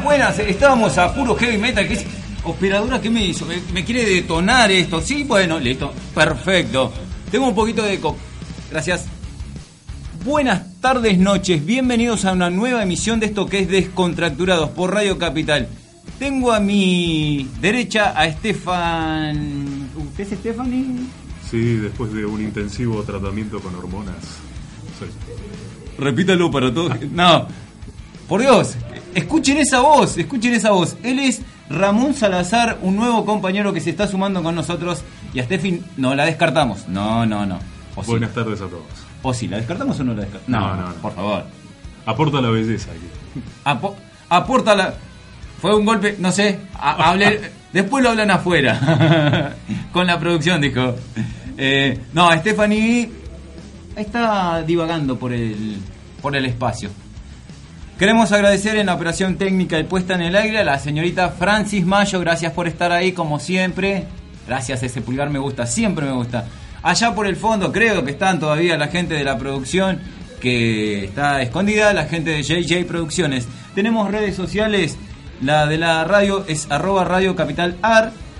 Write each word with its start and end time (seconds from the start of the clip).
Buenas, 0.00 0.04
buenas, 0.04 0.38
estábamos 0.38 0.96
a 0.96 1.14
puro 1.14 1.34
heavy 1.36 1.58
metal. 1.58 1.86
que 1.86 1.94
es 1.94 2.04
Operadora, 2.44 3.00
¿qué 3.00 3.10
me 3.10 3.24
hizo? 3.26 3.44
¿Me, 3.46 3.56
me 3.74 3.84
quiere 3.84 4.04
detonar 4.06 4.70
esto? 4.70 5.00
Sí, 5.02 5.22
bueno, 5.24 5.58
listo, 5.60 5.92
perfecto. 6.14 6.92
Tengo 7.30 7.48
un 7.48 7.54
poquito 7.54 7.82
de 7.82 7.94
eco. 7.94 8.16
Gracias. 8.70 9.04
Buenas 10.24 10.80
tardes, 10.80 11.18
noches, 11.18 11.64
bienvenidos 11.64 12.24
a 12.24 12.32
una 12.32 12.48
nueva 12.48 12.82
emisión 12.82 13.20
de 13.20 13.26
esto 13.26 13.46
que 13.46 13.60
es 13.60 13.68
Descontracturados 13.68 14.70
por 14.70 14.94
Radio 14.94 15.18
Capital. 15.18 15.68
Tengo 16.18 16.52
a 16.52 16.58
mi 16.60 17.48
derecha 17.60 18.12
a 18.18 18.26
Estefan. 18.26 19.90
¿Usted 19.96 20.32
es 20.32 20.38
Stephanie? 20.38 20.86
Sí, 21.50 21.74
después 21.76 22.12
de 22.14 22.24
un 22.24 22.40
intensivo 22.40 23.02
tratamiento 23.02 23.60
con 23.60 23.74
hormonas. 23.74 24.16
Soy- 24.98 25.08
Repítalo 25.98 26.50
para 26.50 26.72
todos. 26.72 26.92
No, 27.12 27.46
por 28.32 28.40
Dios, 28.40 28.76
escuchen 29.14 29.58
esa 29.58 29.80
voz, 29.80 30.16
escuchen 30.16 30.54
esa 30.54 30.70
voz. 30.70 30.96
Él 31.02 31.18
es 31.18 31.42
Ramón 31.68 32.14
Salazar, 32.14 32.78
un 32.80 32.96
nuevo 32.96 33.26
compañero 33.26 33.74
que 33.74 33.80
se 33.82 33.90
está 33.90 34.06
sumando 34.08 34.42
con 34.42 34.54
nosotros. 34.54 35.02
Y 35.34 35.40
a 35.40 35.44
Steffi 35.44 35.82
no 35.98 36.14
la 36.14 36.24
descartamos. 36.24 36.88
No, 36.88 37.26
no, 37.26 37.44
no. 37.44 37.58
O 37.94 38.02
sí. 38.02 38.10
Buenas 38.12 38.32
tardes 38.32 38.62
a 38.62 38.68
todos. 38.68 38.84
O 39.20 39.34
sí, 39.34 39.48
¿la 39.48 39.58
descartamos 39.58 40.00
o 40.00 40.04
no 40.04 40.14
la 40.14 40.22
descartamos? 40.22 40.48
No, 40.48 40.76
no, 40.76 40.88
no. 40.88 40.94
por 40.94 41.14
favor. 41.14 41.44
Aporta 42.06 42.40
la 42.40 42.48
belleza 42.48 42.88
aquí. 42.90 43.42
Apo- 43.66 43.96
aporta 44.30 44.74
la. 44.74 44.94
Fue 45.60 45.76
un 45.76 45.84
golpe, 45.84 46.16
no 46.18 46.32
sé. 46.32 46.58
hablé- 46.80 47.50
después 47.74 48.02
lo 48.02 48.08
hablan 48.12 48.30
afuera. 48.30 49.54
Con 49.92 50.06
la 50.06 50.18
producción, 50.18 50.58
dijo. 50.62 50.94
Eh, 51.58 52.00
no, 52.14 52.32
Stephanie 52.32 53.10
está 53.94 54.62
divagando 54.62 55.18
por 55.18 55.34
el, 55.34 55.76
por 56.22 56.34
el 56.34 56.46
espacio. 56.46 56.88
Queremos 58.02 58.32
agradecer 58.32 58.74
en 58.74 58.86
la 58.86 58.94
operación 58.94 59.36
técnica 59.36 59.78
y 59.78 59.84
puesta 59.84 60.14
en 60.14 60.22
el 60.22 60.34
aire 60.34 60.58
a 60.58 60.64
la 60.64 60.76
señorita 60.80 61.28
Francis 61.28 61.86
Mayo. 61.86 62.18
Gracias 62.18 62.52
por 62.52 62.66
estar 62.66 62.90
ahí, 62.90 63.12
como 63.12 63.38
siempre. 63.38 64.08
Gracias, 64.44 64.82
ese 64.82 65.02
pulgar 65.02 65.30
me 65.30 65.38
gusta, 65.38 65.66
siempre 65.66 66.06
me 66.06 66.10
gusta. 66.10 66.46
Allá 66.82 67.14
por 67.14 67.28
el 67.28 67.36
fondo, 67.36 67.70
creo 67.70 68.04
que 68.04 68.10
están 68.10 68.40
todavía 68.40 68.76
la 68.76 68.88
gente 68.88 69.14
de 69.14 69.22
la 69.22 69.38
producción 69.38 70.00
que 70.40 71.04
está 71.04 71.42
escondida, 71.42 71.92
la 71.92 72.06
gente 72.06 72.30
de 72.30 72.42
JJ 72.42 72.86
Producciones. 72.88 73.46
Tenemos 73.76 74.10
redes 74.10 74.34
sociales. 74.34 74.98
La 75.40 75.66
de 75.66 75.78
la 75.78 76.02
radio 76.02 76.44
es 76.48 76.68
arroba 76.72 77.04
radio. 77.04 77.36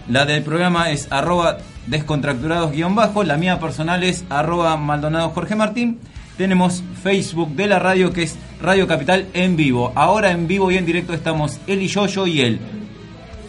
La 0.09 0.25
del 0.25 0.43
programa 0.43 0.91
es 0.91 1.07
arroba 1.13 1.59
descontracturados 1.87 2.73
guion 2.73 2.97
bajo. 2.97 3.23
La 3.23 3.37
mía 3.37 3.61
personal 3.61 4.03
es 4.03 4.25
arroba 4.29 4.77
maldonado 4.77 5.31
Jorge 5.31 5.55
Martín. 5.55 6.01
Tenemos 6.37 6.83
Facebook 7.03 7.55
de 7.55 7.67
la 7.67 7.79
radio 7.79 8.13
que 8.13 8.23
es 8.23 8.37
Radio 8.61 8.87
Capital 8.87 9.27
en 9.35 9.57
vivo. 9.57 9.93
Ahora 9.95 10.31
en 10.31 10.47
vivo 10.47 10.71
y 10.71 10.77
en 10.77 10.87
directo 10.87 11.13
estamos 11.13 11.61
él 11.67 11.83
y 11.83 11.89
yo, 11.89 12.07
yo 12.07 12.27
y 12.27 12.41
él. 12.41 12.59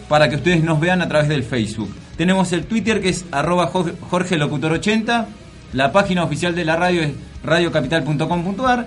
Para 0.08 0.28
que 0.28 0.36
ustedes 0.36 0.62
nos 0.62 0.80
vean 0.80 1.00
a 1.00 1.08
través 1.08 1.28
del 1.28 1.44
Facebook. 1.44 1.94
Tenemos 2.16 2.52
el 2.52 2.66
Twitter 2.66 3.00
que 3.00 3.08
es 3.08 3.24
arroba 3.32 3.70
Jorge 4.10 4.36
Locutor 4.36 4.72
80. 4.72 5.28
La 5.72 5.92
página 5.92 6.24
oficial 6.24 6.54
de 6.54 6.64
la 6.64 6.76
radio 6.76 7.02
es 7.02 7.12
radiocapital.com.ar. 7.42 8.86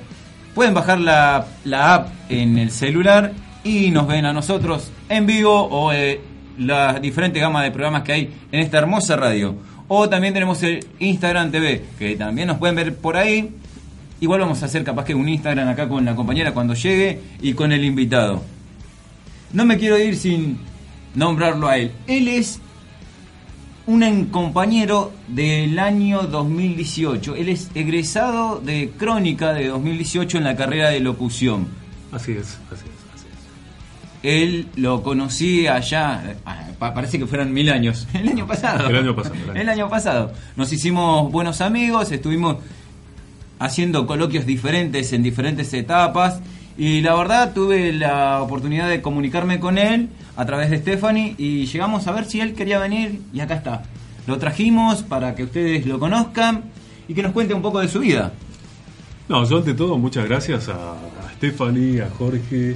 Pueden 0.53 0.73
bajar 0.73 0.99
la, 0.99 1.45
la 1.65 1.93
app 1.93 2.09
en 2.29 2.57
el 2.57 2.71
celular 2.71 3.33
y 3.63 3.91
nos 3.91 4.07
ven 4.07 4.25
a 4.25 4.33
nosotros 4.33 4.91
en 5.09 5.25
vivo 5.25 5.53
o 5.53 5.91
eh, 5.91 6.21
la 6.57 6.99
diferente 6.99 7.39
gama 7.39 7.63
de 7.63 7.71
programas 7.71 8.03
que 8.03 8.13
hay 8.13 8.33
en 8.51 8.59
esta 8.59 8.77
hermosa 8.77 9.15
radio. 9.15 9.55
O 9.87 10.09
también 10.09 10.33
tenemos 10.33 10.61
el 10.63 10.85
Instagram 10.99 11.51
TV, 11.51 11.83
que 11.97 12.15
también 12.15 12.47
nos 12.47 12.57
pueden 12.57 12.75
ver 12.75 12.95
por 12.95 13.17
ahí. 13.17 13.49
Igual 14.19 14.39
vamos 14.41 14.63
a 14.63 14.65
hacer 14.65 14.83
capaz 14.83 15.05
que 15.05 15.13
un 15.15 15.27
Instagram 15.29 15.67
acá 15.67 15.87
con 15.87 16.03
la 16.05 16.15
compañera 16.15 16.53
cuando 16.53 16.73
llegue 16.73 17.21
y 17.41 17.53
con 17.53 17.71
el 17.71 17.83
invitado. 17.85 18.41
No 19.53 19.65
me 19.65 19.77
quiero 19.77 19.97
ir 19.99 20.15
sin 20.17 20.57
nombrarlo 21.15 21.67
a 21.67 21.77
él. 21.77 21.91
Él 22.07 22.27
es 22.27 22.59
un 23.85 24.25
compañero 24.25 25.13
del 25.27 25.79
año 25.79 26.23
2018. 26.23 27.35
Él 27.35 27.49
es 27.49 27.69
egresado 27.75 28.59
de 28.59 28.91
Crónica 28.97 29.53
de 29.53 29.67
2018 29.67 30.39
en 30.39 30.43
la 30.43 30.55
carrera 30.55 30.89
de 30.89 30.99
locución. 30.99 31.67
Así 32.11 32.33
es, 32.33 32.57
así 32.71 32.83
es, 32.85 33.15
así 33.15 33.27
es. 33.27 34.23
Él 34.23 34.67
lo 34.75 35.03
conocí 35.03 35.67
allá, 35.67 36.35
ah, 36.45 36.67
pa- 36.79 36.93
parece 36.93 37.17
que 37.19 37.27
fueran 37.27 37.53
mil 37.53 37.69
años. 37.69 38.07
El 38.13 38.27
año 38.27 38.45
pasado. 38.47 38.89
El 38.89 38.95
año 38.97 39.15
pasado, 39.15 39.35
el 39.35 39.49
año 39.51 39.61
El 39.61 39.69
año 39.69 39.89
pasado. 39.89 40.33
Nos 40.57 40.73
hicimos 40.73 41.31
buenos 41.31 41.61
amigos, 41.61 42.11
estuvimos 42.11 42.57
haciendo 43.59 44.05
coloquios 44.07 44.45
diferentes 44.45 45.13
en 45.13 45.23
diferentes 45.23 45.73
etapas. 45.73 46.39
Y 46.77 47.01
la 47.01 47.15
verdad 47.15 47.53
tuve 47.53 47.91
la 47.91 48.41
oportunidad 48.41 48.87
de 48.87 49.01
comunicarme 49.01 49.59
con 49.59 49.77
él 49.79 50.09
a 50.35 50.45
través 50.45 50.69
de 50.69 50.77
Stephanie 50.77 51.33
y 51.37 51.65
llegamos 51.65 52.05
a 52.07 52.11
ver 52.11 52.25
si 52.25 52.39
él 52.39 52.53
quería 52.53 52.77
venir 52.77 53.21
y 53.33 53.39
acá 53.39 53.55
está. 53.55 53.83
Lo 54.27 54.37
trajimos 54.37 55.01
para 55.03 55.33
que 55.33 55.43
ustedes 55.43 55.85
lo 55.87 55.97
conozcan 55.99 56.65
y 57.07 57.13
que 57.15 57.23
nos 57.23 57.31
cuente 57.31 57.53
un 57.55 57.61
poco 57.63 57.79
de 57.79 57.87
su 57.87 57.99
vida. 57.99 58.31
No, 59.27 59.43
yo 59.49 59.57
ante 59.57 59.73
todo 59.73 59.97
muchas 59.97 60.25
gracias 60.27 60.69
a, 60.69 60.95
Stephanie, 61.37 62.01
a 62.01 62.09
Jorge, 62.09 62.75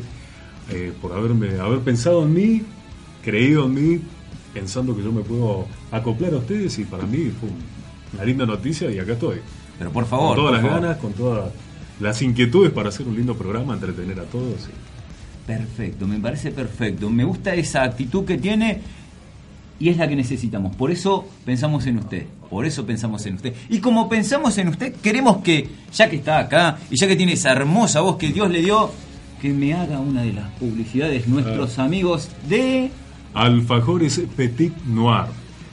eh, 0.72 0.94
por 1.02 1.14
haberme 1.14 1.60
haber 1.60 1.80
pensado 1.80 2.24
en 2.24 2.34
mí, 2.34 2.62
creído 3.24 3.66
en 3.66 3.74
mí, 3.74 4.02
pensando 4.54 4.96
que 4.96 5.04
yo 5.04 5.12
me 5.12 5.22
puedo 5.22 5.68
acoplar 5.92 6.34
a 6.34 6.38
ustedes 6.38 6.78
y 6.80 6.86
para 6.86 7.04
mí 7.04 7.32
fue 7.40 7.50
un- 7.50 7.56
una 8.14 8.26
linda 8.26 8.46
noticia 8.46 8.90
y 8.92 9.00
acá 9.00 9.14
estoy. 9.14 9.38
Pero 9.82 9.92
por 9.92 10.06
favor. 10.06 10.36
con 10.36 10.36
todas 10.36 10.54
las 10.54 10.62
favor. 10.62 10.82
ganas, 10.82 10.98
con 10.98 11.14
todas 11.14 11.52
las 12.00 12.22
inquietudes 12.22 12.72
para 12.72 12.90
hacer 12.90 13.08
un 13.08 13.16
lindo 13.16 13.36
programa, 13.36 13.74
entretener 13.74 14.20
a 14.20 14.26
todos. 14.26 14.70
Perfecto, 15.48 16.06
me 16.06 16.20
parece 16.20 16.52
perfecto. 16.52 17.10
Me 17.10 17.24
gusta 17.24 17.56
esa 17.56 17.82
actitud 17.82 18.24
que 18.24 18.38
tiene 18.38 18.80
y 19.80 19.90
es 19.90 19.98
la 19.98 20.08
que 20.08 20.16
necesitamos. 20.16 20.76
Por 20.76 20.92
eso 20.92 21.26
pensamos 21.46 21.88
en 21.88 21.98
usted. 21.98 22.28
Por 22.48 22.68
eso 22.68 22.86
pensamos 22.86 23.26
en 23.26 23.38
usted. 23.38 23.56
Y 23.70 23.80
como 23.80 24.08
pensamos 24.08 24.56
en 24.60 24.68
usted, 24.68 24.94
queremos 25.02 25.38
que, 25.38 25.68
ya 25.92 26.08
que 26.08 26.18
está 26.18 26.38
acá 26.38 26.78
y 26.92 26.98
ya 26.98 27.08
que 27.08 27.16
tiene 27.16 27.34
esa 27.34 27.52
hermosa 27.52 28.02
voz 28.02 28.18
que 28.18 28.32
Dios 28.32 28.52
le 28.52 28.62
dio, 28.62 28.92
que 29.42 29.50
me 29.50 29.74
haga 29.74 30.00
una 30.00 30.22
de 30.22 30.34
las 30.34 30.48
publicidades 30.60 31.28
nuestros 31.28 31.80
amigos 31.80 32.30
de... 32.48 32.92
Alfajores 33.34 34.22
Petit 34.38 34.78
Noir. 34.86 35.26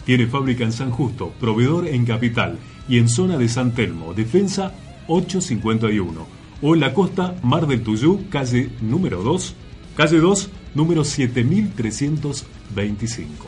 Tiene 0.06 0.27
fábrica 0.29 0.65
en 0.65 0.73
San 0.73 0.91
Justo, 0.91 1.31
proveedor 1.38 1.87
en 1.87 2.06
Capital 2.06 2.59
y 2.88 2.99
en 2.99 3.08
zona 3.08 3.37
de 3.37 3.49
San 3.49 3.73
Telmo, 3.73 4.14
Defensa 4.14 4.73
851. 5.08 6.38
O 6.61 6.75
en 6.75 6.81
la 6.81 6.93
costa 6.93 7.35
Mar 7.43 7.67
del 7.67 7.82
Tuyú, 7.82 8.26
calle 8.31 8.70
número 8.81 9.23
2, 9.23 9.55
calle 9.96 10.19
2, 10.19 10.50
número 10.75 11.05
7325. 11.05 13.46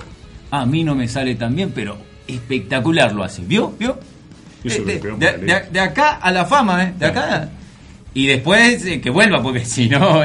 A 0.50 0.66
mí 0.66 0.84
no 0.84 0.94
me 0.94 1.08
sale 1.08 1.34
tan 1.34 1.54
bien, 1.54 1.72
pero 1.75 1.96
espectacular 2.26 3.12
lo 3.12 3.25
hace. 3.25 3.42
¿Vio? 3.42 3.75
¿Vio? 3.78 3.98
Eso 4.64 4.82
Eh, 4.82 4.84
de, 4.84 4.98
de- 5.00 5.16
de- 5.16 5.38
ley. 5.46 5.56
de 5.72 5.81
acá 5.81 6.16
a 6.16 6.31
la 6.31 6.44
fama, 6.44 6.84
¿eh? 6.84 6.94
De 6.98 7.06
acá. 7.06 7.50
Y 8.14 8.26
después 8.26 8.84
eh, 8.84 9.00
que 9.00 9.10
vuelva, 9.10 9.43
porque 9.43 9.64
si 9.64 9.88
no, 9.88 10.22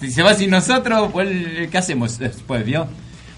si 0.00 0.10
se 0.10 0.22
va 0.22 0.34
sin 0.34 0.50
nosotros, 0.50 1.10
pues, 1.12 1.28
¿qué 1.70 1.78
hacemos 1.78 2.18
después, 2.18 2.64
vio? 2.64 2.86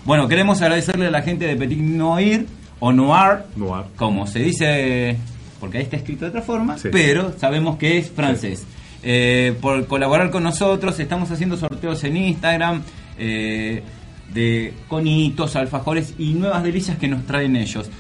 Bueno, 0.04 0.28
queremos 0.28 0.60
agradecerle 0.60 1.06
a 1.06 1.10
la 1.10 1.22
gente 1.22 1.46
de 1.46 1.56
Petit 1.56 1.78
Noir 1.78 2.46
o 2.80 2.92
Noir, 2.92 3.44
Noir. 3.56 3.84
como 3.96 4.26
se 4.26 4.40
dice, 4.40 5.16
porque 5.60 5.78
ahí 5.78 5.84
está 5.84 5.96
escrito 5.96 6.24
de 6.24 6.30
otra 6.30 6.42
forma, 6.42 6.76
Sí. 6.78 6.88
pero 6.92 7.32
sabemos 7.38 7.76
que 7.76 7.98
es 7.98 8.10
francés. 8.10 8.64
Eh, 9.02 9.54
por 9.60 9.86
colaborar 9.86 10.30
con 10.30 10.42
nosotros, 10.42 10.98
estamos 10.98 11.30
haciendo 11.30 11.56
sorteos 11.56 12.02
en 12.04 12.16
Instagram 12.16 12.82
eh, 13.18 13.82
de 14.32 14.72
conitos, 14.88 15.56
alfajores 15.56 16.14
y 16.18 16.32
nuevas 16.34 16.62
delicias 16.62 16.98
que 16.98 17.06
nos 17.08 17.24
traen 17.26 17.54
ellos. 17.56 17.90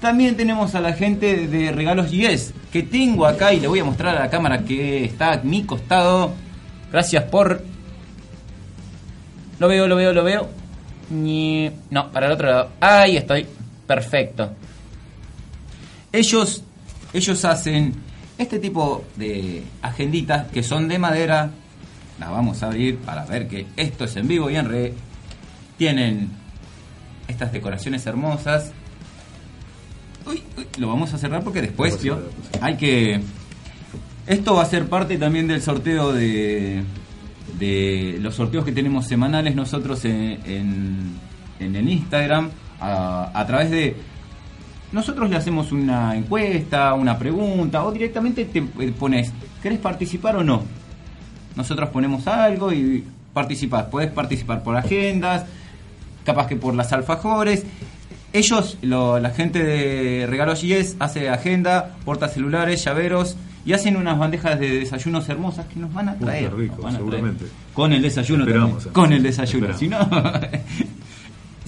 También 0.00 0.36
tenemos 0.36 0.74
a 0.74 0.80
la 0.80 0.92
gente 0.94 1.46
de 1.48 1.72
Regalos 1.72 2.10
Yes, 2.10 2.54
que 2.72 2.82
tengo 2.82 3.26
acá 3.26 3.52
y 3.52 3.60
le 3.60 3.68
voy 3.68 3.80
a 3.80 3.84
mostrar 3.84 4.16
a 4.16 4.20
la 4.20 4.30
cámara 4.30 4.64
que 4.64 5.04
está 5.04 5.32
a 5.32 5.36
mi 5.42 5.64
costado. 5.64 6.32
Gracias 6.92 7.24
por 7.24 7.62
lo 9.58 9.68
veo, 9.68 9.86
lo 9.86 9.96
veo, 9.96 10.12
lo 10.12 10.24
veo. 10.24 10.48
No, 11.10 12.12
para 12.12 12.26
el 12.26 12.32
otro 12.32 12.48
lado. 12.50 12.68
Ahí 12.80 13.16
estoy. 13.16 13.46
Perfecto. 13.90 14.52
Ellos, 16.12 16.62
ellos 17.12 17.44
hacen 17.44 17.92
este 18.38 18.60
tipo 18.60 19.04
de 19.16 19.64
agenditas 19.82 20.46
que 20.46 20.62
son 20.62 20.86
de 20.86 20.96
madera. 20.96 21.50
Las 22.20 22.30
vamos 22.30 22.62
a 22.62 22.66
abrir 22.66 22.98
para 22.98 23.24
ver 23.24 23.48
que 23.48 23.66
esto 23.76 24.04
es 24.04 24.14
en 24.14 24.28
vivo 24.28 24.48
y 24.48 24.54
en 24.54 24.68
re. 24.68 24.94
Tienen 25.76 26.30
estas 27.26 27.50
decoraciones 27.50 28.06
hermosas. 28.06 28.70
Uy, 30.24 30.40
uy, 30.56 30.68
lo 30.78 30.86
vamos 30.86 31.12
a 31.12 31.18
cerrar 31.18 31.42
porque 31.42 31.60
después, 31.60 31.94
cerrar, 31.94 32.30
sí. 32.52 32.58
hay 32.60 32.76
que... 32.76 33.20
Esto 34.24 34.54
va 34.54 34.62
a 34.62 34.66
ser 34.66 34.88
parte 34.88 35.18
también 35.18 35.48
del 35.48 35.62
sorteo 35.62 36.12
de, 36.12 36.84
de 37.58 38.18
los 38.20 38.36
sorteos 38.36 38.64
que 38.64 38.70
tenemos 38.70 39.08
semanales 39.08 39.56
nosotros 39.56 40.04
en, 40.04 40.38
en, 40.44 41.16
en 41.58 41.74
el 41.74 41.88
Instagram 41.88 42.50
a, 42.80 43.30
a 43.34 43.46
través 43.46 43.70
de... 43.70 43.96
Nosotros 44.92 45.30
le 45.30 45.36
hacemos 45.36 45.70
una 45.70 46.16
encuesta, 46.16 46.94
una 46.94 47.16
pregunta 47.18 47.84
o 47.84 47.92
directamente 47.92 48.44
te 48.46 48.58
eh, 48.58 48.92
pones, 48.98 49.32
¿querés 49.62 49.78
participar 49.78 50.34
o 50.36 50.42
no? 50.42 50.62
Nosotros 51.54 51.90
ponemos 51.90 52.26
algo 52.26 52.72
y 52.72 53.04
participás. 53.32 53.84
Podés 53.84 54.10
participar 54.10 54.62
por 54.64 54.76
agendas, 54.76 55.44
capaz 56.24 56.48
que 56.48 56.56
por 56.56 56.74
las 56.74 56.92
alfajores. 56.92 57.64
Ellos, 58.32 58.78
lo- 58.82 59.18
la 59.20 59.30
gente 59.30 59.62
de 59.62 60.26
Regalos 60.28 60.62
Yes, 60.62 60.96
hace 60.98 61.28
agenda, 61.28 61.96
portacelulares, 62.04 62.84
llaveros 62.84 63.36
y 63.64 63.72
hacen 63.74 63.96
unas 63.96 64.18
bandejas 64.18 64.58
de 64.58 64.80
desayunos 64.80 65.28
hermosas 65.28 65.66
que 65.66 65.78
nos 65.78 65.92
van 65.92 66.08
a 66.08 66.12
Uy, 66.12 66.18
qué 66.18 66.24
traer. 66.24 66.54
rico, 66.54 66.76
van 66.82 66.94
a 66.94 66.98
traer. 66.98 67.10
seguramente. 67.12 67.44
Con 67.74 67.92
el 67.92 68.02
desayuno 68.02 68.42
Esperamos, 68.44 68.70
también. 68.74 68.92
Con 68.92 69.12
el 69.12 69.22
desayuno. 69.22 69.76
Si 69.76 69.86
no, 69.88 69.98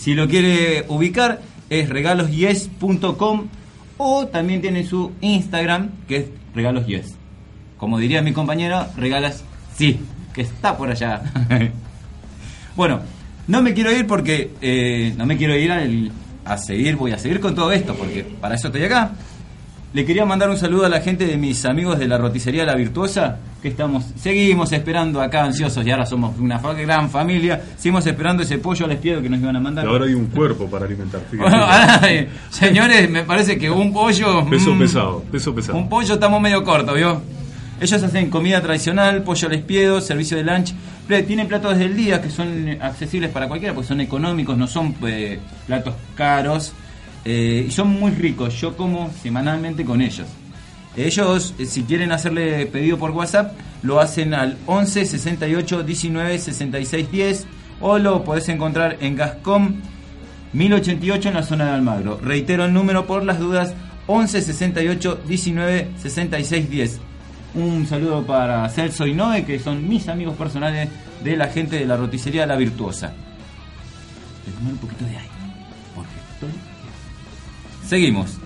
si 0.02 0.14
lo 0.14 0.26
quiere 0.28 0.84
ubicar, 0.88 1.40
es 1.70 1.88
regalosyes.com 1.88 3.46
o 3.98 4.26
también 4.26 4.60
tiene 4.60 4.84
su 4.84 5.12
Instagram, 5.20 5.90
que 6.08 6.16
es 6.16 6.24
regalosyes. 6.54 7.14
Como 7.76 7.98
diría 7.98 8.20
mi 8.22 8.32
compañero, 8.32 8.86
regalas 8.96 9.44
sí, 9.76 10.00
que 10.34 10.42
está 10.42 10.76
por 10.76 10.90
allá. 10.90 11.22
bueno, 12.76 13.00
no 13.46 13.62
me 13.62 13.74
quiero 13.74 13.92
ir 13.92 14.06
porque 14.06 14.50
eh, 14.60 15.14
no 15.16 15.26
me 15.26 15.36
quiero 15.36 15.56
ir 15.56 15.70
al- 15.70 16.10
a 16.44 16.56
seguir, 16.58 16.96
voy 16.96 17.12
a 17.12 17.18
seguir 17.18 17.38
con 17.40 17.54
todo 17.54 17.70
esto, 17.72 17.94
porque 17.94 18.24
para 18.40 18.56
eso 18.56 18.68
estoy 18.68 18.82
acá. 18.84 19.12
Le 19.94 20.06
quería 20.06 20.24
mandar 20.24 20.48
un 20.48 20.56
saludo 20.56 20.86
a 20.86 20.88
la 20.88 21.02
gente 21.02 21.26
de 21.26 21.36
mis 21.36 21.66
amigos 21.66 21.98
de 21.98 22.08
la 22.08 22.16
roticería 22.16 22.64
La 22.64 22.74
Virtuosa, 22.74 23.36
que 23.60 23.68
estamos, 23.68 24.06
seguimos 24.16 24.72
esperando 24.72 25.20
acá 25.20 25.44
ansiosos 25.44 25.84
y 25.86 25.90
ahora 25.90 26.06
somos 26.06 26.38
una 26.38 26.58
gran 26.58 27.10
familia, 27.10 27.62
seguimos 27.76 28.06
esperando 28.06 28.42
ese 28.42 28.56
pollo 28.56 28.86
al 28.86 28.92
espiedo 28.92 29.20
que 29.20 29.28
nos 29.28 29.38
iban 29.40 29.54
a 29.54 29.60
mandar. 29.60 29.84
Y 29.84 29.88
ahora 29.88 30.06
hay 30.06 30.14
un 30.14 30.26
cuerpo 30.28 30.66
para 30.66 30.86
alimentar. 30.86 31.20
fíjate. 31.30 31.50
Bueno, 31.50 31.66
ay, 31.68 32.26
señores, 32.48 33.10
me 33.10 33.24
parece 33.24 33.58
que 33.58 33.70
un 33.70 33.92
pollo... 33.92 34.48
peso 34.48 34.74
mm, 34.74 34.78
pesado, 34.78 35.24
peso 35.30 35.54
pesado. 35.54 35.76
Un 35.76 35.90
pollo 35.90 36.14
estamos 36.14 36.40
medio 36.40 36.64
corto, 36.64 36.94
¿vio? 36.94 37.20
Ellos 37.78 38.02
hacen 38.02 38.30
comida 38.30 38.62
tradicional, 38.62 39.22
pollo 39.22 39.48
al 39.48 39.54
espiedo, 39.54 40.00
servicio 40.00 40.38
de 40.38 40.44
lunch. 40.44 40.72
Tienen 41.26 41.48
platos 41.48 41.76
del 41.76 41.94
día 41.94 42.22
que 42.22 42.30
son 42.30 42.78
accesibles 42.80 43.28
para 43.28 43.46
cualquiera, 43.46 43.74
porque 43.74 43.88
son 43.88 44.00
económicos, 44.00 44.56
no 44.56 44.66
son 44.66 44.94
eh, 45.06 45.38
platos 45.66 45.94
caros. 46.14 46.72
Eh, 47.24 47.66
y 47.68 47.70
son 47.70 47.88
muy 47.88 48.12
ricos. 48.12 48.60
Yo 48.60 48.76
como 48.76 49.10
semanalmente 49.22 49.84
con 49.84 50.00
ellos. 50.00 50.26
Ellos, 50.96 51.54
eh, 51.58 51.66
si 51.66 51.84
quieren 51.84 52.12
hacerle 52.12 52.66
pedido 52.66 52.98
por 52.98 53.12
WhatsApp, 53.12 53.54
lo 53.82 54.00
hacen 54.00 54.34
al 54.34 54.58
11 54.66 55.06
68 55.06 55.82
19 55.82 56.38
66 56.38 57.10
10 57.10 57.46
o 57.80 57.98
lo 57.98 58.22
podés 58.24 58.48
encontrar 58.48 58.98
en 59.00 59.16
Gascom 59.16 59.76
1088 60.52 61.28
en 61.28 61.34
la 61.34 61.42
zona 61.42 61.66
de 61.66 61.70
Almagro. 61.72 62.20
Reitero 62.22 62.64
el 62.66 62.72
número 62.72 63.06
por 63.06 63.24
las 63.24 63.38
dudas, 63.38 63.74
11 64.06 64.42
68 64.42 65.22
19 65.26 65.88
66 65.96 66.70
10. 66.70 67.00
Un 67.54 67.86
saludo 67.86 68.24
para 68.26 68.68
Celso 68.68 69.06
y 69.06 69.14
Noé, 69.14 69.44
que 69.44 69.58
son 69.58 69.88
mis 69.88 70.08
amigos 70.08 70.36
personales 70.36 70.88
de 71.22 71.36
la 71.36 71.48
gente 71.48 71.78
de 71.78 71.86
la 71.86 71.96
roticería 71.96 72.46
La 72.46 72.56
Virtuosa. 72.56 73.12
Un 74.62 74.76
poquito 74.76 75.04
de 75.04 75.16
aire. 75.16 75.31
Seguimos. 77.92 78.38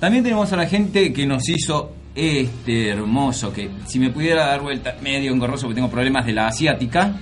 También 0.00 0.24
tenemos 0.24 0.52
a 0.52 0.56
la 0.56 0.66
gente 0.66 1.12
que 1.12 1.24
nos 1.24 1.48
hizo 1.48 1.92
este 2.16 2.88
hermoso, 2.88 3.52
que 3.52 3.70
si 3.86 4.00
me 4.00 4.10
pudiera 4.10 4.44
dar 4.44 4.60
vuelta 4.60 4.96
medio 5.00 5.32
engorroso 5.32 5.66
porque 5.66 5.76
tengo 5.76 5.88
problemas 5.88 6.26
de 6.26 6.32
la 6.32 6.48
asiática. 6.48 7.14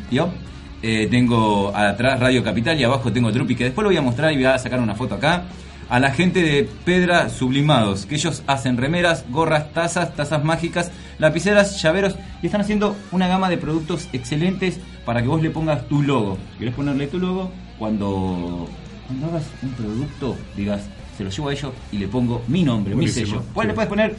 Eh, 0.82 1.06
tengo 1.11 1.70
atrás 1.76 2.19
Radio 2.19 2.43
Capital 2.43 2.81
y 2.81 2.85
abajo 2.85 3.12
tengo 3.12 3.31
Drupi, 3.31 3.56
que 3.56 3.64
después 3.64 3.82
lo 3.82 3.91
voy 3.91 3.99
a 3.99 4.00
mostrar 4.00 4.32
y 4.32 4.37
voy 4.37 4.46
a 4.46 4.56
sacar 4.56 4.81
una 4.81 4.94
foto 4.94 5.17
acá. 5.17 5.43
A 5.91 6.00
la 6.00 6.12
gente 6.12 6.41
de 6.41 6.67
Pedra 6.87 7.29
Sublimados, 7.29 8.06
que 8.06 8.14
ellos 8.14 8.43
hacen 8.46 8.79
remeras, 8.79 9.26
gorras, 9.29 9.70
tazas, 9.75 10.17
tazas 10.17 10.43
mágicas, 10.43 10.93
lapiceras, 11.19 11.82
llaveros 11.82 12.14
y 12.43 12.46
están 12.46 12.62
haciendo 12.62 12.96
una 13.12 13.29
gama 13.29 13.50
de 13.50 13.58
productos 13.58 14.08
excelentes 14.14 14.81
para 15.05 15.20
que 15.20 15.29
vos 15.29 15.43
le 15.43 15.50
pongas 15.50 15.87
tu 15.88 16.00
logo. 16.00 16.38
¿Querés 16.58 16.73
ponerle 16.73 17.06
tu 17.06 17.19
logo? 17.19 17.52
Cuando, 17.79 18.67
cuando 19.08 19.26
hagas 19.26 19.44
un 19.62 19.73
producto, 19.73 20.38
digas, 20.56 20.81
se 21.16 21.25
lo 21.25 21.31
llevo 21.31 21.49
a 21.49 21.52
ellos 21.52 21.72
y 21.93 21.99
le 21.99 22.08
pongo 22.08 22.43
mi 22.49 22.62
nombre, 22.62 22.94
Buenísimo, 22.94 23.26
mi 23.26 23.31
sello. 23.32 23.43
Sí. 23.55 23.66
le 23.66 23.75
puedes 23.75 23.88
poner 23.88 24.16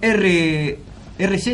R, 0.00 0.78
RZ. 1.18 1.46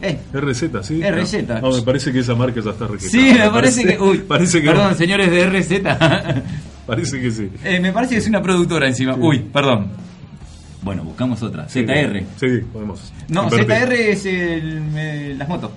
Eh, 0.00 0.18
RZ, 0.32 0.64
sí. 0.82 1.00
RZ. 1.02 1.48
No, 1.62 1.70
me 1.70 1.82
parece 1.82 2.12
que 2.12 2.18
esa 2.18 2.34
marca 2.34 2.60
ya 2.62 2.70
está 2.70 2.86
registrada. 2.86 3.26
Sí, 3.26 3.38
me 3.38 3.50
parece 3.50 3.84
que. 3.84 3.98
Uy, 3.98 4.18
parece 4.28 4.60
que 4.60 4.68
perdón, 4.68 4.94
señores 4.94 5.30
de 5.30 5.46
RZ. 5.46 5.82
Parece 6.86 7.20
que 7.20 7.32
sí. 7.32 7.50
Eh, 7.64 7.80
me 7.80 7.92
parece 7.92 8.14
que 8.14 8.20
es 8.20 8.28
una 8.28 8.40
productora 8.40 8.86
encima. 8.86 9.16
Uy, 9.16 9.40
perdón. 9.40 9.88
Bueno, 10.82 11.02
buscamos 11.02 11.42
otra. 11.42 11.68
Sí, 11.68 11.84
ZR. 11.84 12.22
Sí, 12.36 12.60
podemos. 12.72 13.12
No, 13.28 13.42
invertir. 13.50 13.66
ZR 13.66 13.92
es 13.92 14.26
el, 14.26 14.82
eh, 14.94 15.34
las 15.36 15.48
motos. 15.48 15.72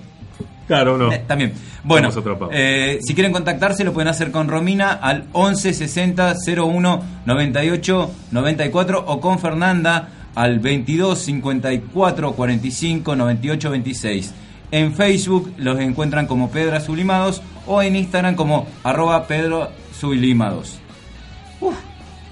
Claro, 0.70 0.96
no. 0.96 1.10
Eh, 1.12 1.24
también. 1.26 1.52
Bueno, 1.82 2.10
eh, 2.52 3.00
si 3.02 3.12
quieren 3.14 3.32
contactarse 3.32 3.82
lo 3.82 3.92
pueden 3.92 4.06
hacer 4.06 4.30
con 4.30 4.46
Romina 4.46 4.92
al 4.92 5.24
11 5.32 5.72
60 5.74 6.36
01 6.56 7.02
98 7.26 8.10
94 8.30 9.04
o 9.04 9.20
con 9.20 9.40
Fernanda 9.40 10.10
al 10.36 10.60
22 10.60 11.18
54 11.18 12.32
45 12.34 13.16
98 13.16 13.68
26. 13.70 14.34
En 14.70 14.94
Facebook 14.94 15.52
los 15.56 15.80
encuentran 15.80 16.28
como 16.28 16.52
Pedra 16.52 16.78
Sublimados 16.80 17.42
o 17.66 17.82
en 17.82 17.96
Instagram 17.96 18.36
como 18.36 18.68
arroba 18.84 19.26
Pedro 19.26 19.70
Sublimados. 19.98 20.78
Uf, 21.60 21.74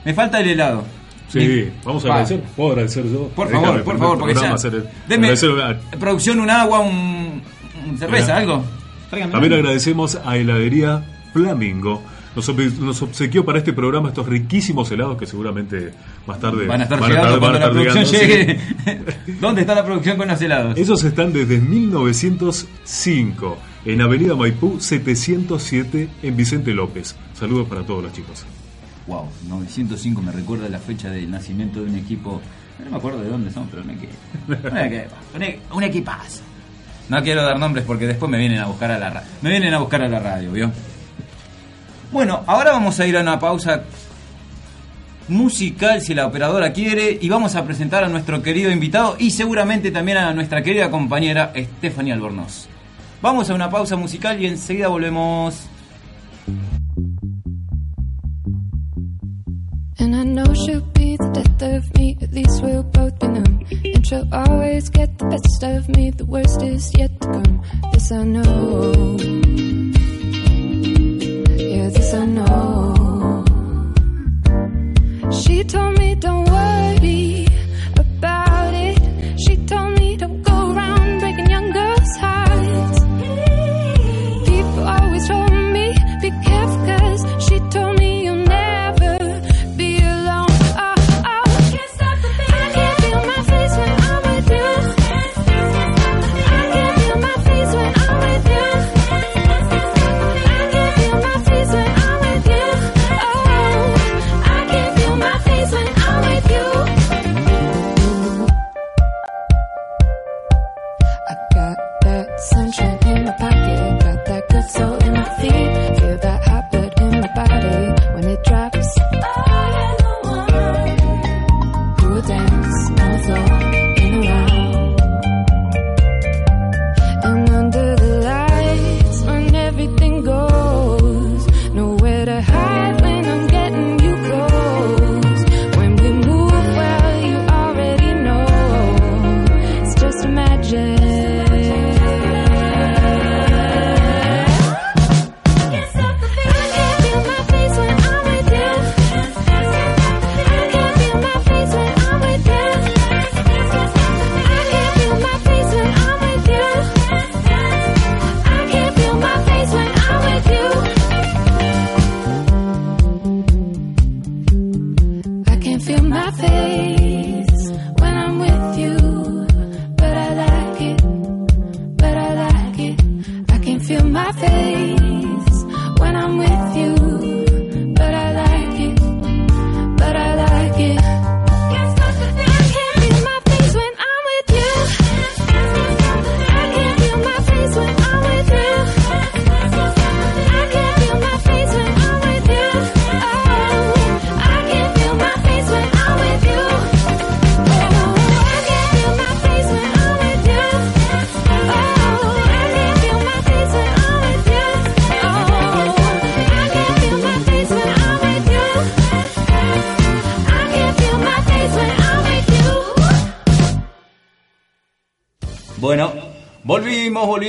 me 0.04 0.14
falta 0.14 0.38
el 0.38 0.50
helado. 0.50 0.85
Sí, 1.28 1.71
vamos 1.85 2.04
a 2.04 2.09
agradecer. 2.09 2.40
¿Puedo 2.54 2.71
agradecer 2.71 3.04
yo? 3.04 3.28
Por 3.35 3.49
Déjame 3.49 3.66
favor, 3.66 3.83
por 3.83 3.85
prender 3.99 4.00
favor, 4.09 4.18
porque 4.21 4.35
ya. 4.35 4.54
hacer 4.54 4.75
el- 4.75 5.99
producción, 5.99 6.38
un 6.40 6.50
agua, 6.50 6.78
un 6.78 7.42
cerveza, 7.97 8.37
algo. 8.37 8.62
Tráigame 9.09 9.33
También 9.33 9.52
algo. 9.54 9.64
agradecemos 9.64 10.16
a 10.25 10.37
Heladería 10.37 11.02
Flamingo. 11.33 12.02
Nos, 12.37 12.47
ob- 12.50 12.78
nos 12.78 13.00
obsequió 13.02 13.45
para 13.45 13.59
este 13.59 13.73
programa 13.73 14.09
estos 14.11 14.26
riquísimos 14.26 14.90
helados 14.92 15.16
que 15.18 15.26
seguramente 15.26 15.92
más 16.26 16.38
tarde 16.38 16.66
Van 16.66 16.80
a 16.80 16.85
estar 16.85 17.00
van 17.00 17.11
a 17.11 17.14
llegando 17.14 17.37
estar- 17.37 17.52
van 17.52 17.62
a 17.62 17.71
cuando 17.71 17.85
la 17.85 17.90
estar 17.90 18.02
producción 18.02 18.30
llegando, 18.30 18.62
sí. 18.87 18.92
llegue. 19.26 19.37
¿Dónde 19.40 19.61
está 19.62 19.75
la 19.75 19.85
producción 19.85 20.16
con 20.16 20.28
los 20.28 20.40
helados? 20.42 20.78
Esos 20.78 21.02
están 21.04 21.33
desde 21.33 21.59
1905 21.59 23.59
en 23.87 24.00
Avenida 24.02 24.37
Maipú 24.37 24.78
707 24.78 26.09
en 26.23 26.37
Vicente 26.37 26.73
López. 26.75 27.16
Saludos 27.35 27.66
para 27.68 27.83
todos 27.83 28.04
los 28.04 28.12
chicos. 28.12 28.45
Wow, 29.07 29.26
905 29.49 30.21
me 30.23 30.30
recuerda 30.33 30.68
la 30.68 30.78
fecha 30.78 31.11
del 31.11 31.30
nacimiento 31.30 31.80
de 31.83 31.90
un 31.90 31.97
equipo. 31.97 32.40
No 32.85 32.90
me 32.90 32.97
acuerdo 32.99 33.21
de 33.23 33.30
dónde 33.30 33.50
son, 33.50 33.66
pero 33.68 33.83
un 33.83 33.90
equipo. 33.90 34.12
Un 34.71 34.76
equipo, 34.78 35.14
un 35.35 35.42
e- 35.42 35.59
un 35.73 35.83
equipazo. 35.83 36.42
No 37.08 37.22
quiero 37.22 37.42
dar 37.42 37.58
nombres 37.58 37.84
porque 37.86 38.06
después 38.06 38.30
me 38.30 38.38
vienen 38.38 38.58
a 38.60 38.66
buscar 38.66 38.90
a 38.90 38.98
la 38.98 39.10
radio. 39.10 39.28
Me 39.40 39.50
vienen 39.50 39.72
a 39.74 39.78
buscar 39.78 40.02
a 40.02 40.08
la 40.08 40.18
radio, 40.18 40.52
¿vio? 40.52 40.70
Bueno, 42.12 42.42
ahora 42.46 42.72
vamos 42.72 42.98
a 43.00 43.06
ir 43.06 43.16
a 43.16 43.20
una 43.20 43.38
pausa 43.38 43.82
musical 45.28 46.00
si 46.00 46.14
la 46.14 46.26
operadora 46.26 46.72
quiere 46.72 47.18
y 47.20 47.28
vamos 47.28 47.54
a 47.54 47.64
presentar 47.64 48.02
a 48.02 48.08
nuestro 48.08 48.42
querido 48.42 48.70
invitado 48.70 49.16
y 49.18 49.30
seguramente 49.30 49.90
también 49.90 50.18
a 50.18 50.32
nuestra 50.32 50.62
querida 50.62 50.90
compañera 50.90 51.52
Stephanie 51.54 52.12
Albornoz. 52.12 52.66
Vamos 53.20 53.50
a 53.50 53.54
una 53.54 53.68
pausa 53.68 53.96
musical 53.96 54.40
y 54.42 54.46
enseguida 54.46 54.88
volvemos. 54.88 55.66
And 60.00 60.14
I 60.14 60.23
know 60.23 60.55
she'll 60.55 60.81
be 60.81 61.17
the 61.17 61.28
death 61.31 61.62
of 61.62 61.95
me, 61.97 62.17
at 62.23 62.33
least 62.33 62.62
we'll 62.62 62.85
both 62.85 63.19
be 63.19 63.26
numb. 63.26 63.67
And 63.85 64.07
she'll 64.07 64.28
always 64.33 64.88
get 64.90 65.19
the 65.19 65.25
best 65.26 65.62
of 65.64 65.88
me, 65.88 66.11
the 66.11 66.25
worst 66.25 66.62
is 66.62 66.95
yet 66.97 67.21
to 67.21 67.26
come. 67.26 67.62
This 67.93 68.12
I 68.12 68.23
know. 68.23 69.17
Yeah, 71.57 71.88
this 71.90 72.14
I 72.14 72.26
know. 72.26 73.45
She 75.33 75.64
told 75.64 75.99
me 75.99 76.14
don't 76.14 76.49
worry 76.49 77.48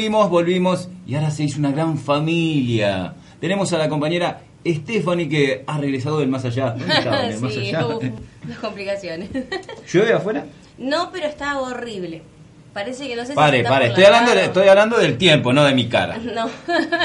volvimos, 0.09 0.29
volvimos, 0.29 0.89
y 1.05 1.13
ahora 1.15 1.29
se 1.29 1.43
hizo 1.43 1.59
una 1.59 1.71
gran 1.71 1.97
familia. 1.97 3.13
Tenemos 3.39 3.71
a 3.73 3.77
la 3.77 3.87
compañera 3.87 4.41
Stephanie 4.65 5.29
que 5.29 5.63
ha 5.67 5.77
regresado 5.77 6.19
del 6.19 6.29
más 6.29 6.45
allá. 6.45 6.75
Complicaciones. 8.61 9.29
¿Llueve 9.91 10.13
afuera? 10.13 10.45
no, 10.79 11.11
pero 11.11 11.27
está 11.27 11.59
horrible. 11.59 12.23
Parece 12.79 13.09
que 13.09 13.15
no 13.17 13.23
sé 13.23 13.29
si 13.29 13.35
Pare, 13.35 13.57
está 13.57 13.69
pare, 13.69 13.87
por 13.87 13.89
estoy 13.89 14.03
la 14.03 14.07
hablando, 14.19 14.35
de, 14.39 14.45
estoy 14.45 14.67
hablando 14.69 14.97
del 14.97 15.17
tiempo, 15.17 15.51
no 15.51 15.65
de 15.65 15.73
mi 15.73 15.89
cara. 15.89 16.17
No. 16.33 16.49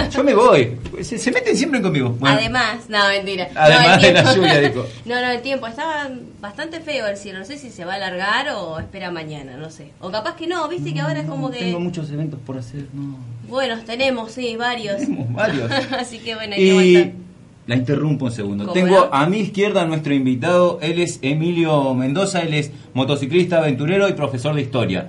Yo 0.09 0.23
me 0.23 0.33
voy. 0.33 0.77
Se, 1.03 1.19
se 1.19 1.33
meten 1.33 1.57
siempre 1.57 1.83
conmigo. 1.83 2.11
Bueno, 2.11 2.37
Además, 2.39 2.89
no, 2.89 3.09
mentira. 3.09 3.49
Además 3.57 3.97
No, 4.01 4.03
de 4.07 4.13
la 4.13 4.35
lluvia, 4.35 4.61
dijo. 4.61 4.87
No, 5.05 5.21
no, 5.21 5.31
el 5.33 5.43
tiempo. 5.43 5.67
Estaba 5.67 6.09
bastante 6.41 6.79
feo 6.79 7.09
el 7.09 7.17
cielo. 7.17 7.41
No 7.41 7.45
sé 7.45 7.59
si 7.59 7.71
se 7.71 7.85
va 7.85 7.95
a 7.95 7.97
alargar 7.97 8.51
o 8.51 8.79
espera 8.79 9.11
mañana, 9.11 9.57
no 9.57 9.69
sé. 9.69 9.91
O 10.01 10.13
capaz 10.13 10.37
que 10.37 10.47
no, 10.47 10.69
viste 10.69 10.95
que 10.95 11.01
ahora 11.01 11.21
es 11.21 11.27
como 11.27 11.51
que... 11.51 11.59
Tengo 11.59 11.81
muchos 11.81 12.09
eventos 12.13 12.39
por 12.47 12.57
hacer, 12.57 12.85
no. 12.93 13.19
Buenos 13.49 13.85
tenemos, 13.85 14.31
sí, 14.31 14.55
varios. 14.57 14.99
Tenemos 14.99 15.33
varios. 15.33 15.69
Así 15.99 16.19
que 16.19 16.37
bueno, 16.37 16.55
hay 16.55 16.61
que 16.61 16.67
Y 16.67 16.97
aguantar. 16.97 17.21
la 17.67 17.75
interrumpo 17.75 18.25
un 18.27 18.31
segundo. 18.33 18.65
¿Cómo 18.65 18.75
Tengo 18.75 19.07
no? 19.07 19.09
a 19.13 19.27
mi 19.27 19.39
izquierda 19.41 19.83
a 19.83 19.87
nuestro 19.87 20.15
invitado. 20.15 20.79
Él 20.83 21.01
es 21.01 21.19
Emilio 21.23 21.95
Mendoza. 21.95 22.43
Él 22.43 22.55
es 22.55 22.71
motociclista, 22.95 23.59
aventurero 23.59 24.09
y 24.09 24.13
profesor 24.13 24.55
de 24.55 24.63
historia. 24.63 25.09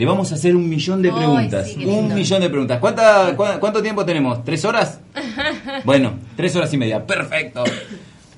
Le 0.00 0.06
vamos 0.06 0.32
a 0.32 0.36
hacer 0.36 0.56
un 0.56 0.66
millón 0.66 1.02
de 1.02 1.10
Ay, 1.10 1.14
preguntas. 1.14 1.68
sí, 1.68 1.84
un 1.84 1.94
lindo. 1.94 2.14
millón 2.14 2.40
de 2.40 2.48
preguntas. 2.48 2.78
¿Cuánta, 2.78 3.36
cua- 3.36 3.58
¿Cuánto 3.58 3.82
tiempo 3.82 4.02
tenemos? 4.06 4.42
¿Tres 4.44 4.64
horas? 4.64 4.98
Bueno, 5.84 6.14
tres 6.36 6.56
horas 6.56 6.72
y 6.72 6.78
media. 6.78 7.06
Perfecto. 7.06 7.64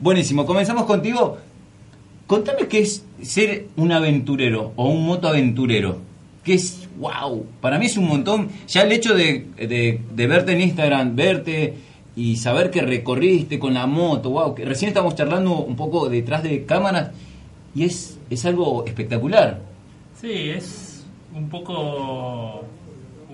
Buenísimo. 0.01 0.45
Comenzamos 0.45 0.87
contigo. 0.87 1.39
Contame 2.27 2.67
qué 2.67 2.81
es 2.81 3.05
ser 3.23 3.67
un 3.77 3.93
aventurero 3.93 4.73
o 4.75 4.89
un 4.89 5.07
motoaventurero. 5.07 5.99
Que 6.43 6.55
es, 6.55 6.89
wow, 6.99 7.47
para 7.61 7.79
mí 7.79 7.87
es 7.87 7.97
un 7.97 8.09
montón. 8.09 8.49
Ya 8.67 8.83
el 8.83 8.91
hecho 8.91 9.15
de, 9.15 9.47
de- 9.57 10.01
de 10.13 10.27
verte 10.27 10.53
en 10.53 10.63
Instagram, 10.63 11.15
verte 11.15 11.75
y 12.17 12.37
saber 12.39 12.71
que 12.73 12.83
recorriste 12.83 13.61
con 13.61 13.73
la 13.75 13.87
moto, 13.87 14.31
wow, 14.31 14.53
que 14.55 14.65
recién 14.65 14.89
estamos 14.89 15.15
charlando 15.15 15.59
un 15.59 15.77
poco 15.77 16.09
detrás 16.09 16.43
de 16.43 16.65
cámaras 16.65 17.11
y 17.73 17.85
es, 17.85 18.19
es 18.31 18.45
algo 18.47 18.85
espectacular. 18.85 19.61
Sí, 20.21 20.51
es 20.51 20.92
un 21.35 21.49
poco 21.49 22.65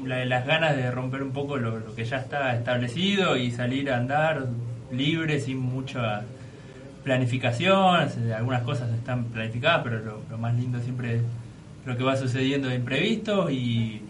la- 0.05 0.25
las 0.25 0.47
ganas 0.47 0.77
de 0.77 0.91
romper 0.91 1.23
un 1.23 1.33
poco 1.33 1.57
lo, 1.57 1.79
lo 1.81 1.95
que 1.95 2.05
ya 2.05 2.19
está 2.19 2.55
establecido 2.57 3.37
y 3.37 3.51
salir 3.51 3.91
a 3.91 3.97
andar 3.99 4.47
libre 4.93 5.41
sin 5.41 5.59
mucha 5.59 6.23
planificación. 7.05 8.09
Algunas 8.37 8.63
cosas 8.63 8.91
están 8.93 9.25
planificadas, 9.27 9.83
pero 9.85 10.23
lo 10.31 10.39
más 10.39 10.55
lindo 10.55 10.81
siempre 10.81 11.17
es 11.17 11.23
lo 11.87 11.97
que 11.97 12.05
va 12.05 12.17
sucediendo 12.17 12.69
de 12.69 12.77
imprevisto 12.77 13.51
y 13.51 14.03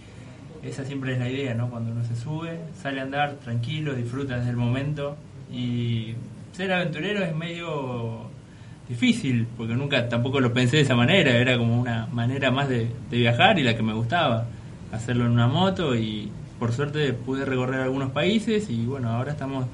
esa 0.62 0.84
siempre 0.84 1.12
es 1.12 1.18
la 1.18 1.28
idea, 1.28 1.54
¿no? 1.54 1.70
Cuando 1.70 1.92
uno 1.92 2.04
se 2.04 2.16
sube, 2.16 2.58
sale 2.80 3.00
a 3.00 3.04
andar 3.04 3.34
tranquilo, 3.44 3.94
disfruta 3.94 4.36
desde 4.38 4.50
el 4.50 4.56
momento 4.56 5.16
y 5.52 6.14
ser 6.52 6.72
aventurero 6.72 7.24
es 7.24 7.34
medio 7.34 8.27
difícil, 8.88 9.46
porque 9.56 9.74
nunca 9.74 10.08
tampoco 10.08 10.40
lo 10.40 10.52
pensé 10.52 10.76
de 10.76 10.82
esa 10.82 10.96
manera, 10.96 11.32
era 11.32 11.58
como 11.58 11.80
una 11.80 12.06
manera 12.06 12.50
más 12.50 12.68
de, 12.68 12.90
de 13.10 13.18
viajar 13.18 13.58
y 13.58 13.62
la 13.62 13.76
que 13.76 13.82
me 13.82 13.92
gustaba, 13.92 14.46
hacerlo 14.92 15.26
en 15.26 15.32
una 15.32 15.46
moto 15.46 15.94
y 15.94 16.30
por 16.58 16.72
suerte 16.72 17.12
pude 17.12 17.44
recorrer 17.44 17.80
algunos 17.80 18.10
países 18.10 18.68
y 18.70 18.86
bueno, 18.86 19.10
ahora 19.10 19.32
estamos 19.32 19.66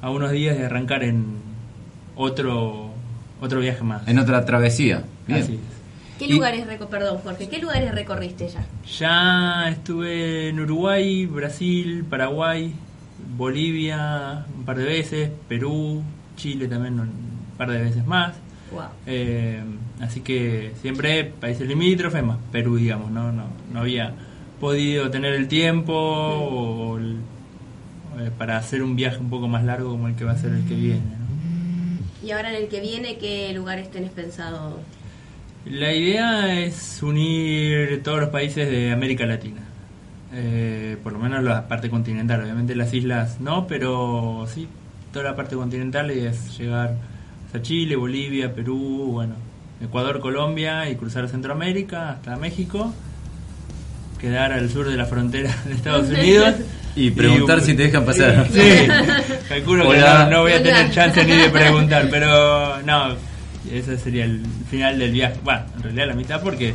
a 0.00 0.10
unos 0.10 0.30
días 0.30 0.58
de 0.58 0.66
arrancar 0.66 1.02
en 1.02 1.24
otro 2.14 2.90
otro 3.40 3.60
viaje 3.60 3.82
más. 3.82 4.06
En 4.06 4.18
otra 4.18 4.44
travesía. 4.44 5.04
Bien. 5.26 5.42
Así 5.42 5.54
es. 5.54 5.74
¿Qué 6.18 6.32
lugares, 6.32 6.64
perdón 6.88 7.18
Jorge, 7.24 7.48
qué 7.48 7.58
lugares 7.58 7.92
recorriste 7.92 8.48
ya? 8.48 8.64
Ya 8.98 9.68
estuve 9.70 10.48
en 10.50 10.60
Uruguay, 10.60 11.26
Brasil, 11.26 12.04
Paraguay, 12.08 12.72
Bolivia 13.36 14.46
un 14.56 14.64
par 14.64 14.78
de 14.78 14.84
veces, 14.84 15.30
Perú, 15.48 16.02
Chile 16.36 16.68
también 16.68 16.96
par 17.56 17.70
de 17.70 17.80
veces 17.82 18.06
más. 18.06 18.34
Wow. 18.72 18.82
Eh, 19.06 19.62
así 20.00 20.20
que 20.20 20.72
siempre 20.80 21.24
países 21.24 21.66
limítrofes, 21.68 22.22
más 22.24 22.38
Perú, 22.52 22.76
digamos, 22.76 23.10
¿no? 23.10 23.30
No, 23.32 23.44
no 23.72 23.80
había 23.80 24.12
podido 24.60 25.10
tener 25.10 25.34
el 25.34 25.48
tiempo 25.48 25.92
o 25.94 26.98
el- 26.98 27.18
eh, 28.20 28.30
para 28.38 28.56
hacer 28.56 28.82
un 28.82 28.94
viaje 28.96 29.18
un 29.18 29.28
poco 29.30 29.48
más 29.48 29.64
largo 29.64 29.90
como 29.90 30.08
el 30.08 30.14
que 30.14 30.24
va 30.24 30.32
a 30.32 30.38
ser 30.38 30.52
el 30.52 30.64
que 30.64 30.74
viene. 30.74 31.00
¿no? 31.00 32.26
Y 32.26 32.30
ahora 32.30 32.50
en 32.50 32.62
el 32.62 32.68
que 32.68 32.80
viene, 32.80 33.18
¿qué 33.18 33.52
lugares 33.52 33.90
tenés 33.90 34.10
pensado? 34.12 34.80
La 35.66 35.92
idea 35.92 36.60
es 36.62 37.02
unir 37.02 38.02
todos 38.02 38.20
los 38.20 38.28
países 38.30 38.68
de 38.70 38.92
América 38.92 39.26
Latina. 39.26 39.60
Eh, 40.32 40.96
por 41.02 41.12
lo 41.12 41.18
menos 41.18 41.42
la 41.42 41.68
parte 41.68 41.90
continental. 41.90 42.42
Obviamente 42.42 42.74
las 42.74 42.92
islas 42.94 43.40
no, 43.40 43.66
pero 43.66 44.46
sí, 44.52 44.68
toda 45.12 45.24
la 45.26 45.36
parte 45.36 45.54
continental 45.56 46.10
y 46.10 46.20
es 46.20 46.56
llegar 46.58 46.94
hasta 47.54 47.62
Chile, 47.62 47.94
Bolivia, 47.94 48.52
Perú, 48.52 49.10
bueno, 49.12 49.34
Ecuador, 49.80 50.18
Colombia 50.18 50.90
y 50.90 50.96
cruzar 50.96 51.28
Centroamérica 51.28 52.10
hasta 52.10 52.36
México. 52.36 52.92
Quedar 54.20 54.52
al 54.52 54.68
sur 54.70 54.88
de 54.88 54.96
la 54.96 55.06
frontera 55.06 55.54
de 55.64 55.74
Estados 55.74 56.08
Unidos. 56.18 56.54
Y 56.96 57.10
preguntar 57.12 57.60
si 57.60 57.74
te 57.74 57.84
dejan 57.84 58.04
pasar. 58.04 58.48
Sí, 58.50 58.60
calculo 59.48 59.88
que 59.88 59.98
no, 59.98 60.30
no 60.30 60.40
voy 60.42 60.52
a 60.52 60.62
tener 60.64 60.90
chance 60.90 61.24
ni 61.24 61.32
de 61.36 61.48
preguntar, 61.50 62.08
pero 62.10 62.82
no, 62.82 63.14
ese 63.72 63.98
sería 63.98 64.24
el 64.24 64.42
final 64.68 64.98
del 64.98 65.12
viaje. 65.12 65.36
Bueno, 65.44 65.62
en 65.76 65.82
realidad 65.84 66.06
la 66.08 66.14
mitad 66.14 66.42
porque 66.42 66.74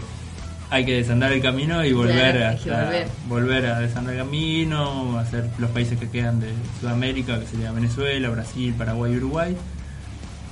hay 0.70 0.86
que 0.86 0.94
desandar 0.94 1.34
el 1.34 1.42
camino 1.42 1.84
y 1.84 1.92
volver 1.92 2.36
Claro, 2.38 2.56
hasta- 2.56 2.84
volver. 2.86 3.08
volver 3.28 3.66
a 3.66 3.80
desandar 3.82 4.14
el 4.14 4.20
camino, 4.22 5.18
hacer 5.20 5.46
los 5.58 5.72
países 5.72 6.00
que 6.00 6.10
quedan 6.10 6.40
de 6.40 6.48
Sudamérica, 6.80 7.38
que 7.38 7.48
sería 7.48 7.72
Venezuela, 7.74 8.30
Brasil, 8.30 8.74
Paraguay 8.78 9.12
y 9.14 9.18
Uruguay. 9.18 9.58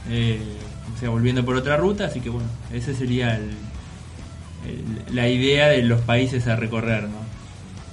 Eh, 0.10 0.40
o 0.96 1.00
sea, 1.00 1.10
volviendo 1.10 1.44
por 1.46 1.56
otra 1.56 1.78
ruta, 1.78 2.06
así 2.06 2.20
que 2.22 2.30
bueno, 2.30 2.48
ese 2.74 2.94
sería 2.96 3.36
el, 3.36 3.52
el- 4.66 5.16
la 5.16 5.28
idea 5.28 5.68
de 5.68 5.84
los 5.84 6.02
países 6.02 6.48
a 6.48 6.56
recorrer, 6.56 7.04
¿no? 7.04 7.28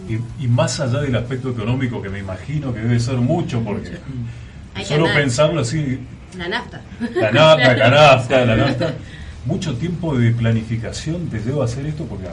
Y, 0.08 0.44
y 0.44 0.48
más 0.48 0.80
allá 0.80 1.00
del 1.00 1.14
aspecto 1.16 1.50
económico, 1.50 2.02
que 2.02 2.08
me 2.08 2.18
imagino 2.18 2.72
que 2.74 2.80
debe 2.80 2.98
ser 3.00 3.16
mucho, 3.16 3.60
porque 3.62 3.90
Hay 4.74 4.84
solo 4.84 5.06
pensarlo 5.14 5.60
así, 5.60 5.98
La 6.36 6.48
nafta. 6.48 6.80
la 7.14 7.30
nafta, 7.30 7.68
la 7.68 7.76
canasta, 7.76 8.44
la 8.44 8.56
nafta, 8.56 8.94
mucho 9.46 9.74
tiempo 9.76 10.16
de 10.16 10.32
planificación 10.32 11.28
te 11.28 11.38
lleva 11.40 11.62
a 11.62 11.66
hacer 11.66 11.86
esto, 11.86 12.04
porque 12.04 12.26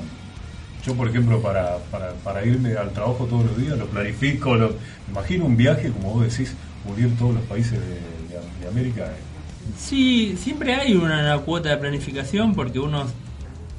yo, 0.85 0.95
por 0.95 1.07
ejemplo, 1.09 1.39
para, 1.41 1.77
para, 1.91 2.13
para 2.23 2.43
irme 2.45 2.73
al 2.75 2.91
trabajo 2.91 3.25
todos 3.29 3.45
los 3.45 3.57
días, 3.57 3.77
lo 3.77 3.85
planifico, 3.87 4.55
lo, 4.55 4.73
imagino 5.09 5.45
un 5.45 5.55
viaje, 5.55 5.91
como 5.91 6.13
vos 6.15 6.23
decís, 6.23 6.53
unir 6.85 7.15
todos 7.17 7.35
los 7.35 7.43
países 7.43 7.73
de, 7.73 7.77
de- 7.87 8.61
de 8.61 8.67
América. 8.67 9.03
eh, 9.05 9.30
Sí, 9.77 10.35
siempre 10.37 10.75
hay 10.75 10.95
una, 10.95 11.19
una 11.19 11.37
cuota 11.39 11.69
de 11.69 11.77
planificación 11.77 12.53
porque 12.53 12.79
uno 12.79 13.05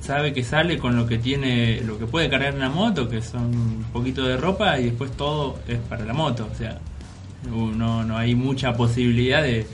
sabe 0.00 0.32
que 0.32 0.42
sale 0.42 0.78
con 0.78 0.96
lo 0.96 1.06
que 1.06 1.18
tiene, 1.18 1.80
lo 1.82 1.99
que 1.99 2.06
puede 2.06 2.28
cargar 2.28 2.54
en 2.54 2.61
la 2.61 2.68
moto, 2.68 3.08
que 3.08 3.22
son 3.22 3.44
un 3.44 3.84
poquito 3.92 4.25
de 4.26 4.37
ropa 4.37 4.78
y 4.78 4.87
después 4.87 5.12
todo 5.12 5.58
es 5.68 5.78
para 5.78 6.04
la 6.04 6.12
moto. 6.12 6.49
O 6.52 6.56
sea, 6.56 6.78
no, 7.49 8.04
no 8.04 8.16
hay 8.16 8.34
mucha 8.34 8.75
posibilidad 8.75 9.42
de, 9.42 9.66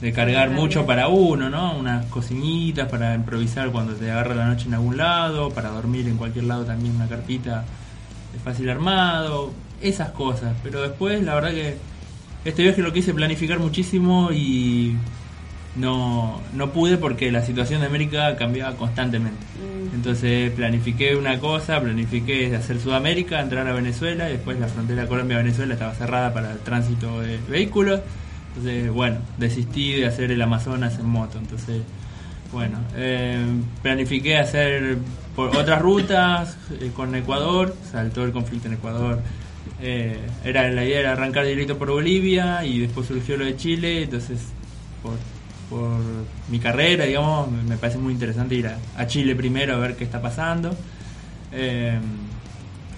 de 0.00 0.12
cargar 0.12 0.50
mucho 0.50 0.84
para 0.84 1.08
uno, 1.08 1.48
¿no? 1.48 1.76
Unas 1.76 2.06
cocinitas 2.06 2.88
para 2.88 3.14
improvisar 3.14 3.70
cuando 3.70 3.94
te 3.94 4.10
agarra 4.10 4.34
la 4.34 4.46
noche 4.46 4.66
en 4.66 4.74
algún 4.74 4.96
lado, 4.96 5.50
para 5.50 5.70
dormir 5.70 6.08
en 6.08 6.16
cualquier 6.16 6.44
lado 6.44 6.64
también 6.64 6.96
una 6.96 7.08
carpita 7.08 7.64
de 8.32 8.38
fácil 8.38 8.68
armado, 8.68 9.52
esas 9.80 10.10
cosas. 10.10 10.54
Pero 10.62 10.82
después, 10.82 11.22
la 11.22 11.34
verdad 11.34 11.50
que 11.50 11.76
este 12.44 12.62
viaje 12.62 12.82
lo 12.82 12.92
quise 12.92 13.14
planificar 13.14 13.60
muchísimo 13.60 14.30
y 14.32 14.96
no, 15.76 16.40
no 16.52 16.70
pude 16.70 16.98
porque 16.98 17.32
la 17.32 17.44
situación 17.44 17.80
de 17.80 17.86
América 17.86 18.36
cambiaba 18.36 18.76
constantemente. 18.76 19.44
Mm. 19.56 19.94
Entonces 19.94 20.50
planifiqué 20.52 21.16
una 21.16 21.38
cosa, 21.38 21.80
planifiqué 21.80 22.54
hacer 22.56 22.80
Sudamérica, 22.80 23.40
entrar 23.40 23.66
a 23.66 23.72
Venezuela 23.72 24.28
y 24.28 24.34
después 24.34 24.58
la 24.58 24.68
frontera 24.68 25.06
Colombia-Venezuela 25.06 25.74
estaba 25.74 25.94
cerrada 25.94 26.32
para 26.32 26.52
el 26.52 26.58
tránsito 26.58 27.20
de 27.20 27.38
vehículos. 27.48 28.00
Entonces, 28.48 28.90
bueno, 28.90 29.18
desistí 29.38 29.92
de 29.92 30.06
hacer 30.06 30.30
el 30.30 30.42
Amazonas 30.42 30.98
en 30.98 31.06
moto. 31.06 31.38
Entonces, 31.38 31.82
bueno, 32.52 32.78
eh, 32.96 33.38
planifiqué 33.82 34.36
hacer 34.36 34.98
por 35.34 35.56
otras 35.56 35.80
rutas 35.80 36.58
eh, 36.78 36.90
con 36.94 37.14
Ecuador, 37.14 37.74
saltó 37.90 38.24
el 38.24 38.32
conflicto 38.32 38.68
en 38.68 38.74
Ecuador. 38.74 39.20
Eh, 39.80 40.18
era 40.44 40.70
la 40.70 40.84
idea 40.84 41.00
era 41.00 41.12
arrancar 41.12 41.44
directo 41.44 41.78
por 41.78 41.90
Bolivia 41.90 42.64
y 42.64 42.80
después 42.80 43.06
surgió 43.06 43.36
lo 43.36 43.44
de 43.44 43.56
Chile, 43.56 44.02
entonces 44.02 44.38
por, 45.02 45.14
por 45.72 45.98
mi 46.50 46.58
carrera, 46.58 47.04
digamos, 47.04 47.50
me- 47.50 47.76
parece 47.76 47.98
muy 47.98 48.12
interesante 48.12 48.54
ir 48.54 48.66
a, 48.68 49.06
Chile 49.06 49.34
primero 49.34 49.74
a 49.74 49.78
ver 49.78 49.96
qué 49.96 50.04
está 50.04 50.20
pasando. 50.20 50.76
Eh, 51.52 51.98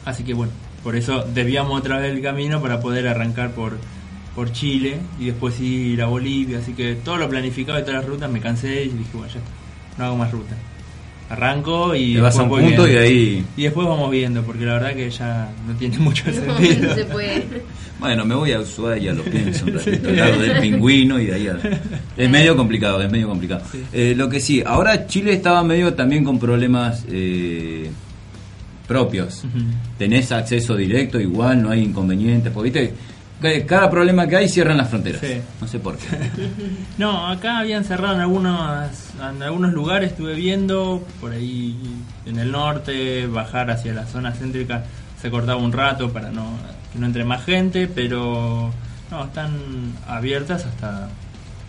así 0.04 0.24
que 0.24 0.34
bueno, 0.34 0.52
por 0.82 0.96
eso 0.96 1.22
desviamos 1.22 1.78
otra 1.78 1.98
vez 1.98 2.12
el 2.12 2.20
camino 2.22 2.60
para 2.60 2.80
poder 2.80 3.06
arrancar 3.08 3.50
por, 3.52 3.78
por 4.34 4.52
Chile 4.52 4.98
y 5.18 5.26
después 5.26 5.58
ir 5.60 6.02
a 6.02 6.06
Bolivia. 6.06 6.58
Así 6.58 6.72
que 6.74 6.94
todo 6.96 7.16
lo 7.16 7.28
planificado 7.28 7.78
de 7.78 7.84
todas 7.84 8.00
las 8.00 8.06
rutas 8.10 8.30
me 8.30 8.40
cansé 8.40 8.84
y 8.84 8.88
dije, 8.88 9.10
bueno, 9.14 9.32
ya 9.32 9.38
está, 9.38 9.50
no 9.98 10.04
hago 10.06 10.16
más 10.16 10.30
ruta. 10.32 10.54
Arranco 11.30 11.94
y 11.94 12.14
Te 12.14 12.20
vas 12.20 12.38
a 12.38 12.42
un 12.42 12.48
punto 12.50 12.86
y 12.88 12.96
ahí. 12.96 13.44
Y 13.56 13.62
después 13.62 13.86
vamos 13.88 14.10
viendo, 14.10 14.42
porque 14.42 14.64
la 14.64 14.74
verdad 14.74 14.94
que 14.94 15.10
ya 15.10 15.50
no 15.66 15.74
tiene 15.74 15.98
mucho 16.00 16.24
No, 16.26 16.32
sentido. 16.58 16.88
no 16.88 16.94
se 16.94 17.04
puede. 17.06 17.44
Bueno, 17.96 18.24
me 18.26 18.34
voy 18.34 18.52
a 18.52 18.60
Ushuaia, 18.60 19.14
lo 19.14 19.22
pienso 19.22 19.64
un 19.64 19.72
ratito, 19.74 20.08
al 20.10 20.16
lado 20.16 20.38
del 20.42 20.60
pingüino 20.60 21.18
y 21.18 21.26
de 21.26 21.34
ahí 21.34 21.46
a- 21.48 21.58
Es 22.16 22.28
medio 22.28 22.54
complicado, 22.56 23.00
es 23.00 23.10
medio 23.10 23.28
complicado. 23.28 23.62
Sí. 23.70 23.82
Eh, 23.92 24.14
lo 24.16 24.28
que 24.28 24.40
sí, 24.40 24.62
ahora 24.66 25.06
Chile 25.06 25.32
estaba 25.32 25.62
medio 25.64 25.94
también 25.94 26.22
con 26.24 26.38
problemas 26.38 27.04
eh, 27.08 27.88
propios. 28.86 29.44
Tenés 29.96 30.32
acceso 30.32 30.76
directo, 30.76 31.18
igual, 31.20 31.62
no 31.62 31.70
hay 31.70 31.82
inconvenientes, 31.84 32.52
porque 32.52 32.70
viste, 32.70 32.94
cada 33.66 33.90
problema 33.90 34.26
que 34.26 34.36
hay 34.36 34.48
cierran 34.48 34.76
las 34.76 34.88
fronteras. 34.88 35.20
Sí. 35.20 35.40
No 35.60 35.66
sé 35.68 35.78
por 35.78 35.96
qué. 35.96 36.06
No, 36.98 37.26
acá 37.26 37.58
habían 37.58 37.84
cerrado 37.84 38.14
en 38.14 38.20
algunos, 38.20 38.90
en 39.18 39.42
algunos 39.42 39.72
lugares, 39.72 40.12
estuve 40.12 40.34
viendo, 40.34 41.04
por 41.20 41.32
ahí 41.32 41.76
en 42.24 42.38
el 42.38 42.52
norte, 42.52 43.26
bajar 43.26 43.70
hacia 43.70 43.92
la 43.92 44.06
zona 44.06 44.32
céntrica 44.32 44.84
se 45.24 45.30
cortaba 45.30 45.58
un 45.58 45.72
rato 45.72 46.12
para 46.12 46.30
no 46.30 46.44
que 46.92 46.98
no 46.98 47.06
entre 47.06 47.24
más 47.24 47.42
gente, 47.46 47.88
pero 47.88 48.70
no, 49.10 49.24
están 49.24 49.52
abiertas 50.06 50.66
hasta 50.66 51.08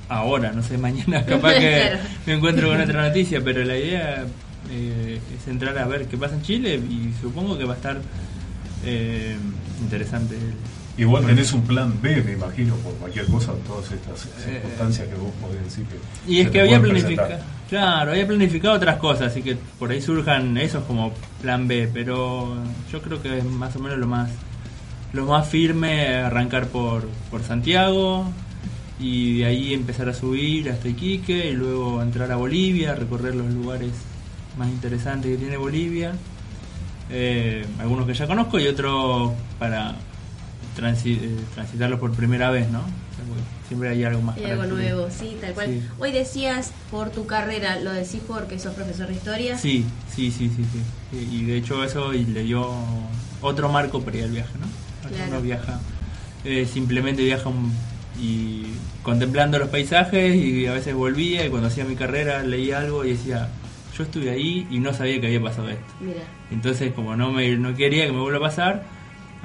ahora, 0.10 0.52
no 0.52 0.62
sé, 0.62 0.78
mañana 0.90 1.26
capaz 1.26 1.54
que 1.54 1.94
me 2.26 2.34
encuentro 2.34 2.68
con 2.68 2.82
otra 2.82 3.08
noticia, 3.08 3.42
pero 3.42 3.64
la 3.64 3.78
idea 3.78 4.26
eh, 4.70 5.22
es 5.34 5.48
entrar 5.48 5.78
a 5.78 5.86
ver 5.88 6.06
qué 6.08 6.18
pasa 6.18 6.36
en 6.36 6.42
Chile 6.42 6.76
y 6.76 7.14
supongo 7.22 7.58
que 7.58 7.64
va 7.64 7.74
a 7.74 7.78
estar 7.78 7.98
eh, 8.86 9.38
interesante. 9.82 10.36
Igual 10.98 11.26
tenés 11.26 11.52
un 11.52 11.62
plan 11.64 11.94
B, 12.02 12.24
me 12.24 12.32
imagino, 12.34 12.76
por 12.76 12.94
cualquier 12.94 13.26
cosa, 13.26 13.52
todas 13.68 13.92
estas 13.92 14.28
circunstancias 14.44 15.08
que 15.10 15.16
vos 15.16 15.32
podés 15.42 15.64
decir 15.64 15.86
que. 15.86 16.32
Y 16.32 16.40
es 16.40 16.50
que 16.50 16.62
había 16.62 16.82
planificado, 16.82 17.38
claro, 17.70 18.12
había 18.12 18.26
planificado 18.26 18.76
otras 18.76 18.98
cosas, 18.98 19.32
así 19.32 19.42
que 19.42 19.58
por 19.78 19.92
ahí 19.92 20.02
surjan 20.02 20.58
esos 20.58 20.84
como 20.86 21.12
plan 21.42 21.68
B, 21.68 21.90
pero 21.94 22.56
yo 22.92 23.02
creo 23.02 23.22
que 23.22 23.40
es 23.40 23.44
más 23.44 23.76
o 23.76 23.80
menos 23.80 23.98
lo 23.98 24.08
más 24.08 24.30
lo 25.12 25.26
más 25.26 25.48
firme 25.48 26.16
arrancar 26.16 26.68
por, 26.68 27.08
por 27.32 27.42
Santiago 27.44 28.26
y 29.00 29.40
de 29.40 29.46
ahí 29.46 29.74
empezar 29.74 30.10
a 30.10 30.14
subir 30.14 30.70
hasta 30.70 30.88
Iquique 30.90 31.50
y 31.52 31.54
luego 31.54 32.02
entrar 32.02 32.32
a 32.32 32.36
Bolivia, 32.38 32.96
recorrer 32.96 33.36
los 33.36 33.50
lugares 33.54 33.92
más 34.58 34.68
interesantes 34.70 35.32
que 35.32 35.38
tiene 35.38 35.58
Bolivia, 35.58 36.14
Eh, 37.10 37.64
algunos 37.80 38.08
que 38.08 38.14
ya 38.16 38.26
conozco 38.26 38.60
y 38.60 38.68
otros 38.68 39.32
para 39.60 39.94
transi- 40.76 41.20
eh, 41.22 41.36
transitarlos 41.54 42.00
por 42.00 42.12
primera 42.14 42.50
vez, 42.52 42.70
¿no? 42.70 42.82
Siempre 43.68 43.90
hay 43.90 44.04
algo 44.04 44.22
más 44.22 44.38
Hay 44.38 44.46
algo 44.46 44.66
nuevo, 44.66 45.08
sí, 45.10 45.38
tal 45.42 45.54
cual. 45.54 45.68
Sí. 45.68 45.82
Hoy 46.00 46.12
decías 46.12 46.72
por 46.92 47.10
tu 47.10 47.26
carrera, 47.26 47.80
lo 47.80 47.92
decís 47.94 48.22
porque 48.28 48.60
sos 48.60 48.76
profesor 48.76 49.08
de 49.08 49.14
historia. 49.16 49.58
Sí, 49.58 49.86
sí, 50.14 50.30
sí, 50.32 50.52
sí, 50.56 50.64
sí. 51.12 51.18
Y 51.32 51.46
de 51.46 51.58
hecho 51.58 51.84
eso 51.84 52.14
y 52.14 52.26
le 52.26 52.44
dio 52.44 52.68
otro 53.42 53.70
marco 53.70 54.02
para 54.02 54.18
ir 54.18 54.24
al 54.26 54.32
viaje, 54.32 54.52
¿no? 54.60 55.10
Claro. 55.10 55.32
Uno 55.32 55.42
viaja, 55.42 55.80
eh, 56.44 56.68
simplemente 56.72 57.24
viaja 57.24 57.50
un- 57.50 57.74
y 58.22 58.66
contemplando 59.02 59.58
los 59.60 59.70
paisajes 59.70 60.36
y 60.36 60.68
a 60.68 60.74
veces 60.74 60.94
volvía 60.94 61.46
y 61.46 61.50
cuando 61.50 61.68
hacía 61.68 61.86
mi 61.86 61.96
carrera 61.96 62.44
leía 62.44 62.80
algo 62.80 63.04
y 63.04 63.10
decía, 63.12 63.50
yo 63.98 64.04
estuve 64.04 64.30
ahí 64.30 64.68
y 64.70 64.80
no 64.80 64.94
sabía 64.94 65.20
que 65.20 65.28
había 65.28 65.42
pasado 65.42 65.70
esto. 65.70 65.94
Mira, 66.00 66.22
Entonces, 66.52 66.94
como 66.94 67.16
no 67.16 67.32
me 67.32 67.58
no 67.58 67.76
quería 67.76 68.06
que 68.06 68.12
me 68.12 68.20
vuelva 68.20 68.38
a 68.38 68.50
pasar, 68.50 68.84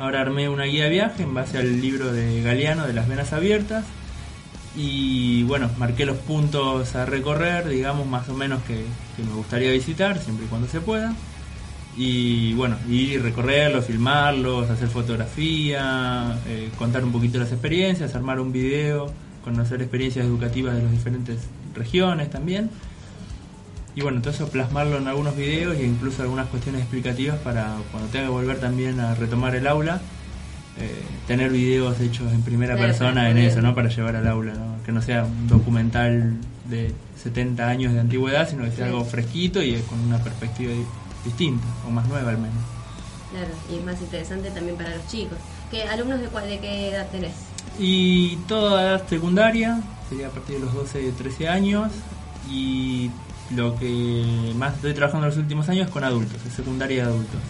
ahora 0.01 0.23
armé 0.23 0.49
una 0.49 0.65
guía 0.65 0.85
de 0.85 0.91
viaje 0.91 1.23
en 1.25 1.35
base 1.35 1.59
al 1.59 1.79
libro 1.79 2.11
de 2.11 2.41
Galeano 2.43 2.87
de 2.87 2.95
las 2.95 3.07
venas 3.07 3.35
abiertas. 3.35 3.85
Y 4.75 5.43
bueno, 5.43 5.69
marqué 5.77 6.07
los 6.07 6.17
puntos 6.17 6.95
a 6.95 7.05
recorrer, 7.05 7.69
digamos, 7.69 8.07
más 8.07 8.29
o 8.31 8.35
menos 8.35 8.63
que, 8.63 8.83
me 9.23 9.35
gustaría 9.35 9.71
visitar, 9.71 10.19
siempre 10.19 10.47
y 10.47 10.49
cuando 10.49 10.69
se 10.69 10.81
pueda. 10.81 11.15
Y 11.99 12.55
bueno, 12.55 12.79
ir 12.89 13.11
y 13.11 13.19
recorrerlos, 13.19 13.85
filmarlos, 13.85 14.71
hacer 14.71 14.89
fotografía, 14.89 16.39
eh, 16.47 16.71
contar 16.79 17.05
un 17.05 17.13
poquito 17.13 17.39
las 17.39 17.53
experiencias, 17.53 18.15
armar 18.15 18.41
un 18.41 18.53
video, 18.53 19.13
conocer 19.45 19.83
experiencias 19.83 20.25
educativas 20.25 20.77
de 20.77 20.83
las 20.83 20.93
diferentes 20.93 21.41
regiones 21.75 22.31
también. 22.31 22.71
Y 23.97 24.03
bueno, 24.03 24.21
todo 24.21 24.33
eso 24.33 24.49
plasmarlo 24.49 24.99
en 24.99 25.09
algunos 25.09 25.37
videos 25.37 25.77
e 25.77 25.85
incluso 25.85 26.23
algunas 26.23 26.47
cuestiones 26.49 26.83
explicativas 26.83 27.39
para 27.39 27.77
cuando 27.91 28.09
tenga 28.11 28.27
que 28.27 28.31
volver 28.33 28.61
también 28.61 29.01
a 29.01 29.15
retomar 29.15 29.55
el 29.57 29.67
aula, 29.67 30.01
eh, 30.79 31.03
tener 31.27 31.51
videos 31.51 32.01
hechos 32.01 32.33
en 32.33 32.43
primera 32.43 32.77
persona 32.77 33.29
en 33.31 33.39
eso, 33.39 33.61
¿no? 33.61 33.75
Para 33.75 33.89
llevar 33.89 34.17
al 34.17 34.27
aula, 34.29 34.55
¿no? 34.55 34.83
Que 34.85 34.93
no 34.93 35.03
sea 35.03 35.25
un 35.25 35.49
documental 35.49 36.35
de 36.69 36.95
70 37.21 37.67
años 37.69 37.93
de 37.93 38.01
antigüedad, 38.01 38.49
sino 38.49 38.63
que 38.65 38.71
sea 38.71 38.87
Sí. 38.87 38.91
algo 38.93 39.05
fresquito 39.05 39.61
y 39.63 39.75
con 39.83 39.99
una 40.01 40.19
perspectiva 40.23 40.73
di- 40.73 40.87
distinta, 41.25 41.67
o 41.87 41.91
más 41.91 42.07
nueva 42.09 42.31
al 42.31 42.39
menos. 42.39 42.57
Claro, 43.33 43.51
y 43.73 43.79
es 43.79 43.85
más 43.85 44.01
interesante 44.01 44.51
también 44.51 44.77
para 44.77 44.95
los 44.97 45.07
chicos. 45.09 45.37
¿Qué 45.71 45.83
alumnos 45.83 46.21
de, 46.21 46.27
cuál, 46.29 46.49
de 46.49 46.59
qué 46.61 46.91
edad 46.91 47.09
tenés? 47.11 47.33
Y 47.79 48.37
toda 48.49 48.83
edad 48.83 49.09
secundaria, 49.09 49.81
sería 50.09 50.29
a 50.29 50.31
partir 50.31 50.57
de 50.59 50.65
los 50.65 50.75
12, 50.75 51.13
13 51.19 51.49
años. 51.49 51.91
Y 52.51 53.11
lo 53.57 53.77
que 53.77 54.53
más 54.57 54.75
estoy 54.75 54.95
trabajando 54.95 55.27
en 55.27 55.31
los 55.31 55.39
últimos 55.39 55.69
años 55.69 55.87
es 55.87 55.93
con 55.93 56.05
adultos, 56.05 56.39
es 56.47 56.53
secundaria 56.53 57.05
de 57.05 57.11
adultos. 57.11 57.41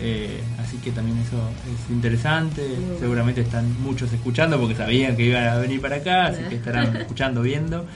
Eh, 0.00 0.40
así 0.58 0.78
que 0.78 0.90
también 0.90 1.18
eso 1.18 1.36
es 1.36 1.90
interesante. 1.90 2.62
Seguramente 2.98 3.42
están 3.42 3.80
muchos 3.82 4.12
escuchando 4.12 4.58
porque 4.58 4.74
sabían 4.74 5.16
que 5.16 5.24
iban 5.24 5.46
a 5.46 5.56
venir 5.58 5.80
para 5.80 5.96
acá, 5.96 6.26
así 6.26 6.42
que 6.48 6.56
estarán 6.56 6.96
escuchando, 7.02 7.42
viendo. 7.42 7.86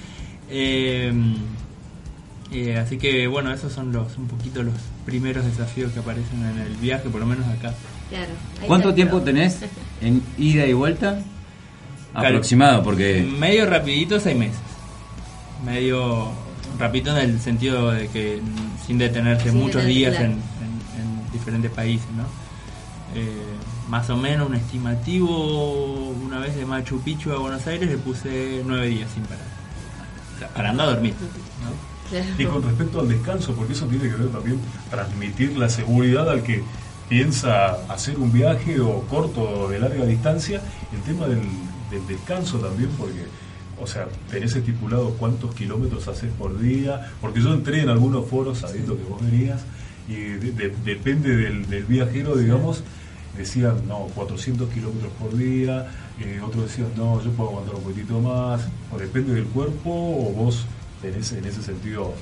Eh, 0.48 1.12
eh, 2.52 2.76
así 2.76 2.96
que 2.96 3.26
bueno, 3.26 3.52
esos 3.52 3.72
son 3.72 3.92
los 3.92 4.16
un 4.18 4.28
poquito 4.28 4.62
los 4.62 4.74
primeros 5.04 5.44
desafíos 5.44 5.92
que 5.92 5.98
aparecen 5.98 6.44
en 6.44 6.58
el 6.60 6.76
viaje, 6.76 7.08
por 7.08 7.20
lo 7.20 7.26
menos 7.26 7.46
acá. 7.46 7.74
Claro. 8.08 8.32
¿Cuánto 8.66 8.94
tiempo 8.94 9.20
tenés 9.22 9.58
en 10.00 10.22
ida 10.38 10.64
y 10.64 10.72
vuelta? 10.72 11.20
Aproximado, 12.14 12.82
porque 12.82 13.28
Medio 13.38 13.66
rapidito, 13.66 14.20
seis 14.20 14.38
meses. 14.38 14.60
Medio 15.64 16.45
rapidito 16.78 17.16
en 17.16 17.30
el 17.30 17.40
sentido 17.40 17.90
de 17.90 18.08
que 18.08 18.40
sin 18.86 18.98
detenerse 18.98 19.50
Sin 19.50 19.60
muchos 19.60 19.84
días 19.84 20.16
claro. 20.16 20.32
en, 20.32 20.32
en- 20.32 21.00
en 21.26 21.32
diferentes 21.32 21.70
países, 21.70 22.06
¿no? 22.16 22.24
Eh, 23.14 23.30
más 23.88 24.10
o 24.10 24.16
menos 24.16 24.48
un 24.48 24.54
estimativo, 24.56 26.08
una 26.24 26.38
vez 26.40 26.56
de 26.56 26.66
Machu 26.66 27.00
Picchu 27.00 27.32
a 27.32 27.38
Buenos 27.38 27.66
Aires 27.66 27.88
le 27.88 27.96
puse 27.98 28.62
nueve 28.66 28.88
días 28.88 29.08
sin 29.14 29.22
parar. 29.24 29.44
O 30.34 30.38
sea, 30.38 30.48
parando 30.48 30.82
a 30.82 30.86
dormir. 30.86 31.14
¿no? 31.62 32.10
Claro. 32.10 32.26
Y 32.38 32.44
con 32.44 32.62
respecto 32.62 33.00
al 33.00 33.08
descanso, 33.08 33.54
porque 33.54 33.72
eso 33.72 33.86
tiene 33.86 34.04
que 34.08 34.16
ver 34.16 34.28
también 34.28 34.58
transmitir 34.90 35.56
la 35.56 35.68
seguridad 35.68 36.28
al 36.30 36.42
que 36.42 36.62
piensa 37.08 37.78
hacer 37.88 38.18
un 38.18 38.32
viaje 38.32 38.80
o 38.80 39.00
corto 39.02 39.40
o 39.42 39.68
de 39.68 39.78
larga 39.78 40.04
distancia, 40.04 40.60
el 40.92 41.00
tema 41.02 41.26
del, 41.26 41.40
del 41.90 42.06
descanso 42.06 42.58
también, 42.58 42.90
porque, 42.98 43.24
o 43.80 43.86
sea, 43.86 44.06
tenés 44.30 44.54
estipulado 44.56 45.10
cuántos 45.18 45.54
kilómetros 45.54 46.08
haces 46.08 46.30
por 46.38 46.58
día, 46.58 47.12
porque 47.20 47.40
yo 47.42 47.52
entré 47.52 47.82
en 47.82 47.88
algunos 47.90 48.26
foros 48.26 48.58
sabiendo 48.58 48.96
que 48.96 49.04
vos 49.04 49.20
venías, 49.22 49.60
y 50.08 50.14
de- 50.14 50.52
de- 50.52 50.74
depende 50.84 51.36
del, 51.36 51.84
viajero, 51.84 52.36
digamos, 52.36 52.82
decían, 53.36 53.86
no, 53.86 54.06
400 54.14 54.70
kilómetros 54.70 55.12
por 55.20 55.36
día, 55.36 55.90
eh, 56.20 56.40
otros 56.42 56.64
decían, 56.64 56.88
no, 56.96 57.22
yo 57.22 57.30
puedo 57.32 57.50
aguantar 57.50 57.74
un 57.74 57.82
poquitito 57.82 58.18
más, 58.20 58.62
o 58.92 58.98
depende 58.98 59.34
del 59.34 59.44
cuerpo, 59.44 59.90
o 59.90 60.32
vos 60.32 60.64
tenés 61.02 61.32
en 61.32 61.44
ese 61.44 61.62
sentido, 61.62 62.14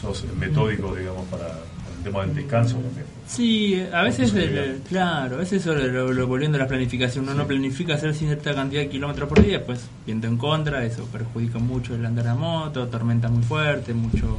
sos 0.00 0.24
metódico, 0.38 0.94
digamos, 0.94 1.24
para, 1.26 1.46
tema 2.06 2.24
del 2.24 2.34
descanso 2.34 2.76
también. 2.76 3.06
Sí, 3.26 3.82
a 3.92 4.02
veces, 4.02 4.32
el- 4.34 4.80
claro, 4.88 5.36
a 5.36 5.38
veces 5.38 5.62
eso 5.62 5.74
lo, 5.74 6.12
lo- 6.12 6.26
volviendo 6.26 6.56
a 6.56 6.60
la 6.60 6.68
planificación, 6.68 7.24
uno 7.24 7.34
no 7.34 7.46
planifica 7.46 7.94
hacer 7.94 8.14
cierta 8.14 8.54
cantidad 8.54 8.82
de 8.82 8.88
kilómetros 8.88 9.28
por 9.28 9.44
día, 9.44 9.64
pues 9.66 9.86
viento 10.06 10.26
en 10.26 10.36
contra, 10.36 10.84
eso 10.84 11.04
perjudica 11.06 11.58
mucho 11.58 11.94
el 11.94 12.06
andar 12.06 12.28
a 12.28 12.34
moto, 12.34 12.86
tormenta 12.88 13.28
muy 13.28 13.42
fuerte, 13.42 13.92
mucho, 13.94 14.38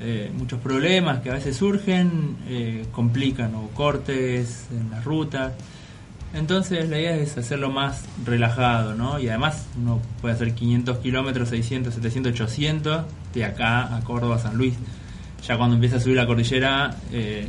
eh, 0.00 0.30
muchos 0.36 0.60
problemas 0.60 1.20
que 1.20 1.30
a 1.30 1.34
veces 1.34 1.56
surgen, 1.56 2.36
eh, 2.48 2.86
complican 2.92 3.54
o 3.54 3.68
cortes 3.74 4.66
en 4.70 4.90
las 4.90 5.04
rutas. 5.04 5.52
Entonces 6.34 6.88
la 6.90 6.98
idea 7.00 7.16
es 7.16 7.38
hacerlo 7.38 7.70
más 7.70 8.02
relajado, 8.26 8.94
¿no? 8.94 9.18
Y 9.18 9.28
además 9.30 9.66
uno 9.80 10.00
puede 10.20 10.34
hacer 10.34 10.54
500 10.54 10.98
kilómetros, 10.98 11.48
600, 11.48 11.94
700, 11.94 12.32
800 12.32 13.04
de 13.34 13.44
acá 13.46 13.96
a 13.96 14.00
Córdoba, 14.00 14.38
San 14.38 14.56
Luis. 14.58 14.74
Ya 15.46 15.56
cuando 15.56 15.76
empieza 15.76 15.96
a 15.96 16.00
subir 16.00 16.16
la 16.16 16.26
cordillera, 16.26 16.94
eh, 17.12 17.48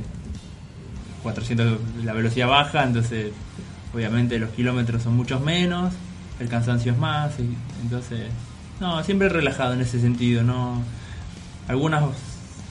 400 1.23 1.79
la 2.03 2.13
velocidad 2.13 2.47
baja, 2.47 2.83
entonces 2.83 3.31
obviamente 3.93 4.39
los 4.39 4.51
kilómetros 4.51 5.03
son 5.03 5.15
muchos 5.15 5.41
menos, 5.41 5.93
el 6.39 6.47
cansancio 6.47 6.93
es 6.93 6.97
más, 6.97 7.39
y 7.39 7.55
entonces 7.81 8.27
no, 8.79 9.03
siempre 9.03 9.27
relajado 9.29 9.73
en 9.73 9.81
ese 9.81 9.99
sentido, 9.99 10.43
no 10.43 10.81
algunos 11.67 12.13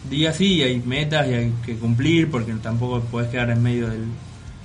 días 0.09 0.37
sí 0.37 0.63
hay 0.63 0.81
metas 0.81 1.29
y 1.29 1.35
hay 1.35 1.53
que 1.65 1.77
cumplir 1.77 2.31
porque 2.31 2.53
tampoco 2.55 3.01
puedes 3.01 3.31
quedar 3.31 3.51
en 3.51 3.63
medio 3.63 3.89
del, 3.89 4.07